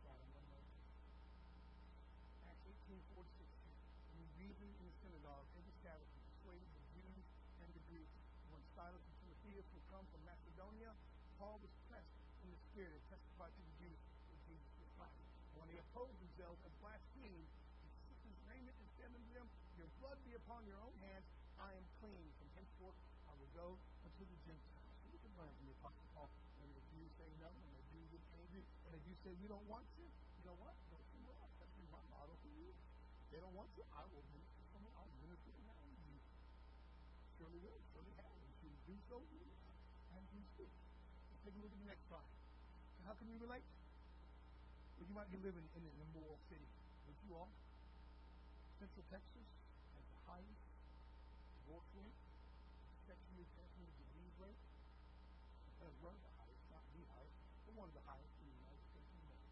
14, 2.89 3.21
4, 3.21 3.21
16. 4.17 4.41
Reasoned 4.41 4.73
in 4.81 4.85
the 4.89 4.95
synagogue 5.05 5.45
every 5.53 5.77
Sabbath 5.85 6.09
and 6.09 6.25
persuaded 6.25 6.65
the 6.73 6.85
Jews 6.97 7.21
and 7.61 7.69
the 7.77 7.83
Greeks. 7.85 8.17
When 8.49 8.65
Silas 8.73 8.97
and 8.97 9.15
Timotheus 9.21 9.69
were 9.77 9.85
come 9.93 10.09
from 10.09 10.25
Macedonia, 10.25 10.97
Paul 11.37 11.61
was 11.61 11.69
pressed 11.85 12.17
in 12.41 12.49
the 12.49 12.57
spirit 12.73 12.97
and 12.97 13.05
testified 13.13 13.53
to 13.53 13.61
the 13.61 13.75
Jews 13.77 13.99
that 14.33 14.41
Jesus 14.49 14.73
was 14.81 14.89
Christ. 14.97 15.21
When 15.53 15.69
they 15.69 15.77
opposed 15.77 16.17
themselves 16.17 16.57
and 16.65 16.73
blasphemed, 16.81 17.45
he 17.45 17.89
shook 18.09 18.21
his 18.25 18.41
raiment 18.49 18.73
and 18.73 18.89
said 18.97 19.13
unto 19.13 19.31
them, 19.37 19.45
Your 19.77 19.89
blood 20.01 20.17
be 20.25 20.33
upon 20.33 20.65
your 20.65 20.81
own 20.81 20.97
hands. 21.05 21.29
I 21.61 21.77
am 21.77 21.85
clean. 22.01 22.25
From 22.41 22.49
henceforth 22.57 22.97
I 23.29 23.37
will 23.37 23.53
go 23.53 23.77
unto 24.01 24.25
the 24.25 24.39
Gentiles. 24.49 24.89
So 25.05 25.13
we 25.13 25.21
can 25.21 25.29
learn 25.37 25.53
from 25.61 25.69
the 25.69 25.77
Apostle 25.77 26.09
Paul. 26.17 26.33
And 26.65 26.73
the 26.73 26.81
Jews 26.89 27.13
say 27.21 27.29
no, 27.37 27.53
and 27.53 27.69
the 27.69 27.85
Jews 27.93 28.09
get 28.17 28.23
angry, 28.33 28.65
and 28.89 28.97
the 28.97 29.01
Jews 29.05 29.19
say, 29.21 29.37
We 29.37 29.45
don't 29.45 29.69
want 29.69 29.85
to, 30.01 30.03
You 30.41 30.49
know 30.49 30.57
what? 30.57 30.73
Don't 30.89 31.09
model 32.20 32.36
for 32.43 32.51
you. 32.51 32.67
If 32.67 33.28
they 33.32 33.39
don't 33.39 33.55
want 33.55 33.72
you, 33.80 33.88
I 33.95 34.03
will 34.11 34.24
minister 34.36 34.59
somewhere. 34.76 34.91
I'll 34.99 35.07
minister 35.24 35.55
around 35.63 35.88
you. 36.03 36.20
Surely 37.39 37.59
will. 37.63 37.80
Surely 37.95 38.11
have. 38.20 38.36
And 38.36 38.51
you 38.59 38.76
do 38.84 38.95
so, 39.07 39.24
you 39.32 39.47
and 40.11 40.24
you 40.36 40.43
speak. 40.51 40.74
Let's 41.32 41.41
take 41.47 41.55
a 41.55 41.61
look 41.63 41.72
at 41.72 41.80
the 41.80 41.88
next 41.88 42.03
slide. 42.11 42.28
So 42.28 43.07
how 43.07 43.15
can 43.15 43.32
we 43.32 43.39
relate? 43.39 43.63
Well, 44.99 45.07
you 45.07 45.15
might 45.15 45.32
be 45.32 45.39
living 45.39 45.63
in 45.63 45.82
an 45.88 45.95
immoral 46.11 46.36
city, 46.51 46.67
but 47.07 47.15
you 47.24 47.32
are. 47.39 47.51
Central 48.84 49.07
Texas 49.07 49.47
has 49.95 50.03
the 50.11 50.20
highest 50.28 50.63
divorce 51.63 51.88
rate, 51.95 52.20
sexually 53.07 53.47
transmitted 53.55 53.95
disease 53.95 54.36
rate. 54.43 54.59
Has 55.80 55.95
one 56.03 56.20
the 56.20 56.32
highest, 56.36 56.63
not 56.67 56.84
the 56.91 57.03
highest, 57.15 57.39
but 57.63 57.72
one 57.80 57.88
of 57.88 57.95
the 57.95 58.03
highest 58.03 58.36
in 58.43 58.51
the 58.51 58.55
United 58.59 58.84
States 58.91 59.07
of 59.07 59.20
America. 59.24 59.51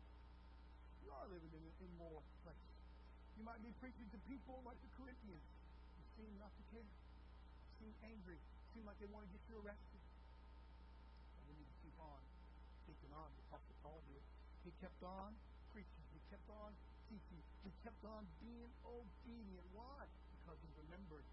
You 1.08 1.10
living 1.28 1.52
in 1.52 1.62
an 1.62 1.76
immoral 1.84 2.24
place. 2.42 2.68
You 3.38 3.44
might 3.44 3.62
be 3.62 3.72
preaching 3.78 4.08
to 4.16 4.20
people 4.26 4.64
like 4.66 4.80
the 4.82 4.92
Corinthians. 4.98 5.46
You 6.00 6.04
seem 6.18 6.32
not 6.42 6.50
to 6.56 6.64
care. 6.74 6.88
Seem 7.78 7.94
angry. 8.02 8.40
Seem 8.74 8.88
like 8.88 8.98
they 8.98 9.10
want 9.12 9.28
to 9.28 9.32
get 9.32 9.44
you 9.46 9.62
arrested. 9.62 10.02
And 11.38 11.44
we 11.52 11.54
need 11.62 11.70
to 11.70 11.78
keep 11.86 11.98
on 12.02 12.22
keeping 12.88 13.12
on. 13.14 13.28
The 13.36 13.44
Apostle 13.52 13.78
Paul 13.84 14.00
did. 14.08 14.24
He 14.64 14.72
kept 14.80 15.04
on 15.04 15.36
preaching. 15.76 16.06
He 16.16 16.20
kept 16.32 16.48
on 16.50 16.72
teaching. 17.12 17.42
He 17.68 17.72
kept 17.84 18.02
on 18.08 18.24
being 18.40 18.72
obedient. 18.88 19.68
Why? 19.76 20.08
Because 20.40 20.58
he 20.64 20.72
remembered 20.88 21.28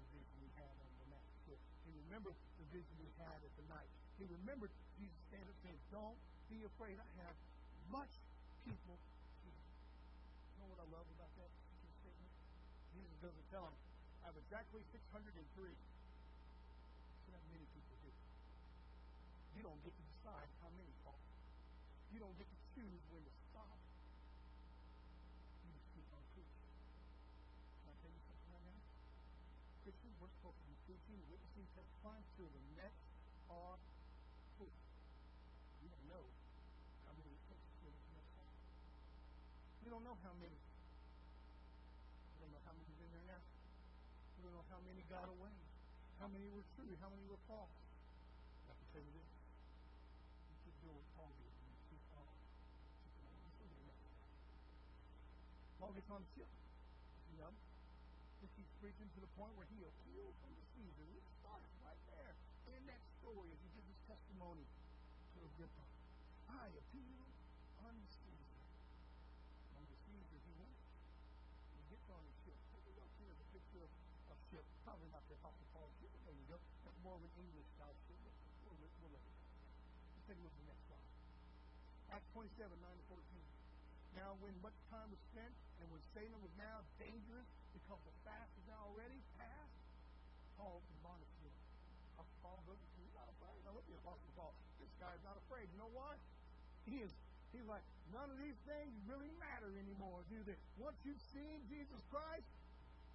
the 0.00 0.04
vision 0.16 0.36
he 0.40 0.50
had 0.56 0.74
on 0.80 0.92
the 1.04 1.08
next 1.12 1.30
ship. 1.44 1.60
He 1.84 1.92
remembered 2.08 2.36
the 2.58 2.66
vision 2.72 2.94
he 2.98 3.10
had 3.20 3.38
at 3.38 3.52
the 3.60 3.66
night. 3.68 3.88
He 4.16 4.24
remembered 4.28 4.72
Jesus 4.96 5.20
standing 5.28 5.48
up 5.48 5.56
saying, 5.62 5.80
Don't 5.92 6.18
be 6.48 6.64
afraid. 6.64 6.96
I 6.96 7.08
have 7.24 7.36
much 7.92 8.12
people. 8.64 8.96
You 9.44 10.58
know 10.60 10.68
what 10.68 10.80
I 10.80 10.88
love 10.92 11.06
about 11.16 11.32
that 11.40 11.50
statement? 12.00 12.32
Jesus 12.92 13.16
doesn't 13.20 13.46
tell 13.50 13.64
him, 13.68 13.76
I 14.22 14.32
have 14.32 14.36
exactly 14.36 14.84
603. 14.92 15.30
So 17.24 17.28
that 17.32 17.44
many 17.52 17.66
people 17.72 17.96
here. 18.04 18.20
You 19.56 19.62
don't 19.64 19.80
get 19.84 19.92
to 19.96 20.04
decide 20.16 20.48
how 20.60 20.70
many 20.76 20.92
call. 21.04 21.20
You 22.12 22.20
don't 22.20 22.36
get 22.36 22.48
to 22.48 22.58
choose 22.74 23.02
when 23.12 23.22
to 23.22 23.32
stop. 23.52 23.78
You 25.64 25.70
just 25.72 25.88
keep 25.94 26.08
on 26.12 26.24
preaching. 26.34 26.66
Can 27.80 27.92
I 27.92 27.96
tell 28.02 28.12
you 28.12 28.22
something 28.26 28.50
right 28.50 28.66
now? 28.66 28.80
Christians, 29.84 30.14
we're 30.20 30.32
supposed 30.40 30.58
to 30.58 30.66
be 30.68 30.76
preaching, 30.84 31.18
witnessing, 31.30 31.66
testifying 31.76 32.24
till 32.36 32.50
the 32.50 32.64
next 32.76 33.04
are 33.50 33.76
full. 34.58 34.70
You 35.82 35.88
don't 35.90 36.06
know 36.06 36.24
how 37.06 37.12
many 37.18 37.30
it 37.34 37.42
takes 37.50 37.66
to 37.82 37.86
the 37.90 38.12
next 38.14 38.32
hall. 38.38 38.52
You 39.82 39.90
don't 39.90 39.99
know 40.10 40.18
how 40.26 40.34
many. 40.42 40.58
You 42.34 42.42
don't 42.42 42.50
know 42.50 42.58
how 42.66 42.74
many's 42.74 42.98
in 42.98 43.10
there 43.14 43.30
now. 43.30 43.38
You 44.34 44.42
don't 44.42 44.58
know 44.58 44.66
how 44.66 44.82
many 44.82 45.06
got 45.06 45.30
away. 45.30 45.54
How 46.18 46.26
many 46.26 46.50
were 46.50 46.66
true? 46.74 46.90
How 46.98 47.06
many 47.14 47.22
were 47.30 47.38
false? 47.46 47.70
I 48.66 48.74
can 48.74 48.86
tell 48.90 49.06
you 49.06 49.14
this. 49.14 49.30
You 50.50 50.56
keep 50.66 50.74
doing 50.82 50.98
what 50.98 51.06
Paul 51.14 51.30
did. 51.38 51.54
You 51.94 51.98
the 52.02 53.86
one. 53.86 54.02
Paul 55.78 55.94
gets 55.94 56.10
on 56.10 56.26
the 56.26 56.30
ship. 56.34 56.50
You 57.30 57.46
know? 57.46 57.54
Just 58.42 58.50
keeps 58.58 58.74
preaching 58.82 59.06
to 59.14 59.20
the 59.22 59.30
point 59.38 59.54
where 59.54 59.70
he 59.70 59.78
appeals 59.86 60.34
unto 60.42 60.62
Caesar. 60.74 61.06
He 61.06 61.22
starts 61.38 61.70
right 61.86 62.02
there 62.10 62.34
in 62.74 62.82
that 62.90 63.02
story 63.22 63.46
as 63.54 63.62
he 63.62 63.70
gives 63.78 63.86
his 63.86 64.00
testimony 64.10 64.66
to 64.66 65.38
Agrippa. 65.54 65.86
I 66.50 66.66
appeal 66.66 67.22
unto 67.86 68.10
Caesar. 68.10 68.50
And 69.80 69.88
to 69.88 69.96
Caesar 69.96 70.38
he 70.44 70.52
went. 70.60 70.76
He 71.72 71.80
gets 71.88 72.04
on 72.12 72.20
the 72.20 72.34
ship. 72.44 72.58
Take 72.76 72.84
a 72.84 72.92
look 73.00 73.08
here 73.16 73.32
at 73.32 73.38
the 73.40 73.48
picture 73.56 73.80
of 73.80 73.90
a 74.28 74.36
ship. 74.52 74.64
Probably 74.84 75.08
not 75.08 75.24
the 75.30 75.40
Apostle 75.40 75.64
Paul's 75.72 75.94
ship, 75.96 76.12
but 76.12 76.20
there 76.28 76.36
you 76.36 76.46
go. 76.52 76.60
That's 77.20 77.36
more 77.36 77.44
of 77.44 77.44
an 77.44 77.48
English. 77.52 77.70
But 77.76 77.94
we'll, 78.08 78.78
let- 78.80 78.96
we'll 79.00 79.12
let 79.12 79.24
it 79.24 79.34
go. 79.36 79.44
Let's 80.16 80.26
take 80.28 80.38
a 80.40 80.44
look 80.44 80.54
at 80.56 80.60
the 80.64 80.68
next 80.72 80.84
slide. 80.88 81.08
Acts 82.16 82.30
27, 82.32 82.72
9 82.80 82.80
to 82.80 83.04
14. 83.08 84.18
Now, 84.18 84.34
when 84.42 84.54
much 84.60 84.74
time 84.90 85.06
was 85.12 85.20
spent, 85.30 85.54
and 85.78 85.86
when 85.94 86.02
Satan 86.16 86.34
was 86.42 86.50
now 86.58 86.82
dangerous 86.98 87.46
because 87.72 88.00
the 88.02 88.14
fast 88.26 88.50
is 88.58 88.64
now 88.66 88.90
already 88.90 89.20
past, 89.38 89.70
Paul 90.58 90.82
admonished 90.98 91.38
him. 91.40 91.54
Paul 92.42 92.58
goes, 92.66 92.80
he's 92.96 93.12
not 93.16 93.28
afraid. 93.36 93.56
Now 93.64 93.76
look 93.76 93.84
at 93.84 93.92
the 93.94 94.00
Apostle 94.00 94.32
Paul. 94.36 94.52
This 94.80 94.92
guy's 94.96 95.20
not 95.24 95.36
afraid. 95.46 95.68
You 95.72 95.78
know 95.80 95.92
why? 95.92 96.16
He 96.88 97.04
is. 97.04 97.12
He's 97.52 97.64
like, 97.68 97.84
none 98.12 98.28
of 98.32 98.38
these 98.40 98.56
things 98.64 98.92
really 99.08 99.28
matter 99.40 99.68
anymore, 99.76 100.24
do 100.32 100.40
they? 100.48 100.56
Once 100.80 100.96
you've 101.04 101.20
seen 101.32 101.60
Jesus 101.68 102.00
Christ, 102.08 102.48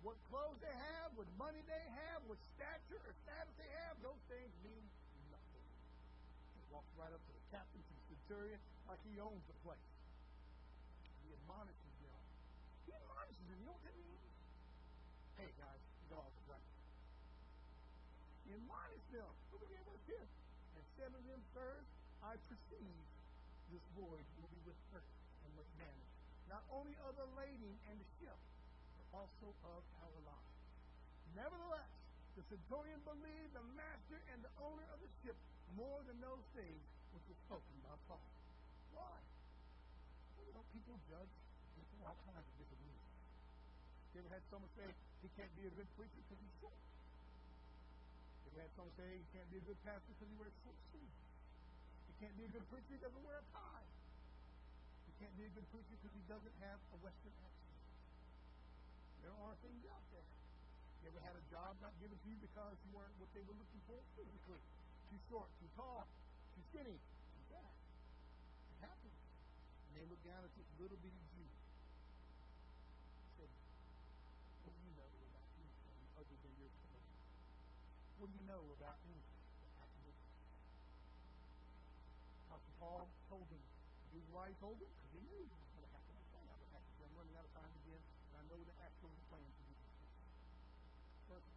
what 0.01 0.17
clothes 0.31 0.59
they 0.59 0.73
have, 0.73 1.13
what 1.15 1.27
money 1.39 1.61
they 1.69 1.85
have, 1.95 2.23
what 2.27 2.39
stature 2.57 2.99
or 2.99 3.13
status 3.23 3.53
they 3.55 3.69
have, 3.85 3.95
those 4.01 4.19
things 4.27 4.51
mean 4.65 4.83
nothing. 5.31 5.65
He 6.57 6.61
walks 6.73 6.89
right 6.99 7.11
up 7.11 7.21
to 7.21 7.33
the 7.33 7.45
captain, 7.53 7.81
to 7.81 7.95
centurion, 8.09 8.59
like 8.89 8.99
he 9.07 9.17
owns 9.21 9.43
the 9.47 9.57
place. 9.63 9.89
He 11.25 11.33
admonishes 11.33 11.95
them. 12.03 12.21
He 12.85 12.91
admonishes 12.93 13.45
them. 13.49 13.57
You 13.61 13.65
know 13.65 13.75
what 13.77 13.85
that 13.85 13.97
means? 13.97 14.25
Hey, 15.41 15.51
guys, 15.57 15.81
got 16.11 16.29
right. 16.49 16.69
He 18.45 18.53
admonished 18.53 19.09
them. 19.09 19.31
Look 19.51 19.65
at 19.73 19.83
verse 19.89 20.05
here. 20.05 20.27
And 20.77 20.83
said 20.99 21.09
to 21.11 21.21
them, 21.25 21.41
Sirs, 21.55 21.87
I 22.21 22.37
perceive 22.45 23.05
this 23.73 23.81
voyage 23.97 24.29
will 24.37 24.51
be 24.53 24.61
with 24.69 24.77
hurt 24.93 25.07
and 25.43 25.51
much 25.57 25.69
damage, 25.81 26.13
not 26.47 26.61
only 26.69 26.93
of 27.09 27.17
the 27.17 27.25
lading 27.33 27.75
and 27.89 27.97
the 27.97 28.07
ship, 28.21 28.37
also 29.15 29.47
of 29.63 29.83
our 30.03 30.19
lives. 30.27 30.59
Nevertheless, 31.39 31.91
the 32.35 32.43
centurion 32.51 32.99
believed 33.07 33.55
the 33.55 33.63
master 33.79 34.19
and 34.35 34.43
the 34.43 34.51
owner 34.59 34.83
of 34.91 34.99
the 34.99 35.07
ship 35.23 35.39
more 35.79 36.03
than 36.03 36.19
those 36.19 36.43
things 36.51 36.83
which 37.15 37.23
were 37.31 37.39
spoken 37.47 37.75
by 37.87 37.95
Paul. 38.11 38.27
Why? 38.91 39.15
You 40.43 40.51
know, 40.51 40.67
people 40.75 40.99
judge 41.07 41.31
people 41.79 42.03
all 42.03 42.19
kinds 42.27 42.43
of 42.43 42.55
different 42.59 42.83
reasons. 42.83 43.15
You 44.11 44.23
ever 44.23 44.31
had 44.35 44.43
someone 44.51 44.71
say 44.75 44.87
he 45.23 45.31
can't 45.39 45.51
be 45.55 45.63
a 45.67 45.73
good 45.75 45.87
preacher 45.95 46.19
because 46.27 46.39
he's 46.39 46.55
short? 46.59 46.79
You 48.43 48.47
ever 48.51 48.67
had 48.67 48.71
someone 48.75 48.95
say 48.99 49.07
he 49.15 49.27
can't 49.31 49.47
be 49.47 49.59
a 49.59 49.65
good 49.67 49.79
pastor 49.87 50.11
because 50.11 50.27
he 50.27 50.37
wears 50.39 50.55
short 50.63 50.79
sleeves? 50.91 51.19
He 52.11 52.13
can't 52.19 52.35
be 52.39 52.47
a 52.47 52.51
good 52.51 52.67
preacher, 52.71 52.95
because 52.95 52.99
he 52.99 53.03
doesn't 53.03 53.23
wear 53.27 53.39
a 53.39 53.47
tie. 53.51 53.87
He 55.07 55.11
can't 55.19 55.35
be 55.35 55.47
a 55.47 55.53
good 55.55 55.67
preacher 55.71 55.95
because 55.99 56.15
he 56.15 56.23
doesn't 56.31 56.55
have 56.63 56.79
a 56.95 56.97
Western 57.03 57.35
accent. 57.43 57.64
There 59.25 59.33
are 59.33 59.57
things 59.65 59.81
out 59.89 60.05
there. 60.13 60.29
You 61.01 61.09
ever 61.09 61.21
had 61.25 61.33
a 61.33 61.41
job 61.49 61.73
not 61.81 61.97
given 61.97 62.13
to 62.13 62.27
you 62.29 62.37
because 62.37 62.77
you 62.85 62.93
weren't 62.93 63.17
what 63.17 63.33
they 63.33 63.41
were 63.41 63.57
looking 63.57 63.81
for 63.89 63.97
physically? 64.13 64.61
Too 65.09 65.17
short, 65.33 65.49
too 65.57 65.69
tall, 65.73 66.05
too 66.53 66.61
skinny, 66.69 66.93
too 66.93 67.43
fat. 67.49 67.73
It 68.69 68.85
happens. 68.85 69.17
And 69.89 69.97
they 69.97 70.05
look 70.05 70.21
down 70.21 70.45
at 70.45 70.53
this 70.53 70.69
little 70.77 71.01
bitty 71.01 71.17
Jew. 71.33 71.49
Say, 73.41 73.49
what 74.61 74.77
do 74.77 74.81
you 74.85 74.93
know 74.93 75.09
about 75.09 75.49
anything 75.57 75.97
other 76.21 76.37
than 76.45 76.53
your 76.61 76.69
clothes? 76.85 77.17
What 78.21 78.29
do 78.29 78.37
you 78.37 78.45
know 78.45 78.61
about 78.77 79.01
anything? 79.09 79.41
Apostle 82.45 82.75
Paul 82.77 83.09
told 83.25 83.49
them. 83.49 83.63
The 84.13 84.21
reason 84.21 84.31
why 84.37 84.53
he 84.53 84.55
told 84.61 84.77
them? 84.77 84.87
Because 84.87 85.17
he 85.17 85.21
knew 85.27 85.41
it 85.41 85.49
was 85.49 85.69
going 85.73 85.81
to 85.81 85.93
happen. 85.97 86.13
It's 86.13 86.29
going 86.29 86.45
to 86.45 86.53
happen. 86.53 86.69
I'm 87.03 87.13
running 87.17 87.35
out 87.35 87.45
of 87.45 87.53
time 87.57 87.73
again, 87.83 87.99
and 88.31 88.35
I 88.39 88.43
know 88.47 88.59
the 88.63 88.75
actual 88.79 89.11
plan 89.27 89.43
to 89.43 89.63
do 89.67 89.75
this. 89.75 89.91
Verse, 91.27 91.47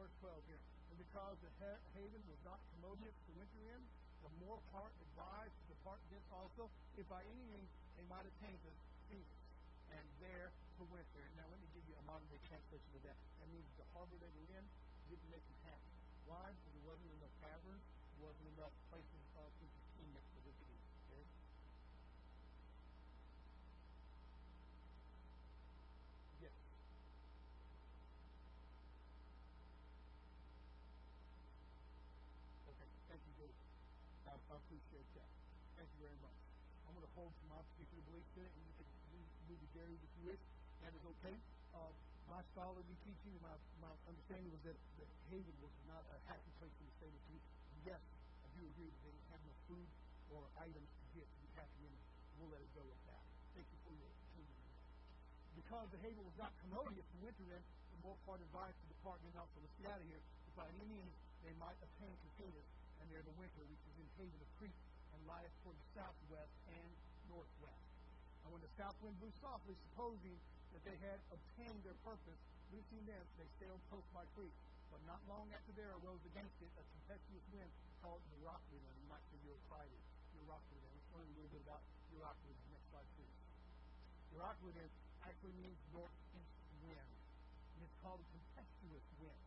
verse 0.00 0.09
12 0.20 0.36
here. 0.52 0.60
And 0.92 0.96
because 1.00 1.36
the 1.40 1.50
ha- 1.64 1.80
haven 1.96 2.20
was 2.28 2.40
not 2.44 2.60
commodious 2.76 3.16
to 3.24 3.30
winter 3.40 3.62
in, 3.72 3.80
the 4.20 4.32
more 4.44 4.60
part 4.68 4.92
advised 5.00 5.56
to 5.64 5.64
depart 5.72 6.00
thence 6.12 6.28
also, 6.28 6.68
if 7.00 7.08
by 7.08 7.24
any 7.24 7.44
means 7.48 7.68
they 7.96 8.04
might 8.12 8.28
attain 8.28 8.56
to 8.60 8.70
Phoenix, 9.08 9.32
and 9.96 10.04
there 10.20 10.52
to 10.76 10.84
winter. 10.92 11.24
Now 11.40 11.48
let 11.48 11.58
me 11.60 11.68
give 11.72 11.84
you 11.88 11.96
a 11.96 12.04
modern 12.04 12.28
day 12.28 12.40
translation 12.46 12.92
of 12.94 13.02
that. 13.08 13.16
That 13.40 13.48
means 13.48 13.64
the 13.80 13.88
harbor 13.96 14.16
they 14.20 14.30
were 14.36 14.48
in 14.52 14.64
didn't 15.08 15.30
make 15.32 15.42
them 15.42 15.60
happy. 15.66 15.96
Why? 16.28 16.52
Because 16.52 16.72
there 16.76 16.86
wasn't 16.86 17.10
enough 17.16 17.34
taverns, 17.42 17.84
there 18.14 18.22
wasn't 18.28 18.48
enough 18.54 18.74
places 18.92 19.24
uh, 19.34 19.48
to 19.48 19.62
entertain 19.66 20.08
next 20.14 20.30
to 20.36 20.40
this 20.46 20.58
week. 20.68 20.84
Okay? 21.10 21.24
Yes. 26.44 26.54
Okay. 32.70 32.88
Thank 33.10 33.22
you, 33.26 33.32
Joe. 33.34 33.52
I, 34.30 34.38
I 35.00 35.08
appreciate. 35.08 35.32
Thank 35.80 35.88
you 35.96 36.00
very 36.04 36.20
much. 36.20 36.36
I'm 36.84 36.92
going 36.92 37.08
to 37.08 37.14
hold 37.16 37.32
to 37.32 37.44
my 37.48 37.56
particular 37.72 38.04
belief 38.04 38.28
in 38.36 38.44
it, 38.44 38.52
and 38.52 38.62
you 38.68 38.74
can 38.76 38.88
move 39.48 39.56
to 39.64 39.68
Gary 39.72 39.96
if 39.96 40.12
you 40.20 40.28
wish. 40.28 40.42
That 40.84 40.92
is 40.92 41.00
okay. 41.16 41.32
Uh, 41.72 41.88
my 42.28 42.44
scholarly 42.52 42.84
teaching 43.00 43.32
my, 43.40 43.56
my 43.80 43.88
understanding 44.04 44.52
was 44.52 44.60
that, 44.68 44.76
that 45.00 45.08
Haven 45.32 45.56
was 45.64 45.72
not 45.88 46.04
a 46.12 46.20
happy 46.28 46.52
place 46.60 46.68
for 46.76 46.84
the 46.84 46.92
state 47.00 47.16
of 47.16 47.22
Tennessee. 47.32 47.40
Yes, 47.88 48.02
I 48.44 48.48
do 48.52 48.60
agree 48.60 48.92
that 48.92 49.00
they 49.00 49.08
didn't 49.16 49.30
have 49.32 49.40
no 49.40 49.54
food 49.72 49.88
or 50.36 50.44
items 50.60 50.84
to 50.84 51.04
get 51.16 51.24
to 51.24 51.38
be 51.40 51.48
happy 51.56 51.80
in. 51.80 51.96
We'll 52.36 52.52
let 52.52 52.60
it 52.60 52.72
go 52.76 52.84
with 52.84 53.00
that. 53.08 53.24
Thank 53.56 53.72
you 53.72 53.80
for 53.88 53.96
your 53.96 54.12
opinion. 54.28 54.60
Because 55.56 55.88
the 55.96 56.00
haven 56.04 56.28
was 56.28 56.36
not 56.36 56.52
commodious 56.60 57.08
in 57.16 57.24
winter, 57.24 57.44
then 57.48 57.64
the 57.64 57.98
more 58.04 58.20
part 58.28 58.44
advised 58.44 58.76
to 58.76 58.86
depart 58.92 59.16
and 59.24 59.32
also 59.40 59.64
let's 59.64 59.72
get 59.80 59.96
out 59.96 60.04
of 60.04 60.08
here. 60.12 60.20
Find 60.52 60.68
any 60.76 60.92
means 60.92 61.12
they 61.40 61.56
might 61.56 61.80
obtain 61.80 62.12
Casitas, 62.20 62.68
and 63.00 63.08
there 63.08 63.24
the 63.24 63.32
winter, 63.40 63.64
which 63.64 63.80
is 63.80 63.96
in 63.96 64.04
haven 64.20 64.36
of 64.44 64.50
Crete, 64.60 64.76
lieth 65.28 65.54
toward 65.62 65.76
the 65.76 65.88
southwest 65.96 66.54
and 66.70 66.90
northwest. 67.28 67.86
And 68.44 68.48
when 68.54 68.62
the 68.64 68.72
south 68.80 68.96
wind 69.04 69.16
blew 69.20 69.32
softly, 69.40 69.76
supposing 69.90 70.36
that 70.72 70.82
they 70.86 70.96
had 71.02 71.18
obtained 71.34 71.80
their 71.84 71.96
purpose, 72.06 72.40
loosing 72.70 73.02
them, 73.06 73.22
they 73.36 73.48
sailed 73.58 73.82
close 73.90 74.06
by 74.14 74.24
Crete. 74.38 74.54
But 74.90 75.02
not 75.06 75.22
long 75.30 75.46
after 75.54 75.70
there 75.78 75.90
arose 76.02 76.22
against 76.26 76.58
it 76.58 76.70
a 76.74 76.82
tempestuous 76.82 77.46
wind 77.54 77.70
called 78.02 78.18
Euroclydon. 78.34 78.94
You 78.98 79.06
might 79.06 79.22
say 79.30 79.38
Euroclydon. 79.46 80.02
Euroclydon. 80.34 80.90
Let's 80.90 81.10
learn 81.14 81.28
a 81.30 81.34
little 81.38 81.52
bit 81.54 81.62
about 81.62 81.82
Euroclydon. 82.10 82.66
Next 82.74 82.86
slide, 82.90 83.08
please. 83.14 83.36
Euroclydon 84.34 84.90
actually 85.22 85.54
means 85.62 85.78
northeast 85.94 86.54
wind. 86.82 87.10
And 87.78 87.86
it's 87.86 87.98
called 88.02 88.18
a 88.18 88.26
tempestuous 88.34 89.06
wind. 89.22 89.40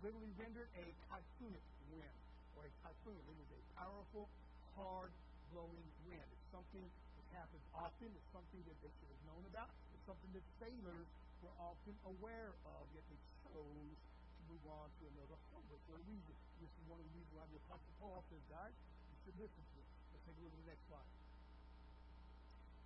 Literally 0.00 0.32
rendered 0.40 0.70
a 0.80 0.86
typhoonic 1.12 1.66
wind 1.92 2.16
or 2.56 2.64
a 2.64 2.72
typhoon. 2.80 3.20
It 3.20 3.36
is 3.36 3.50
a 3.52 3.60
powerful, 3.76 4.32
hard 4.76 5.10
blowing 5.50 5.88
wind. 6.04 6.28
It's 6.28 6.50
something 6.52 6.84
that 6.84 7.26
happens 7.32 7.64
often. 7.72 8.08
It's 8.12 8.30
something 8.30 8.62
that 8.68 8.78
they 8.84 8.92
should 9.00 9.10
have 9.10 9.24
known 9.26 9.44
about. 9.48 9.72
It's 9.96 10.04
something 10.04 10.30
that 10.36 10.44
sailors 10.60 11.08
were 11.40 11.54
often 11.60 11.96
aware 12.04 12.52
of, 12.68 12.82
yet 12.92 13.04
they 13.08 13.20
chose 13.48 13.96
to 13.96 14.40
move 14.52 14.64
on 14.68 14.86
to 14.88 15.02
another 15.16 15.36
harbor 15.52 15.76
for 15.88 15.96
a 15.96 16.02
reason. 16.04 16.34
This 16.60 16.70
is 16.70 16.84
one 16.88 17.00
of 17.00 17.06
the 17.08 17.12
reasons 17.16 17.32
why 17.36 17.44
the 17.48 17.58
Apostle 17.66 17.94
Paul 18.00 18.20
says, 18.28 18.44
guys, 18.52 18.72
you 18.72 19.16
should 19.24 19.36
listen 19.40 19.62
to 19.64 19.76
it. 19.80 19.88
Let's 20.12 20.24
take 20.28 20.36
a 20.36 20.42
look 20.44 20.52
at 20.52 20.60
the 20.60 20.70
next 20.70 20.84
slide. 20.88 21.10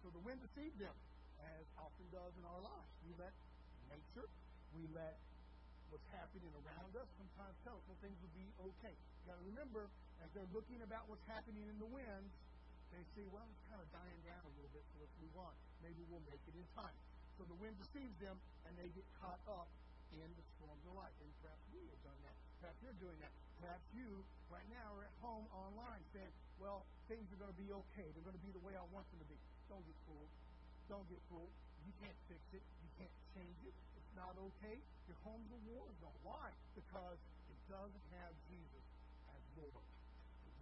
So 0.02 0.06
the 0.14 0.22
wind 0.24 0.40
deceived 0.40 0.78
them, 0.80 0.96
as 1.44 1.66
often 1.76 2.06
does 2.08 2.32
in 2.40 2.44
our 2.48 2.62
lives. 2.64 2.90
We 3.04 3.12
let 3.20 3.34
nature, 3.92 4.28
we 4.78 4.86
let 4.96 5.18
what's 5.90 6.06
happening 6.14 6.54
around 6.54 6.94
us 6.94 7.08
sometimes 7.18 7.54
tell 7.66 7.74
us 7.74 7.84
when 7.90 7.98
things 8.00 8.16
will 8.22 8.34
be 8.38 8.46
okay. 8.72 8.94
You 8.94 9.22
got 9.26 9.36
to 9.42 9.46
remember, 9.50 9.90
as 10.24 10.28
they're 10.36 10.52
looking 10.52 10.80
about 10.84 11.08
what's 11.08 11.24
happening 11.28 11.64
in 11.68 11.76
the 11.80 11.88
winds, 11.88 12.32
they 12.90 13.02
say, 13.14 13.24
well, 13.30 13.46
it's 13.46 13.64
kind 13.70 13.78
of 13.78 13.88
dying 13.94 14.20
down 14.26 14.42
a 14.42 14.52
little 14.58 14.72
bit, 14.74 14.82
so 14.90 14.98
let's 15.00 15.14
move 15.22 15.36
on. 15.38 15.54
Maybe 15.80 16.02
we'll 16.10 16.24
make 16.26 16.42
it 16.44 16.54
in 16.58 16.66
time. 16.74 16.96
So 17.38 17.46
the 17.46 17.56
wind 17.56 17.78
deceives 17.78 18.18
them, 18.20 18.36
and 18.66 18.74
they 18.76 18.90
get 18.92 19.06
caught 19.22 19.40
up 19.46 19.70
in 20.12 20.26
the 20.34 20.44
storms 20.58 20.82
of 20.84 20.98
life. 20.98 21.14
And 21.22 21.30
perhaps 21.40 21.62
we 21.70 21.86
have 21.86 22.02
done 22.02 22.20
that. 22.26 22.36
Perhaps 22.60 22.78
you're 22.82 23.00
doing 23.00 23.16
that. 23.22 23.32
Perhaps 23.62 23.86
you, 23.94 24.26
right 24.50 24.66
now, 24.68 24.98
are 24.98 25.06
at 25.06 25.14
home 25.22 25.46
online 25.54 26.02
saying, 26.12 26.28
well, 26.58 26.84
things 27.08 27.24
are 27.32 27.40
going 27.40 27.52
to 27.54 27.60
be 27.60 27.70
okay. 27.72 28.10
They're 28.12 28.26
going 28.26 28.36
to 28.36 28.44
be 28.44 28.52
the 28.52 28.60
way 28.60 28.76
I 28.76 28.84
want 28.92 29.08
them 29.14 29.22
to 29.22 29.28
be. 29.30 29.38
Don't 29.70 29.84
get 29.86 29.96
fooled. 30.04 30.32
Don't 30.90 31.06
get 31.08 31.22
fooled. 31.30 31.52
You 31.86 31.92
can't 32.02 32.18
fix 32.28 32.42
it. 32.52 32.64
You 32.84 32.90
can't 33.00 33.16
change 33.32 33.58
it. 33.64 33.72
It's 33.96 34.12
not 34.18 34.34
okay. 34.36 34.76
Your 35.08 35.16
home's 35.24 35.48
a 35.54 35.60
war 35.70 35.86
zone. 36.02 36.18
Why? 36.26 36.52
Because 36.76 37.16
it 37.48 37.60
doesn't 37.70 38.06
have 38.20 38.34
Jesus 38.50 38.84
as 39.32 39.42
Lord. 39.56 39.89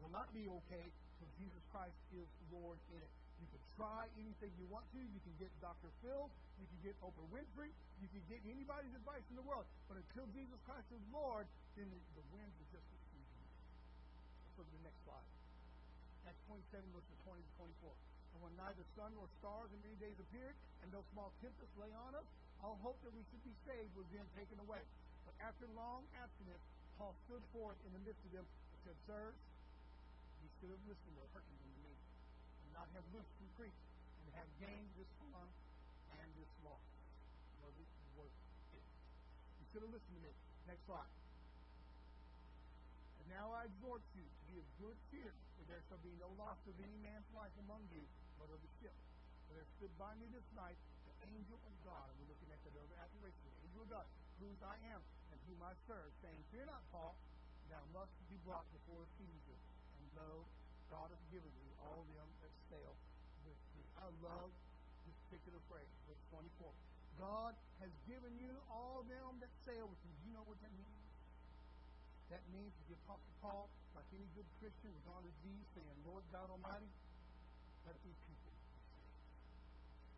Will 0.03 0.15
not 0.15 0.31
be 0.31 0.47
okay 0.63 0.87
until 0.87 1.31
Jesus 1.39 1.63
Christ 1.75 1.97
is 2.15 2.27
Lord 2.51 2.79
in 2.95 3.01
it. 3.03 3.13
You 3.39 3.47
can 3.51 3.63
try 3.79 4.07
anything 4.19 4.51
you 4.59 4.67
want 4.67 4.87
to. 4.95 5.01
You 5.03 5.21
can 5.23 5.35
get 5.39 5.51
Dr. 5.63 5.91
Phil. 6.03 6.27
You 6.59 6.67
can 6.67 6.81
get 6.83 6.95
Oprah 7.03 7.27
Winfrey. 7.31 7.71
You 8.03 8.09
can 8.11 8.23
get 8.27 8.43
anybody's 8.47 8.95
advice 8.99 9.23
in 9.31 9.39
the 9.39 9.47
world. 9.47 9.67
But 9.87 10.03
until 10.03 10.27
Jesus 10.35 10.59
Christ 10.67 10.91
is 10.91 11.03
Lord, 11.15 11.47
then 11.79 11.87
the, 11.91 12.25
winds 12.35 12.55
are 12.59 12.71
just 12.75 12.87
deceiving 12.91 13.39
you. 13.39 13.47
Let's 14.47 14.57
look 14.59 14.69
at 14.71 14.75
the 14.75 14.87
next 14.87 15.01
slide. 15.07 15.29
Acts 16.27 16.43
27, 16.51 16.83
verses 16.91 17.17
20 17.27 17.39
to 17.39 17.53
24. 17.63 17.95
And 18.35 18.39
when 18.43 18.55
neither 18.59 18.85
sun 18.99 19.11
nor 19.15 19.31
stars 19.39 19.71
in 19.71 19.79
many 19.87 19.97
days 20.03 20.19
appeared, 20.19 20.55
and 20.83 20.91
no 20.91 21.03
small 21.15 21.31
tempest 21.43 21.71
lay 21.79 21.91
on 21.95 22.19
us, 22.19 22.27
all 22.63 22.79
hope 22.83 22.99
that 23.07 23.15
we 23.15 23.23
should 23.31 23.43
be 23.47 23.55
saved 23.67 23.95
was 23.95 24.07
then 24.11 24.27
taken 24.35 24.59
away. 24.59 24.83
But 25.27 25.35
after 25.43 25.71
long 25.79 26.03
abstinence, 26.19 26.63
Paul 26.99 27.15
stood 27.31 27.43
forth 27.55 27.79
in 27.87 27.95
the 27.95 28.03
midst 28.03 28.23
of 28.27 28.35
them 28.35 28.47
and 28.47 28.79
said, 28.83 28.97
Sirs, 29.07 29.39
should 30.59 30.75
have 30.75 30.83
listened 30.91 31.15
or 31.15 31.27
hearkened 31.31 31.63
unto 31.63 31.81
me, 31.87 31.95
and 31.95 32.69
not 32.75 32.91
have 32.99 33.07
loosed 33.15 33.31
from 33.39 33.47
Crete, 33.55 33.79
and 34.27 34.35
have 34.35 34.51
gained 34.59 34.91
this 34.99 35.07
harm 35.23 35.51
and 36.19 36.27
this 36.35 36.51
loss. 36.67 36.83
Was 37.63 37.75
it 37.79 37.87
worth 38.19 38.35
it? 38.75 38.83
You 39.63 39.65
should 39.71 39.83
have 39.87 39.95
listened 39.95 40.19
to 40.19 40.23
me. 40.27 40.35
Next 40.67 40.83
slide. 40.91 41.15
And 43.23 43.27
now 43.31 43.55
I 43.55 43.71
exhort 43.71 44.03
you 44.19 44.27
to 44.27 44.43
be 44.51 44.59
of 44.59 44.67
good 44.83 44.99
cheer, 45.15 45.31
for 45.31 45.63
there 45.71 45.83
shall 45.87 46.03
be 46.03 46.11
no 46.19 46.27
loss 46.35 46.59
of 46.67 46.75
any 46.83 46.99
man's 47.07 47.31
life 47.39 47.55
among 47.63 47.87
you, 47.95 48.03
but 48.43 48.51
of 48.51 48.59
the 48.59 48.73
ship. 48.83 48.95
For 49.47 49.55
there 49.55 49.69
stood 49.79 49.95
by 49.95 50.11
me 50.19 50.27
this 50.35 50.45
night 50.59 50.77
the 51.07 51.15
angel 51.39 51.57
of 51.63 51.75
God. 51.87 52.03
And 52.11 52.19
we're 52.19 52.35
looking 52.35 52.51
at 52.51 52.59
that 52.67 52.75
other 52.75 52.99
appellation, 52.99 53.47
the 53.47 53.63
angel 53.63 53.87
of 53.87 53.91
God, 53.95 54.07
whose 54.43 54.59
I 54.67 54.75
am 54.91 55.01
and 55.31 55.39
whom 55.47 55.63
I 55.63 55.71
serve, 55.87 56.11
saying, 56.19 56.43
Fear 56.51 56.67
not, 56.67 56.83
Paul, 56.91 57.15
thou 57.71 57.81
must 57.95 58.13
be 58.27 58.37
brought 58.43 58.67
before 58.75 59.07
Caesar. 59.23 59.59
And 60.17 60.41
God 60.89 61.09
has 61.13 61.23
given 61.29 61.53
me 61.61 61.69
all 61.85 62.01
them 62.17 62.29
that 62.41 62.53
sail 62.73 62.95
with 63.45 63.61
me. 63.77 63.85
I 64.01 64.09
love 64.25 64.49
this 65.05 65.17
particular 65.29 65.61
phrase, 65.69 65.91
verse 66.09 66.25
24. 66.33 66.73
God 67.21 67.53
has 67.85 67.93
given 68.09 68.33
you 68.41 68.55
all 68.73 69.05
them 69.05 69.37
that 69.45 69.53
sail 69.69 69.85
with 69.85 70.01
you. 70.07 70.13
You 70.25 70.33
know 70.33 70.45
what 70.49 70.57
that 70.65 70.73
means? 70.73 71.09
That 72.33 72.45
means 72.53 72.73
that 72.73 72.87
the 72.89 72.97
Apostle 73.05 73.35
Paul, 73.45 73.67
like 73.97 74.09
any 74.17 74.29
good 74.33 74.49
Christian, 74.61 74.93
was 74.93 75.07
on 75.13 75.25
his 75.25 75.37
knees 75.45 75.67
saying, 75.77 75.99
Lord 76.09 76.25
God 76.33 76.49
Almighty, 76.49 76.89
let 77.85 77.97
these 78.05 78.21
people. 78.29 78.53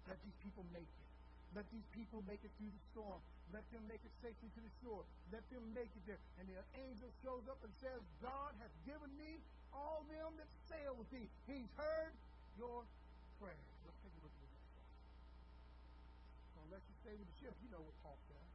Let 0.07 0.19
these 0.23 0.39
people 0.43 0.67
make 0.75 0.87
it. 0.91 1.09
Let 1.55 1.67
these 1.75 1.87
people 1.95 2.23
make 2.31 2.43
it 2.47 2.51
through 2.59 2.71
the 2.71 2.85
storm. 2.95 3.19
Let 3.51 3.67
them 3.75 3.83
make 3.91 4.03
it 4.07 4.15
safely 4.23 4.51
to 4.55 4.61
the 4.63 4.73
shore. 4.83 5.03
Let 5.35 5.43
them 5.51 5.67
make 5.75 5.91
it 5.91 6.05
there. 6.07 6.23
And 6.39 6.47
the 6.47 6.63
angel 6.79 7.11
shows 7.27 7.43
up 7.51 7.59
and 7.67 7.73
says, 7.83 7.99
God 8.23 8.55
has 8.63 8.71
given 8.87 9.11
me 9.19 9.43
all 9.73 10.07
them 10.11 10.37
that 10.39 10.51
sail 10.69 10.95
with 10.97 11.09
thee. 11.11 11.29
He's 11.47 11.71
heard 11.77 12.13
your 12.59 12.85
prayer. 13.39 13.65
Let's 13.87 13.99
take 14.05 14.15
a 14.15 14.23
look 14.23 14.35
at 14.35 14.43
this. 14.43 14.57
So 16.55 16.59
unless 16.67 16.85
you 16.87 16.95
stay 17.03 17.15
with 17.17 17.29
the 17.31 17.37
ship, 17.41 17.55
you 17.63 17.71
know 17.73 17.83
what 17.83 17.97
Paul 18.05 18.19
says. 18.31 18.51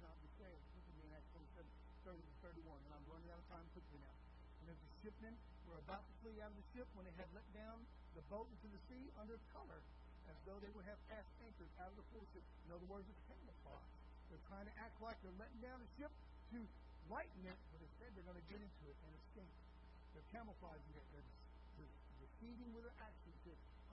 Cannot 0.00 0.16
be 0.22 0.30
saved. 0.38 0.62
Look 0.78 0.86
at 0.86 0.94
me 0.96 1.04
in 1.06 1.12
Acts 1.14 1.30
27, 1.34 1.66
30 2.06 2.22
to 2.22 2.34
31. 2.66 2.78
And 2.88 2.92
I'm 2.94 3.06
running 3.10 3.30
out 3.34 3.40
of 3.42 3.46
time 3.50 3.66
quickly 3.74 3.98
now. 4.00 4.16
And 4.64 4.66
as 4.72 4.78
the 4.78 4.90
shipmen 5.02 5.34
were 5.68 5.78
about 5.82 6.02
to 6.06 6.12
flee 6.24 6.38
out 6.40 6.50
of 6.50 6.58
the 6.58 6.68
ship 6.72 6.88
when 6.96 7.04
they 7.04 7.14
had 7.18 7.28
let 7.36 7.44
down 7.52 7.84
the 8.16 8.24
boat 8.32 8.48
into 8.50 8.68
the 8.72 8.80
sea 8.88 9.12
under 9.20 9.36
color, 9.52 9.80
as 10.28 10.36
though 10.44 10.58
they 10.60 10.72
would 10.76 10.84
have 10.84 11.00
cast 11.08 11.28
anchors 11.44 11.72
out 11.80 11.92
of 11.92 11.96
the 11.96 12.06
foreship. 12.12 12.44
In 12.68 12.74
other 12.74 12.88
words, 12.88 13.04
it's 13.08 13.22
camouflage. 13.28 13.92
They're 14.28 14.46
trying 14.48 14.68
to 14.68 14.74
act 14.76 14.96
like 15.00 15.16
they're 15.24 15.40
letting 15.40 15.60
down 15.64 15.80
the 15.80 15.90
ship 15.96 16.12
to 16.52 16.60
lighten 17.08 17.42
it, 17.48 17.56
but 17.72 17.80
instead 17.80 18.12
they're 18.12 18.28
going 18.28 18.40
to 18.40 18.48
get 18.52 18.60
into 18.60 18.84
it 18.88 18.96
and 19.08 19.10
escape. 19.16 19.67
They're 20.18 20.34
camouflaging 20.34 20.98
it. 20.98 21.06
They're, 21.14 21.30
deceiving 22.18 22.74
with 22.74 22.82
their 22.82 22.98
actions. 22.98 23.38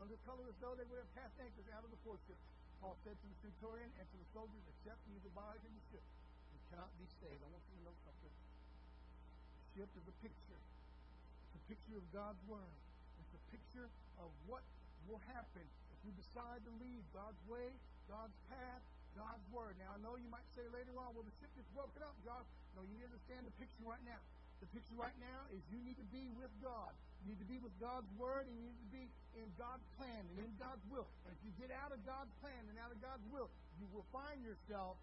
Under 0.02 0.18
color 0.26 0.50
as 0.50 0.58
though 0.58 0.74
they 0.74 0.86
would 0.90 0.98
have 0.98 1.14
cast 1.14 1.38
anchors 1.38 1.70
out 1.70 1.86
of 1.86 1.94
the 1.94 2.02
foreship. 2.02 2.34
Paul 2.82 2.98
said 3.06 3.14
to 3.14 3.26
the 3.30 3.38
centurion 3.46 3.90
and 4.02 4.06
to 4.10 4.18
the 4.18 4.30
soldiers, 4.34 4.66
except 4.74 4.98
you 5.06 5.22
abide 5.22 5.62
in 5.62 5.70
the 5.70 5.84
ship, 5.94 6.02
you 6.50 6.60
cannot 6.74 6.90
be 6.98 7.06
saved. 7.22 7.40
I 7.46 7.50
want 7.54 7.62
you 7.70 7.78
to 7.78 7.84
know 7.86 7.98
something. 8.02 8.34
The 8.34 9.66
ship 9.78 9.90
is 9.94 10.06
a 10.10 10.16
picture. 10.26 10.62
It's 10.62 11.58
a 11.62 11.64
picture 11.70 11.98
of 12.02 12.06
God's 12.10 12.42
word. 12.50 12.74
It's 13.22 13.34
a 13.38 13.44
picture 13.54 13.88
of 14.18 14.30
what 14.50 14.66
will 15.06 15.22
happen 15.30 15.64
if 15.66 16.00
we 16.04 16.12
decide 16.18 16.66
to 16.66 16.72
leave 16.82 17.06
God's 17.14 17.40
way, 17.46 17.70
God's 18.10 18.36
path, 18.50 18.82
God's 19.14 19.46
word. 19.54 19.78
Now 19.78 19.94
I 19.96 20.00
know 20.02 20.18
you 20.18 20.28
might 20.34 20.46
say 20.58 20.66
later 20.74 20.94
on, 20.98 21.14
well 21.14 21.24
the 21.26 21.38
ship 21.40 21.54
is 21.56 21.66
broken 21.72 22.02
up, 22.02 22.18
God. 22.26 22.44
No, 22.76 22.84
you 22.84 22.98
need 23.00 23.08
to 23.08 23.14
understand 23.14 23.48
the 23.48 23.56
picture 23.62 23.86
right 23.88 24.04
now. 24.04 24.20
The 24.66 24.82
picture 24.82 24.98
right 24.98 25.16
now 25.22 25.46
is 25.54 25.62
you 25.70 25.78
need 25.86 26.02
to 26.02 26.10
be 26.10 26.26
with 26.34 26.50
God. 26.66 26.90
You 27.22 27.38
need 27.38 27.42
to 27.42 27.50
be 27.50 27.62
with 27.62 27.74
God's 27.78 28.10
Word, 28.18 28.50
and 28.50 28.54
you 28.58 28.66
need 28.66 28.82
to 28.82 28.92
be 28.92 29.06
in 29.38 29.48
God's 29.62 29.86
plan 30.02 30.26
and 30.34 30.38
in 30.42 30.52
God's 30.58 30.82
will. 30.90 31.06
And 31.28 31.32
if 31.38 31.42
you 31.46 31.54
get 31.62 31.70
out 31.70 31.94
of 31.94 32.02
God's 32.08 32.34
plan 32.42 32.58
and 32.70 32.76
out 32.82 32.90
of 32.90 33.00
God's 33.04 33.24
will, 33.30 33.50
you 33.78 33.86
will 33.94 34.06
find 34.10 34.42
yourself 34.42 34.98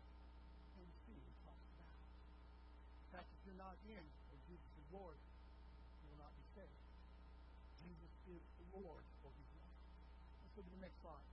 in 0.78 0.88
about. 1.44 1.58
In 1.78 1.86
if 3.20 3.40
you're 3.44 3.60
not 3.60 3.76
in, 3.84 4.04
as 4.32 4.40
Jesus 4.48 4.70
is 4.78 4.86
Lord, 4.94 5.18
you 5.18 6.06
will 6.08 6.20
not 6.24 6.32
be 6.32 6.44
saved. 6.56 6.80
Jesus 7.82 8.12
is 8.32 8.42
the 8.56 8.80
Lord 8.80 9.04
for 9.20 9.30
his 9.34 9.48
life. 9.58 9.78
Let's 10.42 10.54
look 10.56 10.66
at 10.66 10.74
the 10.78 10.82
next 10.82 10.98
slide. 11.04 11.26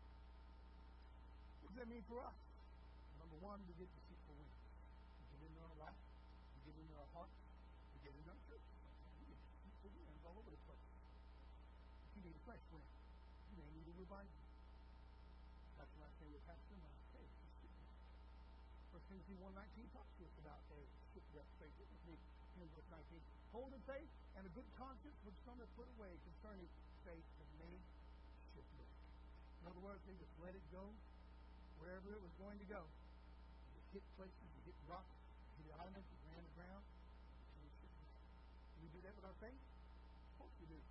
What 1.64 1.72
does 1.72 1.80
that 1.80 1.90
mean 1.90 2.04
for 2.10 2.20
us? 2.20 2.36
Number 3.22 3.38
one, 3.40 3.62
we 3.70 3.74
get 3.80 3.88
deceitful 3.88 4.36
wins. 4.36 4.60
We 5.32 5.38
get 5.38 5.54
into 5.54 5.62
our 5.64 5.78
life, 5.80 6.02
we 6.58 6.60
get 6.68 6.76
into 6.82 6.96
our 6.98 7.10
hearts, 7.16 7.38
we 7.94 7.98
get 8.04 8.12
into 8.18 8.32
our 8.34 8.42
church. 8.50 8.66
We 9.22 9.32
get 9.32 9.40
deceitful 9.40 9.92
wins 10.04 10.22
all 10.26 10.36
over 10.36 10.50
the 10.50 10.62
place. 10.66 10.90
You 12.50 12.58
fresh 12.58 12.74
wind, 12.74 12.90
you 13.54 13.62
may 13.62 13.70
need 13.78 13.86
a 13.86 13.94
revival. 13.94 14.42
That's 15.78 15.94
what 15.94 16.10
I 16.10 16.12
say 16.18 16.26
with 16.34 16.42
Pastor. 16.50 16.82
Hey, 17.14 17.30
First 18.90 19.06
Timothy 19.06 19.38
1.19 19.38 19.54
talks 19.94 20.10
to 20.18 20.26
us 20.26 20.34
about 20.42 20.58
a 20.74 20.82
shipwrecked 21.14 21.54
faith. 21.62 21.78
Look 21.78 21.94
with 21.94 22.10
me 22.10 22.18
in 22.66 22.66
verse 22.74 22.90
19. 22.90 23.22
Holding 23.54 23.78
faith 23.86 24.10
and 24.34 24.50
a 24.50 24.52
good 24.58 24.66
conscience 24.82 25.14
which 25.30 25.38
some 25.46 25.62
have 25.62 25.70
put 25.78 25.86
away 26.02 26.10
concerning 26.26 26.66
faith 27.06 27.22
that 27.38 27.50
made 27.62 27.86
shipwreck. 28.58 28.94
In 29.62 29.70
other 29.70 29.86
words, 29.86 30.02
they 30.10 30.18
just 30.18 30.34
let 30.42 30.58
it 30.58 30.66
go 30.74 30.90
wherever 31.78 32.10
it 32.18 32.22
was 32.26 32.34
going 32.42 32.58
to 32.58 32.66
go. 32.66 32.82
You 33.78 34.02
hit 34.02 34.06
places, 34.18 34.50
you 34.58 34.74
hit 34.74 34.78
rocks, 34.90 35.22
you 35.62 35.70
hit 35.70 35.78
islands, 35.78 36.02
you 36.02 36.18
ran 36.34 36.42
aground. 36.50 36.82
Do 37.62 38.78
we 38.82 38.90
do 38.90 39.06
that 39.06 39.14
with 39.14 39.30
our 39.30 39.38
faith? 39.38 39.62
Of 40.34 40.50
course 40.50 40.58
we 40.58 40.74
do. 40.74 40.82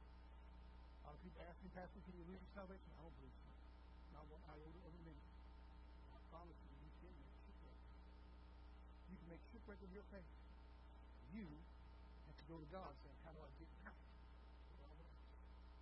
People 1.29 1.45
ask 1.45 1.61
me, 1.61 1.69
Pastor, 1.77 2.01
can 2.09 2.17
you 2.17 2.25
lose 2.25 2.41
your 2.41 2.53
salvation? 2.57 2.89
I 2.97 3.05
don't 3.05 3.13
believe 3.21 3.37
so. 3.37 3.53
Not 4.17 4.25
one 4.33 4.41
iota 4.49 4.81
of 4.81 4.97
a 4.97 5.03
minute. 5.05 5.29
I 6.09 6.17
promise 6.33 6.57
you, 6.57 6.73
you 6.73 6.89
can 7.05 7.13
make 7.21 7.37
shipwreck. 7.45 7.77
You 9.13 9.17
can 9.21 9.29
make 9.29 9.45
shipwreck 9.53 9.81
of 9.85 9.93
your 9.93 10.09
faith. 10.09 10.33
You 11.37 11.45
have 12.33 12.39
to 12.41 12.47
go 12.49 12.57
to 12.57 12.69
God 12.73 12.97
saying, 13.05 13.21
How 13.29 13.37
do 13.37 13.45
I 13.45 13.53
get 13.61 13.69
out? 13.85 14.01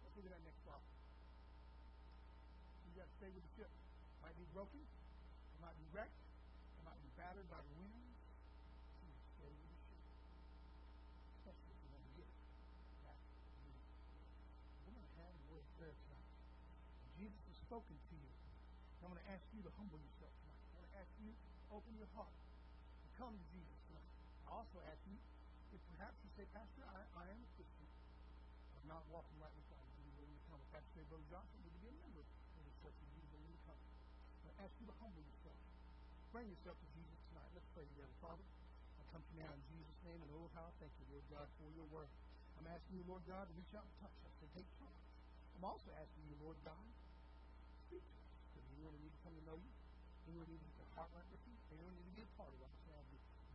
Let's 0.03 0.19
look 0.19 0.27
at 0.27 0.35
that 0.35 0.43
next 0.43 0.67
slide. 0.67 0.83
You 2.91 2.99
got 2.99 3.07
to 3.07 3.15
stay 3.23 3.31
with 3.31 3.47
the 3.47 3.53
ship. 3.55 3.71
Might 4.27 4.35
be 4.35 4.51
broken, 4.51 4.83
it 4.83 5.59
might 5.63 5.79
be 5.79 5.87
wrecked, 5.95 6.11
it 6.11 6.83
might 6.83 6.99
be 6.99 7.11
battered 7.15 7.47
by 7.47 7.63
the 7.63 7.73
wind. 7.79 8.03
So 8.99 9.07
you 9.07 9.15
stay 9.39 9.47
with 9.47 9.71
the 9.71 9.79
ship. 9.79 10.03
Especially 11.39 11.71
if 11.71 11.79
you 11.87 11.91
want 11.95 12.03
to 12.03 12.13
get 12.19 12.29
back 13.07 13.15
to 13.15 13.63
the 13.63 13.71
We're 14.87 14.99
going 14.99 15.07
to 15.07 15.15
have 15.23 15.31
a 15.31 15.45
word 15.53 15.63
of 15.63 15.71
prayer 15.79 15.95
tonight. 15.95 16.27
Jesus 17.21 17.43
has 17.47 17.56
spoken 17.67 17.99
to 17.99 18.15
you. 18.15 18.31
I'm 19.03 19.11
going 19.11 19.19
to 19.19 19.31
ask 19.35 19.43
you 19.51 19.59
to 19.67 19.71
humble 19.75 19.99
yourself 19.99 20.31
tonight. 20.39 20.63
I'm 20.71 20.79
going 20.79 20.87
to 20.87 20.97
ask 21.03 21.11
you 21.19 21.31
to 21.35 21.75
open 21.75 21.93
your 21.99 22.07
heart 22.15 22.31
and 23.03 23.11
come 23.19 23.35
to 23.35 23.47
Jesus 23.51 23.79
tonight. 23.91 24.07
I 24.47 24.55
also 24.55 24.79
ask 24.87 25.03
you 25.11 25.19
if 25.75 25.83
perhaps 25.99 26.15
you 26.23 26.31
say, 26.39 26.47
Pastor, 26.55 26.87
I, 26.87 27.03
I 27.19 27.27
am 27.27 27.43
a 27.43 27.51
Christian. 27.59 27.91
I'm 28.79 28.87
not 28.87 29.03
walking 29.11 29.35
right 29.43 29.51
with 29.51 29.67
God. 29.67 29.83
Do 29.83 30.07
you 30.07 30.31
to 30.31 30.43
come? 30.47 30.63
Pastor 30.71 30.95
say, 30.95 31.03
Brother 31.11 31.27
Johnson, 31.27 31.59
you 31.59 31.75
be 31.83 31.91
a 31.91 31.97
member 32.07 32.23
of 32.23 32.63
the 32.63 32.75
church? 32.87 32.95
Would 33.03 33.11
you 33.19 33.23
be 33.27 33.31
willing 33.35 33.51
to 33.51 33.63
come? 33.67 33.83
I'm 33.83 34.43
going 34.47 34.55
to 34.55 34.63
ask 34.63 34.75
you 34.79 34.87
to 34.87 34.97
humble 35.03 35.25
yourself. 35.27 35.59
Bring 36.31 36.47
yourself 36.47 36.79
to 36.79 36.89
Jesus 36.95 37.19
tonight. 37.35 37.51
Let's 37.51 37.67
pray 37.75 37.87
together. 37.99 38.15
Father, 38.23 38.47
I 38.47 39.03
come 39.11 39.27
to 39.27 39.31
you 39.35 39.43
now 39.43 39.51
in 39.51 39.63
Jesus' 39.75 40.01
name, 40.07 40.23
and 40.23 40.31
oh, 40.39 40.47
how 40.55 40.71
I 40.71 40.73
thank 40.79 40.95
you, 41.03 41.07
Lord 41.11 41.27
God, 41.35 41.51
for 41.59 41.67
your 41.75 41.87
word. 41.91 42.11
I'm 42.63 42.71
asking 42.71 43.03
you, 43.03 43.05
Lord 43.11 43.27
God, 43.27 43.51
to 43.51 43.55
reach 43.59 43.75
out 43.75 43.83
and 43.83 43.95
touch 43.99 44.15
us 44.23 44.39
and 44.39 44.51
take 44.55 44.71
charge. 44.79 45.03
I'm 45.59 45.67
also 45.67 45.91
asking 45.99 46.31
you, 46.31 46.39
Lord 46.47 46.63
God, 46.63 46.87
us. 48.77 48.85
Anyone 48.85 48.93
who 48.93 49.01
needs 49.01 49.17
to 49.17 49.23
come 49.25 49.33
to 49.33 49.45
know 49.49 49.57
you, 49.57 49.73
anyone 50.29 50.45
who 50.45 50.53
needs 50.53 50.61
to 50.61 50.69
get 50.69 50.77
their 50.85 50.93
heart 51.01 51.09
right 51.17 51.25
with 51.33 51.41
you, 51.49 51.57
anyone 51.73 51.97
who 51.97 52.05
needs 52.05 52.13
to 52.13 52.21
be 52.21 52.29
a 52.29 52.33
part 52.37 52.53
of 52.53 52.61
us 52.61 52.77
now, 52.85 53.01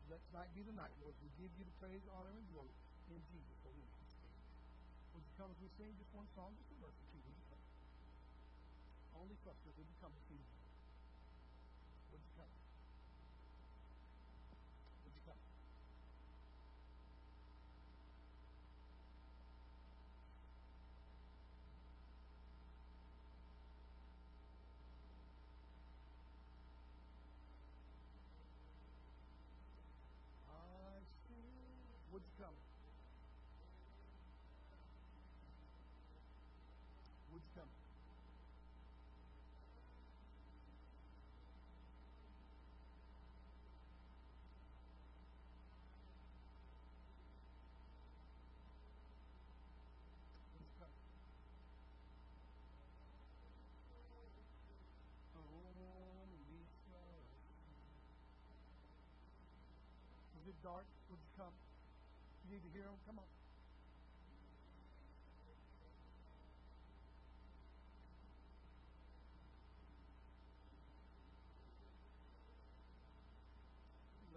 let 0.09 0.19
tonight 0.33 0.49
be 0.57 0.65
the 0.65 0.73
night, 0.73 0.91
Lord. 0.99 1.13
We 1.21 1.29
give 1.37 1.53
you 1.55 1.63
the 1.63 1.75
praise, 1.77 2.01
honor, 2.09 2.33
and 2.33 2.45
glory 2.49 2.73
in 3.13 3.21
Jesus' 3.29 3.61
holy 3.61 3.77
name. 3.85 4.01
Would 5.13 5.23
you 5.23 5.33
come 5.37 5.51
as 5.53 5.59
we 5.61 5.69
sing 5.77 5.93
just 6.01 6.09
one 6.17 6.25
song, 6.33 6.57
just 6.57 6.73
a 6.73 6.77
verse 6.81 6.97
or 6.97 7.05
two? 7.13 7.21
Only 9.15 9.37
clusters, 9.45 9.77
would 9.77 9.85
you 9.85 9.97
come 10.01 10.11
to 10.11 10.33
you? 10.33 10.41
Would 12.11 12.21
you 12.25 12.31
come? 12.33 12.49
Would 15.05 15.13
you 15.13 15.21
come? 15.29 15.37
I 30.49 30.99
see. 31.27 31.35
Would 32.11 32.23
you 32.23 32.33
come? 32.39 32.55
Would 37.31 37.41
you 37.41 37.41
come? 37.41 37.41
Would 37.41 37.41
you 37.41 37.53
come? 37.55 37.69
Only 50.51 50.67
trust. 50.77 50.91
Is 60.37 60.47
it 60.47 60.50
dark? 60.61 60.85
Would 61.09 61.17
you 61.17 61.31
come? 61.37 61.53
You 62.45 62.53
need 62.53 62.63
to 62.65 62.71
hear 62.73 62.85
him? 62.85 62.97
Come 63.09 63.17
on. 63.17 63.29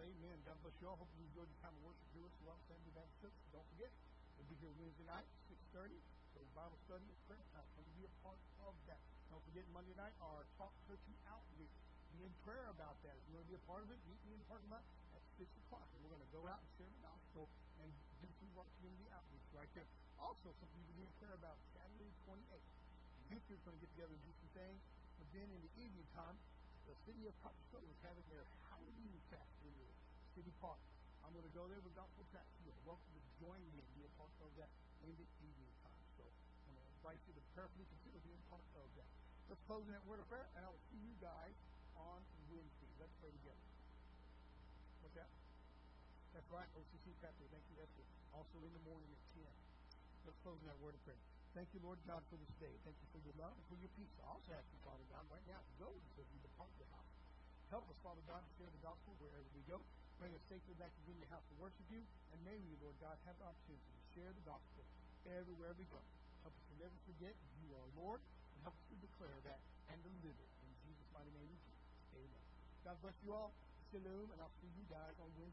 Amen. 0.04 0.36
God 0.48 0.56
bless 0.64 0.76
you 0.80 0.88
all. 0.88 0.96
Hope 0.96 1.12
you 1.16 1.24
enjoyed 1.28 1.48
your 1.48 1.60
time 1.60 1.76
of 1.76 1.82
worship 1.84 2.08
here 2.16 2.24
with 2.24 2.36
Love 2.48 2.60
Family 2.72 2.92
Baptist 2.96 3.20
Church. 3.20 3.36
Don't 3.52 3.68
forget, 3.76 3.92
we'll 4.36 4.48
be 4.48 4.56
here 4.60 4.72
Wednesday 4.80 5.04
night, 5.04 5.28
6.30. 5.76 5.92
So 6.32 6.40
Bible 6.56 6.80
study 6.88 7.04
is 7.08 7.16
prayer 7.28 7.44
time. 7.52 7.68
Come 7.76 7.84
be 8.00 8.08
a 8.08 8.12
part 8.24 8.40
of 8.64 8.72
that. 8.88 9.00
Don't 9.28 9.44
forget 9.48 9.64
Monday 9.76 9.96
night, 9.96 10.16
our 10.24 10.48
Talk 10.56 10.72
Turkey 10.88 11.16
Outreach. 11.28 11.72
Be 12.16 12.24
in 12.24 12.32
prayer 12.44 12.68
about 12.72 12.96
that. 13.04 13.16
If 13.16 13.24
you 13.28 13.36
want 13.36 13.48
to 13.48 13.52
be 13.52 13.58
a 13.60 13.66
part 13.68 13.82
of 13.84 13.88
it, 13.92 13.98
meet 14.08 14.20
me 14.28 14.36
in 14.36 14.40
the 14.40 14.48
parking 14.48 14.72
lot 14.72 14.84
at 14.84 15.03
6 15.36 15.46
o'clock. 15.66 15.86
And 15.94 15.98
we're 16.06 16.14
going 16.14 16.26
to 16.26 16.34
go 16.34 16.42
out 16.46 16.62
and 16.62 16.68
share 16.78 16.90
the 16.90 17.02
gospel 17.02 17.50
and 17.82 17.90
do 18.22 18.28
some 18.38 18.48
of 18.54 18.62
our 18.62 18.70
community 18.78 19.06
outreach 19.10 19.48
right 19.50 19.70
there. 19.74 19.88
Also, 20.22 20.54
something 20.62 20.80
you 20.86 20.94
be 20.94 21.04
in 21.04 21.14
prayer 21.18 21.34
about 21.34 21.58
Saturday 21.74 22.10
28th. 22.24 22.70
Youth 23.32 23.46
is 23.50 23.60
going 23.66 23.76
to 23.76 23.82
get 23.82 23.90
together 23.98 24.14
and 24.14 24.22
do 24.22 24.34
some 24.38 24.52
things. 24.54 24.78
But 25.18 25.26
then 25.34 25.48
in 25.50 25.60
the 25.62 25.72
evening 25.80 26.06
time, 26.14 26.36
the 26.86 26.94
city 27.08 27.24
of 27.26 27.34
Copperas 27.40 27.66
Cove 27.72 27.86
is 27.88 27.98
having 28.04 28.24
their 28.28 28.44
Halloween 28.70 29.18
fest 29.32 29.54
in 29.64 29.72
the 29.74 29.88
city 30.36 30.52
park. 30.60 30.78
I'm 31.24 31.32
going 31.32 31.48
to 31.48 31.56
go 31.56 31.64
there 31.66 31.80
with 31.80 31.96
gospel 31.96 32.22
tracks. 32.28 32.52
You're 32.62 32.76
welcome 32.84 33.10
to 33.16 33.22
join 33.40 33.58
me 33.72 33.80
and 33.80 33.88
be 33.96 34.04
a 34.04 34.12
part 34.20 34.30
of 34.44 34.52
that 34.60 34.68
in 35.02 35.16
the 35.16 35.28
evening 35.40 35.72
time. 35.80 36.04
So 36.20 36.24
I'm 36.68 36.76
going 36.76 36.84
to 36.84 36.94
invite 37.00 37.20
you 37.24 37.32
to 37.34 37.42
prayerfully 37.56 37.88
consider 37.88 38.20
being 38.22 38.42
part 38.52 38.64
of 38.76 38.88
that. 39.00 39.08
Let's 39.48 39.64
close 39.64 39.84
in 39.88 39.92
that 39.96 40.04
word 40.04 40.20
of 40.20 40.28
prayer, 40.28 40.46
and 40.56 40.62
I 40.64 40.68
will 40.68 40.84
see 40.92 41.00
you 41.00 41.16
guys 41.20 41.56
on 41.96 42.20
Wednesday. 42.52 42.92
Let's 43.00 43.12
pray 43.20 43.32
together. 43.32 43.73
That's 46.34 46.50
right, 46.50 46.66
OCC 46.74 47.14
chapter. 47.22 47.46
Thank 47.46 47.62
you. 47.70 47.78
It. 47.78 47.86
Also 48.34 48.58
in 48.58 48.74
the 48.74 48.82
morning 48.82 49.06
at 49.06 49.22
10. 49.38 49.46
Let's 50.26 50.34
close 50.42 50.58
in 50.58 50.66
that 50.66 50.80
word 50.82 50.98
of 50.98 51.02
prayer. 51.06 51.22
Thank 51.54 51.70
you, 51.70 51.78
Lord 51.86 52.02
God, 52.10 52.26
for 52.26 52.34
this 52.34 52.50
day. 52.58 52.74
Thank 52.82 52.98
you 52.98 53.08
for 53.14 53.22
your 53.22 53.38
love 53.38 53.54
and 53.54 53.64
for 53.70 53.78
your 53.78 53.92
peace. 53.94 54.10
I 54.18 54.26
also 54.34 54.50
ask 54.50 54.66
you, 54.74 54.80
Father 54.82 55.06
God, 55.14 55.22
right 55.30 55.46
now 55.46 55.62
go 55.78 55.86
until 55.86 56.26
you 56.26 56.38
depart 56.42 56.74
your 56.74 56.90
house. 56.90 57.06
Help 57.70 57.86
us, 57.86 57.94
Father 58.02 58.18
God, 58.26 58.42
to 58.42 58.50
share 58.58 58.66
the 58.66 58.82
gospel 58.82 59.14
wherever 59.22 59.46
we 59.54 59.62
go. 59.70 59.78
Bring 60.18 60.34
us 60.34 60.42
safely 60.50 60.74
back 60.74 60.90
to 60.90 61.00
your 61.06 61.30
house 61.30 61.46
to 61.54 61.56
worship 61.62 61.86
you. 61.86 62.02
And 62.34 62.38
may 62.42 62.58
we, 62.66 62.74
Lord 62.82 62.98
God, 62.98 63.14
have 63.30 63.38
the 63.38 63.46
opportunity 63.46 63.86
to 63.94 64.02
share 64.18 64.30
the 64.34 64.42
gospel 64.42 64.82
everywhere 65.30 65.70
we 65.78 65.86
go. 65.94 66.02
Help 66.42 66.50
us 66.50 66.64
to 66.66 66.74
never 66.82 66.98
forget 67.06 67.34
you 67.62 67.70
are 67.78 67.86
Lord. 67.94 68.18
And 68.18 68.58
help 68.66 68.74
us 68.74 68.86
to 68.90 68.98
declare 68.98 69.38
that 69.46 69.62
and 69.94 70.02
to 70.02 70.10
live 70.26 70.34
it. 70.34 70.50
In 70.66 70.74
Jesus' 70.82 71.10
mighty 71.14 71.30
name 71.30 71.46
we 71.46 71.58
pray. 71.62 72.26
Amen. 72.26 72.42
God 72.82 72.96
bless 73.06 73.14
you 73.22 73.30
all. 73.30 73.54
Shalom. 73.94 74.26
And 74.34 74.38
I'll 74.42 74.56
see 74.58 74.70
you 74.74 74.82
guys 74.90 75.14
on 75.22 75.30
Wednesday. 75.38 75.44